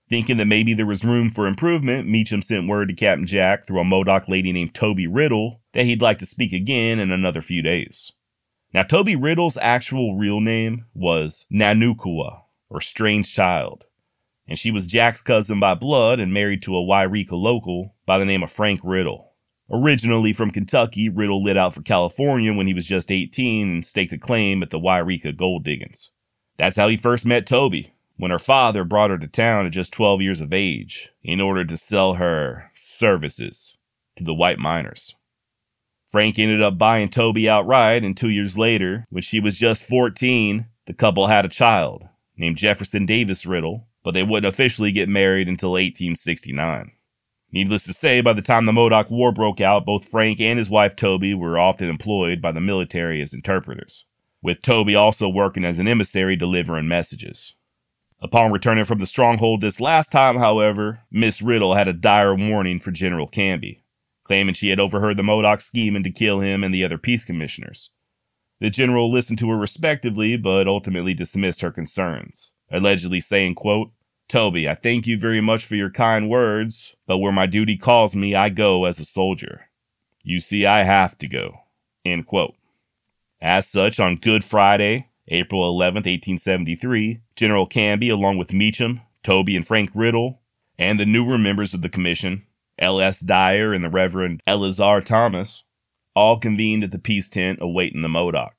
Thinking 0.10 0.38
that 0.38 0.46
maybe 0.46 0.74
there 0.74 0.86
was 0.86 1.04
room 1.04 1.30
for 1.30 1.48
improvement, 1.48 2.08
Meacham 2.08 2.41
sent 2.41 2.67
word 2.67 2.89
to 2.89 2.93
Captain 2.93 3.26
Jack 3.26 3.65
through 3.65 3.80
a 3.80 3.84
Modoc 3.84 4.28
lady 4.28 4.52
named 4.52 4.74
Toby 4.74 5.08
Riddle 5.08 5.62
that 5.74 5.86
he'd 5.86 6.02
like 6.02 6.19
to 6.19 6.26
speak 6.26 6.54
again 6.54 7.00
in 7.00 7.12
another 7.12 7.41
few 7.41 7.62
days. 7.62 8.12
Now, 8.74 8.84
Toby 8.84 9.15
Riddle's 9.15 9.58
actual 9.58 10.15
real 10.15 10.39
name 10.39 10.86
was 10.93 11.48
Nanukua, 11.52 12.41
or 12.69 12.82
Strange 12.82 13.34
Child, 13.34 13.86
and 14.47 14.60
she 14.60 14.71
was 14.71 14.88
Jack's 14.88 15.21
cousin 15.21 15.60
by 15.60 15.73
blood 15.73 16.19
and 16.19 16.34
married 16.34 16.62
to 16.63 16.75
a 16.75 16.82
Yreka 16.82 17.32
local 17.32 17.95
by 18.06 18.17
the 18.17 18.25
name 18.25 18.43
of 18.43 18.51
Frank 18.51 18.79
Riddle. 18.84 19.32
Originally 19.71 20.34
from 20.34 20.51
Kentucky, 20.51 21.10
Riddle 21.10 21.43
lit 21.43 21.58
out 21.58 21.73
for 21.73 21.82
California 21.82 22.53
when 22.53 22.67
he 22.67 22.73
was 22.73 22.86
just 22.86 23.12
18 23.12 23.67
and 23.67 23.86
staked 23.86 24.13
a 24.13 24.17
claim 24.17 24.62
at 24.62 24.69
the 24.69 24.79
Yreka 24.79 25.36
gold 25.36 25.63
diggings. 25.63 26.12
That's 26.58 26.75
how 26.75 26.88
he 26.88 26.97
first 26.97 27.25
met 27.25 27.47
Toby, 27.47 27.93
when 28.17 28.32
her 28.32 28.39
father 28.39 28.84
brought 28.84 29.10
her 29.10 29.17
to 29.17 29.27
town 29.27 29.65
at 29.65 29.71
just 29.71 29.93
12 29.93 30.21
years 30.21 30.41
of 30.41 30.53
age 30.53 31.12
in 31.23 31.41
order 31.41 31.65
to 31.65 31.77
sell 31.77 32.15
her 32.15 32.69
services 32.73 33.77
to 34.17 34.23
the 34.23 34.34
white 34.34 34.60
miners. 34.60 35.15
Frank 36.08 36.38
ended 36.38 36.62
up 36.62 36.77
buying 36.77 37.10
Toby 37.10 37.49
outright, 37.49 38.03
and 38.03 38.15
two 38.15 38.29
years 38.29 38.56
later, 38.56 39.08
when 39.10 39.23
she 39.23 39.39
was 39.39 39.58
just 39.58 39.88
14, 39.88 40.67
the 40.86 40.93
couple 40.93 41.25
had 41.25 41.45
a 41.45 41.49
child 41.49 42.08
named 42.38 42.58
Jefferson 42.58 43.08
Davis 43.08 43.47
Riddle, 43.47 43.88
but 44.04 44.13
they 44.13 44.24
wouldn't 44.24 44.54
officially 44.54 44.92
get 44.92 45.10
married 45.10 45.48
until 45.48 45.72
1869. 45.72 46.92
Needless 47.52 47.84
to 47.84 47.94
say, 47.94 48.20
by 48.20 48.34
the 48.34 48.42
time 48.42 48.66
the 48.66 48.74
Modoc 48.74 49.10
War 49.10 49.32
broke 49.32 49.62
out, 49.62 49.86
both 49.86 50.08
Frank 50.08 50.42
and 50.42 50.58
his 50.58 50.70
wife 50.70 50.96
Toby 50.96 51.34
were 51.34 51.58
often 51.58 51.89
employed 51.89 52.42
by 52.42 52.52
the 52.52 52.60
military 52.60 53.22
as 53.22 53.34
interpreters, 53.34 54.06
with 54.42 54.62
Toby 54.62 54.96
also 54.96 55.30
working 55.30 55.63
as 55.63 55.80
an 55.80 55.88
emissary 55.88 56.36
delivering 56.36 56.88
messages. 56.88 57.54
Upon 58.20 58.52
returning 58.52 58.86
from 58.86 59.00
the 59.00 59.06
stronghold 59.06 59.62
this 59.62 59.80
last 59.80 60.12
time, 60.12 60.38
however, 60.38 61.02
Miss 61.12 61.42
Riddle 61.42 61.76
had 61.76 61.88
a 61.88 61.94
dire 61.94 62.34
warning 62.34 62.80
for 62.80 62.92
General 62.92 63.28
Canby, 63.28 63.84
claiming 64.24 64.56
she 64.56 64.70
had 64.70 64.80
overheard 64.80 65.18
the 65.18 65.24
Modoc 65.24 65.62
scheming 65.62 66.04
to 66.04 66.10
kill 66.10 66.39
him 66.39 66.63
and 66.63 66.74
the 66.74 66.84
other 66.84 66.98
peace 66.98 67.24
commissioners. 67.24 67.92
The 68.62 68.70
general 68.70 69.12
listened 69.12 69.39
to 69.39 69.50
her 69.50 69.58
respectively, 69.58 70.38
but 70.38 70.68
ultimately 70.68 71.13
dismissed 71.13 71.62
her 71.62 71.72
concerns 71.72 72.54
allegedly 72.71 73.19
saying, 73.19 73.56
quote, 73.56 73.91
Toby, 74.28 74.67
I 74.67 74.76
thank 74.76 75.06
you 75.06 75.19
very 75.19 75.41
much 75.41 75.65
for 75.65 75.76
your 75.76 75.89
kind 75.89 76.30
words, 76.30 76.95
but 77.06 77.19
where 77.19 77.32
my 77.32 77.45
duty 77.45 77.78
calls 77.78 78.15
me, 78.15 78.36
I 78.36 78.49
go 78.49 78.86
as 78.86 78.99
a 78.99 79.06
soldier. 79.06 79.69
You 80.23 80.39
see, 80.39 80.65
I 80.65 80.84
have 80.84 81.17
to 81.19 81.28
go. 81.28 81.60
End 82.06 82.26
quote. 82.26 82.56
As 83.41 83.67
such, 83.67 83.99
on 83.99 84.15
Good 84.15 84.43
Friday, 84.43 85.10
April 85.28 85.67
11, 85.69 85.97
1873, 85.97 87.19
General 87.36 87.67
Canby, 87.67 88.10
along 88.10 88.38
with 88.38 88.54
Meacham, 88.54 89.02
Toby, 89.21 89.56
and 89.56 89.67
Frank 89.67 89.89
Riddle, 89.93 90.39
and 90.80 90.99
the 90.99 91.06
newer 91.06 91.38
members 91.38 91.73
of 91.73 91.82
the 91.82 91.89
commission, 91.89 92.43
L.S. 92.80 93.19
Dyer 93.19 93.73
and 93.73 93.84
the 93.84 93.89
Reverend 93.89 94.41
Eleazar 94.47 95.02
Thomas, 95.02 95.63
all 96.15 96.38
convened 96.39 96.84
at 96.84 96.91
the 96.91 96.99
peace 96.99 97.30
tent 97.30 97.60
awaiting 97.62 98.02
the 98.02 98.10
Modoc. 98.10 98.54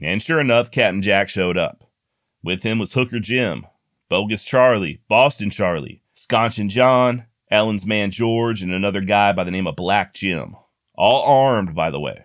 And 0.00 0.22
sure 0.22 0.40
enough, 0.40 0.70
Captain 0.70 1.02
Jack 1.02 1.28
showed 1.28 1.56
up. 1.56 1.84
With 2.44 2.62
him 2.62 2.78
was 2.78 2.94
Hooker 2.94 3.20
Jim, 3.20 3.66
Bogus 4.08 4.44
Charlie, 4.44 5.00
Boston 5.08 5.48
Charlie, 5.48 6.02
Schonchin 6.14 6.68
John, 6.68 7.26
Ellen's 7.50 7.86
man 7.86 8.10
George, 8.10 8.62
and 8.62 8.72
another 8.72 9.00
guy 9.00 9.32
by 9.32 9.44
the 9.44 9.50
name 9.50 9.66
of 9.66 9.76
Black 9.76 10.14
Jim. 10.14 10.56
All 10.94 11.22
armed, 11.22 11.74
by 11.74 11.90
the 11.90 12.00
way. 12.00 12.24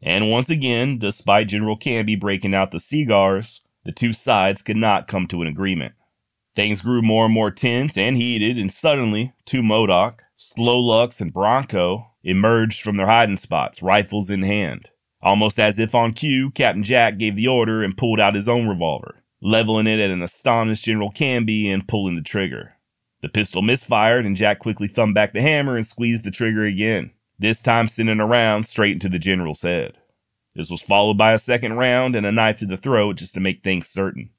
And 0.00 0.30
once 0.30 0.48
again, 0.48 0.98
despite 0.98 1.48
General 1.48 1.76
Canby 1.76 2.16
breaking 2.16 2.54
out 2.54 2.70
the 2.70 2.80
cigars, 2.80 3.64
the 3.84 3.92
two 3.92 4.12
sides 4.12 4.62
could 4.62 4.76
not 4.76 5.08
come 5.08 5.26
to 5.28 5.42
an 5.42 5.48
agreement. 5.48 5.94
Things 6.54 6.82
grew 6.82 7.02
more 7.02 7.24
and 7.24 7.34
more 7.34 7.50
tense 7.50 7.96
and 7.96 8.16
heated, 8.16 8.58
and 8.58 8.70
suddenly, 8.70 9.32
two 9.44 9.62
Modoc, 9.62 10.22
Slolux, 10.36 11.20
and 11.20 11.32
Bronco 11.32 12.12
emerged 12.22 12.82
from 12.82 12.96
their 12.96 13.06
hiding 13.06 13.36
spots, 13.36 13.82
rifles 13.82 14.30
in 14.30 14.42
hand. 14.42 14.90
Almost 15.22 15.58
as 15.58 15.78
if 15.78 15.94
on 15.94 16.12
cue, 16.12 16.50
Captain 16.50 16.82
Jack 16.82 17.16
gave 17.16 17.36
the 17.36 17.48
order 17.48 17.82
and 17.82 17.96
pulled 17.96 18.20
out 18.20 18.34
his 18.34 18.48
own 18.48 18.68
revolver, 18.68 19.21
leveling 19.42 19.88
it 19.88 19.98
at 19.98 20.10
an 20.10 20.22
astonished 20.22 20.84
General 20.84 21.10
Canby 21.10 21.68
and 21.68 21.88
pulling 21.88 22.14
the 22.14 22.22
trigger. 22.22 22.74
The 23.22 23.28
pistol 23.28 23.60
misfired, 23.60 24.24
and 24.24 24.36
Jack 24.36 24.60
quickly 24.60 24.88
thumbed 24.88 25.14
back 25.14 25.32
the 25.32 25.42
hammer 25.42 25.76
and 25.76 25.86
squeezed 25.86 26.24
the 26.24 26.30
trigger 26.30 26.64
again, 26.64 27.10
this 27.38 27.60
time 27.60 27.88
sending 27.88 28.20
a 28.20 28.26
round 28.26 28.66
straight 28.66 28.92
into 28.92 29.08
the 29.08 29.18
General's 29.18 29.62
head. 29.62 29.98
This 30.54 30.70
was 30.70 30.80
followed 30.80 31.18
by 31.18 31.32
a 31.32 31.38
second 31.38 31.74
round 31.74 32.14
and 32.14 32.24
a 32.24 32.32
knife 32.32 32.58
to 32.60 32.66
the 32.66 32.76
throat 32.76 33.16
just 33.16 33.34
to 33.34 33.40
make 33.40 33.62
things 33.62 33.88
certain. 33.88 34.30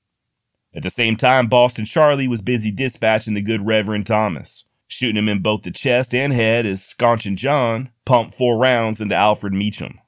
At 0.74 0.84
the 0.84 0.90
same 0.90 1.18
time, 1.18 1.48
Boston 1.48 1.86
Charlie 1.86 2.28
was 2.28 2.42
busy 2.42 2.72
dispatching 2.72 3.34
the 3.34 3.42
good 3.42 3.66
Reverend 3.66 4.08
Thomas, 4.08 4.66
shooting 4.88 5.18
him 5.18 5.30
in 5.30 5.42
both 5.42 5.64
the 5.64 5.72
chest 5.72 6.16
and 6.16 6.32
head 6.32 6.66
as 6.66 6.82
Schonchin 6.82 7.36
John 7.36 7.90
pumped 8.06 8.34
four 8.34 8.58
rounds 8.58 9.02
into 9.02 9.16
Alfred 9.16 9.54
Meacham. 9.54 10.00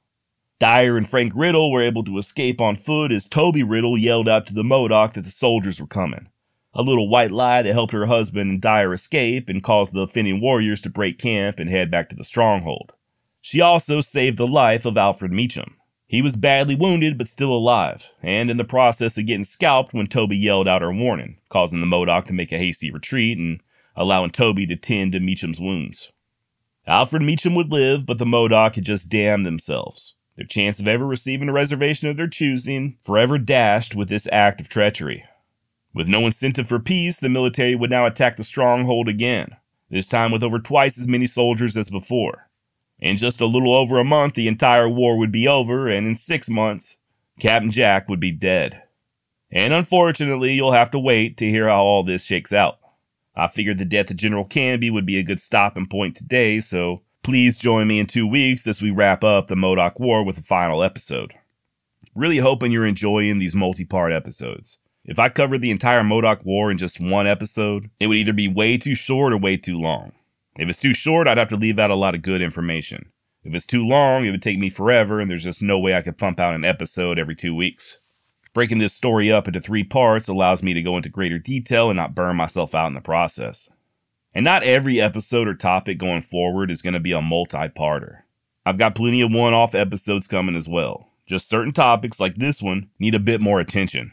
Dyer 0.58 0.96
and 0.96 1.06
Frank 1.06 1.32
Riddle 1.36 1.70
were 1.70 1.82
able 1.82 2.02
to 2.04 2.16
escape 2.16 2.62
on 2.62 2.76
foot 2.76 3.12
as 3.12 3.28
Toby 3.28 3.62
Riddle 3.62 3.98
yelled 3.98 4.28
out 4.28 4.46
to 4.46 4.54
the 4.54 4.64
Modoc 4.64 5.12
that 5.12 5.24
the 5.24 5.30
soldiers 5.30 5.78
were 5.78 5.86
coming. 5.86 6.28
A 6.72 6.82
little 6.82 7.10
white 7.10 7.30
lie 7.30 7.60
that 7.60 7.72
helped 7.72 7.92
her 7.92 8.06
husband 8.06 8.50
and 8.50 8.60
Dyer 8.60 8.94
escape 8.94 9.50
and 9.50 9.62
caused 9.62 9.92
the 9.92 10.00
offending 10.00 10.40
warriors 10.40 10.80
to 10.82 10.90
break 10.90 11.18
camp 11.18 11.58
and 11.58 11.68
head 11.68 11.90
back 11.90 12.08
to 12.08 12.16
the 12.16 12.24
stronghold. 12.24 12.92
She 13.42 13.60
also 13.60 14.00
saved 14.00 14.38
the 14.38 14.46
life 14.46 14.86
of 14.86 14.96
Alfred 14.96 15.30
Meacham. 15.30 15.76
He 16.06 16.22
was 16.22 16.36
badly 16.36 16.74
wounded 16.74 17.18
but 17.18 17.28
still 17.28 17.52
alive, 17.52 18.12
and 18.22 18.50
in 18.50 18.56
the 18.56 18.64
process 18.64 19.18
of 19.18 19.26
getting 19.26 19.44
scalped 19.44 19.92
when 19.92 20.06
Toby 20.06 20.36
yelled 20.36 20.68
out 20.68 20.82
her 20.82 20.92
warning, 20.92 21.36
causing 21.50 21.80
the 21.80 21.86
Modoc 21.86 22.24
to 22.26 22.32
make 22.32 22.52
a 22.52 22.58
hasty 22.58 22.90
retreat 22.90 23.36
and 23.36 23.60
allowing 23.94 24.30
Toby 24.30 24.66
to 24.66 24.76
tend 24.76 25.12
to 25.12 25.20
Meacham's 25.20 25.60
wounds. 25.60 26.12
Alfred 26.86 27.22
Meacham 27.22 27.54
would 27.56 27.72
live, 27.72 28.06
but 28.06 28.18
the 28.18 28.26
Modoc 28.26 28.76
had 28.76 28.84
just 28.84 29.10
damned 29.10 29.44
themselves. 29.44 30.14
Their 30.36 30.46
chance 30.46 30.78
of 30.78 30.86
ever 30.86 31.06
receiving 31.06 31.48
a 31.48 31.52
reservation 31.52 32.08
of 32.08 32.16
their 32.16 32.28
choosing 32.28 32.98
forever 33.02 33.38
dashed 33.38 33.94
with 33.94 34.08
this 34.08 34.28
act 34.30 34.60
of 34.60 34.68
treachery. 34.68 35.24
With 35.94 36.08
no 36.08 36.26
incentive 36.26 36.68
for 36.68 36.78
peace, 36.78 37.18
the 37.18 37.30
military 37.30 37.74
would 37.74 37.88
now 37.88 38.04
attack 38.04 38.36
the 38.36 38.44
stronghold 38.44 39.08
again, 39.08 39.56
this 39.88 40.08
time 40.08 40.30
with 40.30 40.44
over 40.44 40.58
twice 40.58 40.98
as 40.98 41.08
many 41.08 41.26
soldiers 41.26 41.74
as 41.74 41.88
before. 41.88 42.50
In 42.98 43.16
just 43.16 43.40
a 43.40 43.46
little 43.46 43.74
over 43.74 43.98
a 43.98 44.04
month, 44.04 44.34
the 44.34 44.48
entire 44.48 44.88
war 44.88 45.16
would 45.16 45.32
be 45.32 45.48
over, 45.48 45.88
and 45.88 46.06
in 46.06 46.14
six 46.14 46.50
months, 46.50 46.98
Captain 47.40 47.70
Jack 47.70 48.08
would 48.08 48.20
be 48.20 48.30
dead. 48.30 48.82
And 49.50 49.72
unfortunately, 49.72 50.52
you'll 50.52 50.72
have 50.72 50.90
to 50.90 50.98
wait 50.98 51.38
to 51.38 51.48
hear 51.48 51.68
how 51.68 51.82
all 51.82 52.02
this 52.02 52.24
shakes 52.24 52.52
out. 52.52 52.78
I 53.34 53.48
figured 53.48 53.78
the 53.78 53.84
death 53.84 54.10
of 54.10 54.16
General 54.16 54.44
Canby 54.44 54.90
would 54.90 55.06
be 55.06 55.18
a 55.18 55.22
good 55.22 55.40
stopping 55.40 55.86
point 55.86 56.16
today, 56.16 56.60
so 56.60 57.02
please 57.26 57.58
join 57.58 57.88
me 57.88 57.98
in 57.98 58.06
two 58.06 58.24
weeks 58.24 58.68
as 58.68 58.80
we 58.80 58.88
wrap 58.88 59.24
up 59.24 59.48
the 59.48 59.56
Modoc 59.56 59.98
War 59.98 60.24
with 60.24 60.38
a 60.38 60.42
final 60.42 60.80
episode. 60.80 61.34
Really 62.14 62.38
hoping 62.38 62.70
you're 62.70 62.86
enjoying 62.86 63.40
these 63.40 63.52
multi 63.52 63.84
part 63.84 64.12
episodes. 64.12 64.78
If 65.04 65.18
I 65.18 65.28
covered 65.28 65.60
the 65.60 65.72
entire 65.72 66.04
Modoc 66.04 66.44
War 66.44 66.70
in 66.70 66.78
just 66.78 67.00
one 67.00 67.26
episode, 67.26 67.90
it 67.98 68.06
would 68.06 68.16
either 68.16 68.32
be 68.32 68.46
way 68.46 68.78
too 68.78 68.94
short 68.94 69.32
or 69.32 69.38
way 69.38 69.56
too 69.56 69.76
long. 69.76 70.12
If 70.54 70.68
it's 70.68 70.78
too 70.78 70.94
short, 70.94 71.26
I'd 71.26 71.36
have 71.36 71.48
to 71.48 71.56
leave 71.56 71.80
out 71.80 71.90
a 71.90 71.96
lot 71.96 72.14
of 72.14 72.22
good 72.22 72.40
information. 72.40 73.10
If 73.42 73.52
it's 73.54 73.66
too 73.66 73.84
long, 73.84 74.24
it 74.24 74.30
would 74.30 74.40
take 74.40 74.60
me 74.60 74.70
forever, 74.70 75.18
and 75.18 75.28
there's 75.28 75.42
just 75.42 75.62
no 75.62 75.80
way 75.80 75.96
I 75.96 76.02
could 76.02 76.18
pump 76.18 76.38
out 76.38 76.54
an 76.54 76.64
episode 76.64 77.18
every 77.18 77.34
two 77.34 77.56
weeks. 77.56 77.98
Breaking 78.54 78.78
this 78.78 78.94
story 78.94 79.32
up 79.32 79.48
into 79.48 79.60
three 79.60 79.82
parts 79.82 80.28
allows 80.28 80.62
me 80.62 80.74
to 80.74 80.82
go 80.82 80.96
into 80.96 81.08
greater 81.08 81.40
detail 81.40 81.90
and 81.90 81.96
not 81.96 82.14
burn 82.14 82.36
myself 82.36 82.72
out 82.72 82.86
in 82.86 82.94
the 82.94 83.00
process. 83.00 83.68
And 84.36 84.44
not 84.44 84.64
every 84.64 85.00
episode 85.00 85.48
or 85.48 85.54
topic 85.54 85.96
going 85.96 86.20
forward 86.20 86.70
is 86.70 86.82
going 86.82 86.92
to 86.92 87.00
be 87.00 87.12
a 87.12 87.22
multi 87.22 87.56
parter. 87.68 88.18
I've 88.66 88.76
got 88.76 88.94
plenty 88.94 89.22
of 89.22 89.32
one 89.32 89.54
off 89.54 89.74
episodes 89.74 90.26
coming 90.26 90.56
as 90.56 90.68
well. 90.68 91.08
Just 91.26 91.48
certain 91.48 91.72
topics 91.72 92.20
like 92.20 92.34
this 92.34 92.60
one 92.60 92.90
need 92.98 93.14
a 93.14 93.18
bit 93.18 93.40
more 93.40 93.60
attention. 93.60 94.12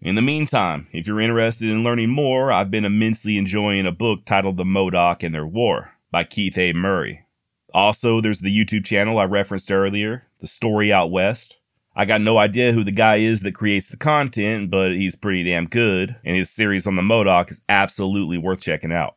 In 0.00 0.16
the 0.16 0.22
meantime, 0.22 0.88
if 0.90 1.06
you're 1.06 1.20
interested 1.20 1.70
in 1.70 1.84
learning 1.84 2.10
more, 2.10 2.50
I've 2.50 2.72
been 2.72 2.84
immensely 2.84 3.38
enjoying 3.38 3.86
a 3.86 3.92
book 3.92 4.24
titled 4.24 4.56
The 4.56 4.64
Modoc 4.64 5.22
and 5.22 5.32
Their 5.32 5.46
War 5.46 5.92
by 6.10 6.24
Keith 6.24 6.58
A. 6.58 6.72
Murray. 6.72 7.24
Also, 7.72 8.20
there's 8.20 8.40
the 8.40 8.50
YouTube 8.50 8.84
channel 8.84 9.20
I 9.20 9.24
referenced 9.24 9.70
earlier, 9.70 10.24
The 10.40 10.48
Story 10.48 10.92
Out 10.92 11.12
West. 11.12 11.58
I 11.94 12.06
got 12.06 12.20
no 12.20 12.38
idea 12.38 12.72
who 12.72 12.82
the 12.82 12.90
guy 12.90 13.18
is 13.18 13.42
that 13.42 13.54
creates 13.54 13.86
the 13.86 13.98
content, 13.98 14.72
but 14.72 14.90
he's 14.90 15.14
pretty 15.14 15.44
damn 15.44 15.66
good, 15.66 16.16
and 16.24 16.34
his 16.34 16.50
series 16.50 16.88
on 16.88 16.96
the 16.96 17.02
Modoc 17.02 17.52
is 17.52 17.62
absolutely 17.68 18.36
worth 18.36 18.60
checking 18.60 18.92
out. 18.92 19.14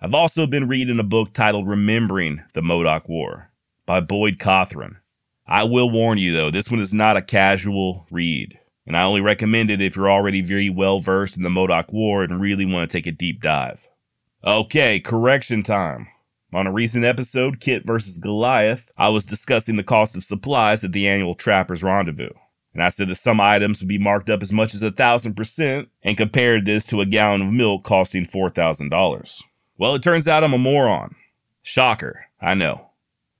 I've 0.00 0.14
also 0.14 0.46
been 0.46 0.68
reading 0.68 0.98
a 0.98 1.04
book 1.04 1.32
titled 1.32 1.68
Remembering 1.68 2.42
the 2.52 2.62
Modoc 2.62 3.08
War 3.08 3.50
by 3.86 4.00
Boyd 4.00 4.38
Cothran. 4.38 4.96
I 5.46 5.64
will 5.64 5.90
warn 5.90 6.18
you 6.18 6.34
though, 6.34 6.50
this 6.50 6.70
one 6.70 6.80
is 6.80 6.92
not 6.92 7.16
a 7.16 7.22
casual 7.22 8.06
read 8.10 8.58
and 8.86 8.96
I 8.96 9.04
only 9.04 9.20
recommend 9.20 9.70
it 9.70 9.80
if 9.80 9.96
you're 9.96 10.10
already 10.10 10.42
very 10.42 10.68
well 10.68 11.00
versed 11.00 11.36
in 11.36 11.42
the 11.42 11.50
Modoc 11.50 11.92
War 11.92 12.22
and 12.22 12.40
really 12.40 12.66
want 12.66 12.88
to 12.88 12.96
take 12.96 13.06
a 13.06 13.12
deep 13.12 13.40
dive. 13.40 13.88
Okay, 14.44 15.00
correction 15.00 15.62
time. 15.62 16.08
On 16.52 16.66
a 16.66 16.72
recent 16.72 17.04
episode, 17.04 17.60
Kit 17.60 17.84
vs. 17.84 18.18
Goliath, 18.18 18.92
I 18.96 19.08
was 19.08 19.24
discussing 19.24 19.76
the 19.76 19.82
cost 19.82 20.16
of 20.16 20.22
supplies 20.22 20.84
at 20.84 20.92
the 20.92 21.08
annual 21.08 21.34
Trappers 21.34 21.82
Rendezvous. 21.82 22.30
And 22.74 22.82
I 22.82 22.90
said 22.90 23.08
that 23.08 23.16
some 23.16 23.40
items 23.40 23.80
would 23.80 23.88
be 23.88 23.98
marked 23.98 24.28
up 24.28 24.42
as 24.42 24.52
much 24.52 24.74
as 24.74 24.82
a 24.82 24.90
thousand 24.90 25.34
percent 25.34 25.88
and 26.02 26.16
compared 26.16 26.64
this 26.64 26.84
to 26.86 27.00
a 27.00 27.06
gallon 27.06 27.42
of 27.42 27.52
milk 27.52 27.84
costing 27.84 28.24
$4,000. 28.24 29.42
Well, 29.78 29.94
it 29.94 30.02
turns 30.02 30.28
out 30.28 30.44
I'm 30.44 30.54
a 30.54 30.58
moron. 30.58 31.14
Shocker, 31.62 32.26
I 32.40 32.54
know. 32.54 32.90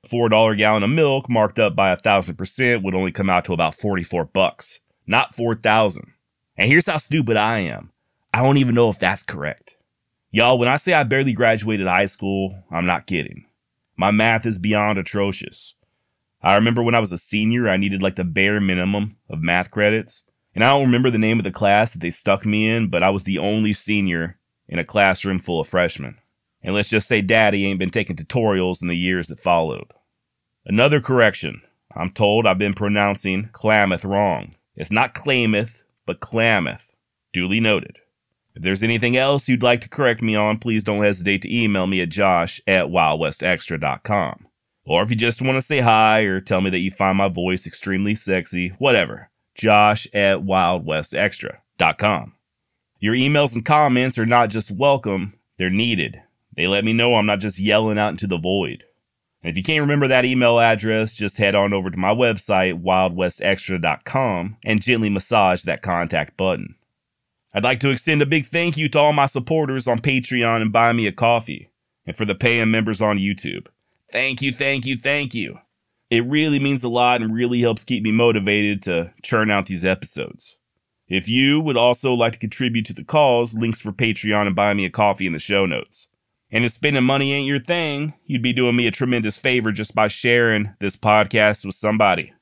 $4 0.06 0.58
gallon 0.58 0.82
of 0.82 0.90
milk 0.90 1.30
marked 1.30 1.58
up 1.58 1.74
by 1.74 1.90
a 1.92 1.96
thousand 1.96 2.36
percent 2.36 2.82
would 2.82 2.94
only 2.94 3.12
come 3.12 3.30
out 3.30 3.44
to 3.46 3.52
about 3.52 3.74
44 3.74 4.26
bucks 4.26 4.80
not 5.06 5.34
4,000. 5.34 6.12
And 6.56 6.70
here's 6.70 6.86
how 6.86 6.98
stupid 6.98 7.36
I 7.36 7.58
am. 7.58 7.92
I 8.32 8.42
don't 8.42 8.56
even 8.56 8.74
know 8.74 8.88
if 8.88 8.98
that's 8.98 9.22
correct. 9.22 9.76
Y'all, 10.30 10.58
when 10.58 10.68
I 10.68 10.76
say 10.76 10.92
I 10.92 11.04
barely 11.04 11.32
graduated 11.32 11.86
high 11.86 12.06
school, 12.06 12.58
I'm 12.70 12.86
not 12.86 13.06
kidding. 13.06 13.46
My 13.96 14.10
math 14.10 14.46
is 14.46 14.58
beyond 14.58 14.98
atrocious. 14.98 15.74
I 16.42 16.56
remember 16.56 16.82
when 16.82 16.94
I 16.94 17.00
was 17.00 17.12
a 17.12 17.18
senior, 17.18 17.68
I 17.68 17.76
needed 17.76 18.02
like 18.02 18.16
the 18.16 18.24
bare 18.24 18.60
minimum 18.60 19.16
of 19.30 19.40
math 19.40 19.70
credits. 19.70 20.24
And 20.54 20.62
I 20.64 20.70
don't 20.70 20.86
remember 20.86 21.10
the 21.10 21.18
name 21.18 21.38
of 21.38 21.44
the 21.44 21.50
class 21.50 21.92
that 21.92 22.00
they 22.00 22.10
stuck 22.10 22.44
me 22.44 22.68
in, 22.68 22.88
but 22.88 23.02
I 23.02 23.10
was 23.10 23.24
the 23.24 23.38
only 23.38 23.72
senior 23.72 24.38
in 24.68 24.78
a 24.78 24.84
classroom 24.84 25.38
full 25.38 25.60
of 25.60 25.68
freshmen. 25.68 26.18
And 26.64 26.74
let's 26.74 26.88
just 26.88 27.06
say 27.06 27.20
daddy 27.20 27.66
ain't 27.66 27.78
been 27.78 27.90
taking 27.90 28.16
tutorials 28.16 28.80
in 28.80 28.88
the 28.88 28.96
years 28.96 29.28
that 29.28 29.38
followed. 29.38 29.92
Another 30.64 31.00
correction. 31.00 31.60
I'm 31.94 32.10
told 32.10 32.46
I've 32.46 32.58
been 32.58 32.74
pronouncing 32.74 33.50
Klamath 33.52 34.04
wrong. 34.04 34.56
It's 34.74 34.90
not 34.90 35.14
Klamath, 35.14 35.84
but 36.06 36.20
Klamath. 36.20 36.94
Duly 37.32 37.60
noted. 37.60 37.98
If 38.54 38.62
there's 38.62 38.82
anything 38.82 39.16
else 39.16 39.48
you'd 39.48 39.62
like 39.62 39.82
to 39.82 39.88
correct 39.88 40.22
me 40.22 40.34
on, 40.34 40.58
please 40.58 40.84
don't 40.84 41.02
hesitate 41.02 41.42
to 41.42 41.54
email 41.54 41.86
me 41.86 42.00
at 42.00 42.08
josh 42.08 42.60
at 42.66 42.86
wildwestextra.com. 42.86 44.46
Or 44.86 45.02
if 45.02 45.10
you 45.10 45.16
just 45.16 45.42
want 45.42 45.56
to 45.56 45.62
say 45.62 45.80
hi 45.80 46.20
or 46.20 46.40
tell 46.40 46.60
me 46.60 46.70
that 46.70 46.78
you 46.78 46.90
find 46.90 47.18
my 47.18 47.28
voice 47.28 47.66
extremely 47.66 48.14
sexy, 48.14 48.68
whatever, 48.78 49.30
josh 49.54 50.06
at 50.14 50.38
wildwestextra.com. 50.38 52.32
Your 53.00 53.14
emails 53.14 53.54
and 53.54 53.64
comments 53.64 54.18
are 54.18 54.26
not 54.26 54.50
just 54.50 54.70
welcome, 54.70 55.34
they're 55.58 55.70
needed. 55.70 56.22
They 56.56 56.66
let 56.66 56.84
me 56.84 56.92
know 56.92 57.14
I'm 57.14 57.26
not 57.26 57.40
just 57.40 57.58
yelling 57.58 57.98
out 57.98 58.10
into 58.10 58.26
the 58.26 58.38
void. 58.38 58.84
And 59.42 59.50
if 59.50 59.56
you 59.56 59.62
can't 59.62 59.82
remember 59.82 60.08
that 60.08 60.24
email 60.24 60.58
address, 60.58 61.12
just 61.12 61.36
head 61.36 61.54
on 61.54 61.74
over 61.74 61.90
to 61.90 61.96
my 61.98 62.14
website, 62.14 62.82
wildwestextra.com, 62.82 64.56
and 64.64 64.82
gently 64.82 65.10
massage 65.10 65.62
that 65.64 65.82
contact 65.82 66.36
button. 66.36 66.76
I'd 67.52 67.64
like 67.64 67.80
to 67.80 67.90
extend 67.90 68.22
a 68.22 68.26
big 68.26 68.46
thank 68.46 68.76
you 68.76 68.88
to 68.88 68.98
all 68.98 69.12
my 69.12 69.26
supporters 69.26 69.86
on 69.86 69.98
Patreon 69.98 70.62
and 70.62 70.72
Buy 70.72 70.92
Me 70.92 71.06
a 71.06 71.12
Coffee, 71.12 71.70
and 72.06 72.16
for 72.16 72.24
the 72.24 72.34
paying 72.34 72.70
members 72.70 73.02
on 73.02 73.18
YouTube. 73.18 73.66
Thank 74.10 74.40
you, 74.40 74.52
thank 74.52 74.86
you, 74.86 74.96
thank 74.96 75.34
you. 75.34 75.58
It 76.10 76.24
really 76.24 76.58
means 76.58 76.82
a 76.82 76.88
lot 76.88 77.22
and 77.22 77.34
really 77.34 77.60
helps 77.60 77.84
keep 77.84 78.02
me 78.02 78.12
motivated 78.12 78.82
to 78.82 79.12
churn 79.22 79.50
out 79.50 79.66
these 79.66 79.84
episodes. 79.84 80.56
If 81.06 81.28
you 81.28 81.60
would 81.60 81.76
also 81.76 82.14
like 82.14 82.32
to 82.32 82.38
contribute 82.38 82.86
to 82.86 82.92
the 82.92 83.04
cause, 83.04 83.54
links 83.54 83.80
for 83.80 83.92
Patreon 83.92 84.46
and 84.46 84.56
Buy 84.56 84.72
Me 84.72 84.84
a 84.84 84.90
Coffee 84.90 85.26
in 85.26 85.32
the 85.32 85.38
show 85.38 85.66
notes. 85.66 86.08
And 86.50 86.64
if 86.64 86.72
spending 86.72 87.04
money 87.04 87.32
ain't 87.32 87.46
your 87.46 87.60
thing, 87.60 88.14
you'd 88.24 88.42
be 88.42 88.52
doing 88.52 88.76
me 88.76 88.86
a 88.86 88.92
tremendous 88.92 89.36
favor 89.36 89.72
just 89.72 89.94
by 89.94 90.08
sharing 90.08 90.74
this 90.78 90.96
podcast 90.96 91.64
with 91.64 91.74
somebody. 91.74 92.32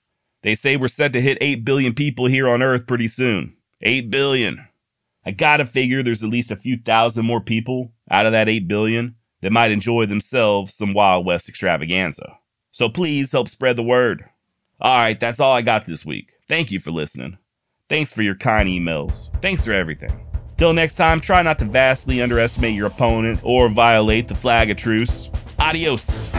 They 0.42 0.54
say 0.54 0.76
we're 0.76 0.88
set 0.88 1.12
to 1.12 1.20
hit 1.20 1.38
8 1.40 1.64
billion 1.64 1.94
people 1.94 2.26
here 2.26 2.48
on 2.48 2.62
Earth 2.62 2.86
pretty 2.86 3.08
soon. 3.08 3.56
8 3.80 4.10
billion. 4.10 4.66
I 5.24 5.30
gotta 5.30 5.64
figure 5.64 6.02
there's 6.02 6.24
at 6.24 6.30
least 6.30 6.50
a 6.50 6.56
few 6.56 6.76
thousand 6.76 7.26
more 7.26 7.40
people 7.40 7.92
out 8.10 8.26
of 8.26 8.32
that 8.32 8.48
8 8.48 8.66
billion 8.68 9.14
that 9.40 9.52
might 9.52 9.70
enjoy 9.70 10.06
themselves 10.06 10.74
some 10.74 10.94
Wild 10.94 11.24
West 11.24 11.48
extravaganza. 11.48 12.38
So 12.70 12.88
please 12.88 13.30
help 13.30 13.48
spread 13.48 13.76
the 13.76 13.82
word. 13.82 14.24
All 14.80 14.96
right, 14.96 15.18
that's 15.18 15.40
all 15.40 15.52
I 15.52 15.62
got 15.62 15.86
this 15.86 16.04
week. 16.04 16.30
Thank 16.48 16.72
you 16.72 16.80
for 16.80 16.90
listening. 16.90 17.38
Thanks 17.88 18.12
for 18.12 18.22
your 18.22 18.34
kind 18.34 18.68
emails. 18.68 19.30
Thanks 19.40 19.64
for 19.64 19.72
everything. 19.72 20.31
Till 20.56 20.72
next 20.72 20.96
time, 20.96 21.20
try 21.20 21.42
not 21.42 21.58
to 21.60 21.64
vastly 21.64 22.22
underestimate 22.22 22.74
your 22.74 22.86
opponent 22.86 23.40
or 23.42 23.68
violate 23.68 24.28
the 24.28 24.34
flag 24.34 24.70
of 24.70 24.76
truce. 24.76 25.30
Adios. 25.58 26.30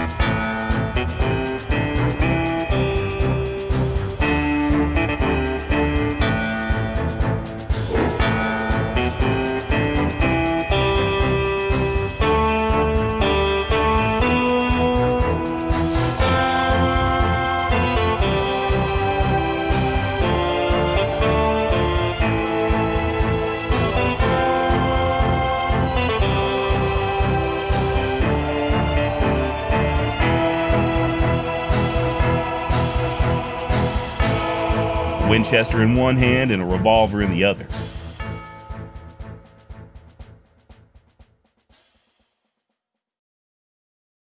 Winchester 35.53 35.83
in 35.83 35.93
one 35.93 36.17
hand 36.17 36.49
and 36.49 36.63
a 36.63 36.65
revolver 36.65 37.21
in 37.21 37.29
the 37.29 37.43
other. 37.43 37.67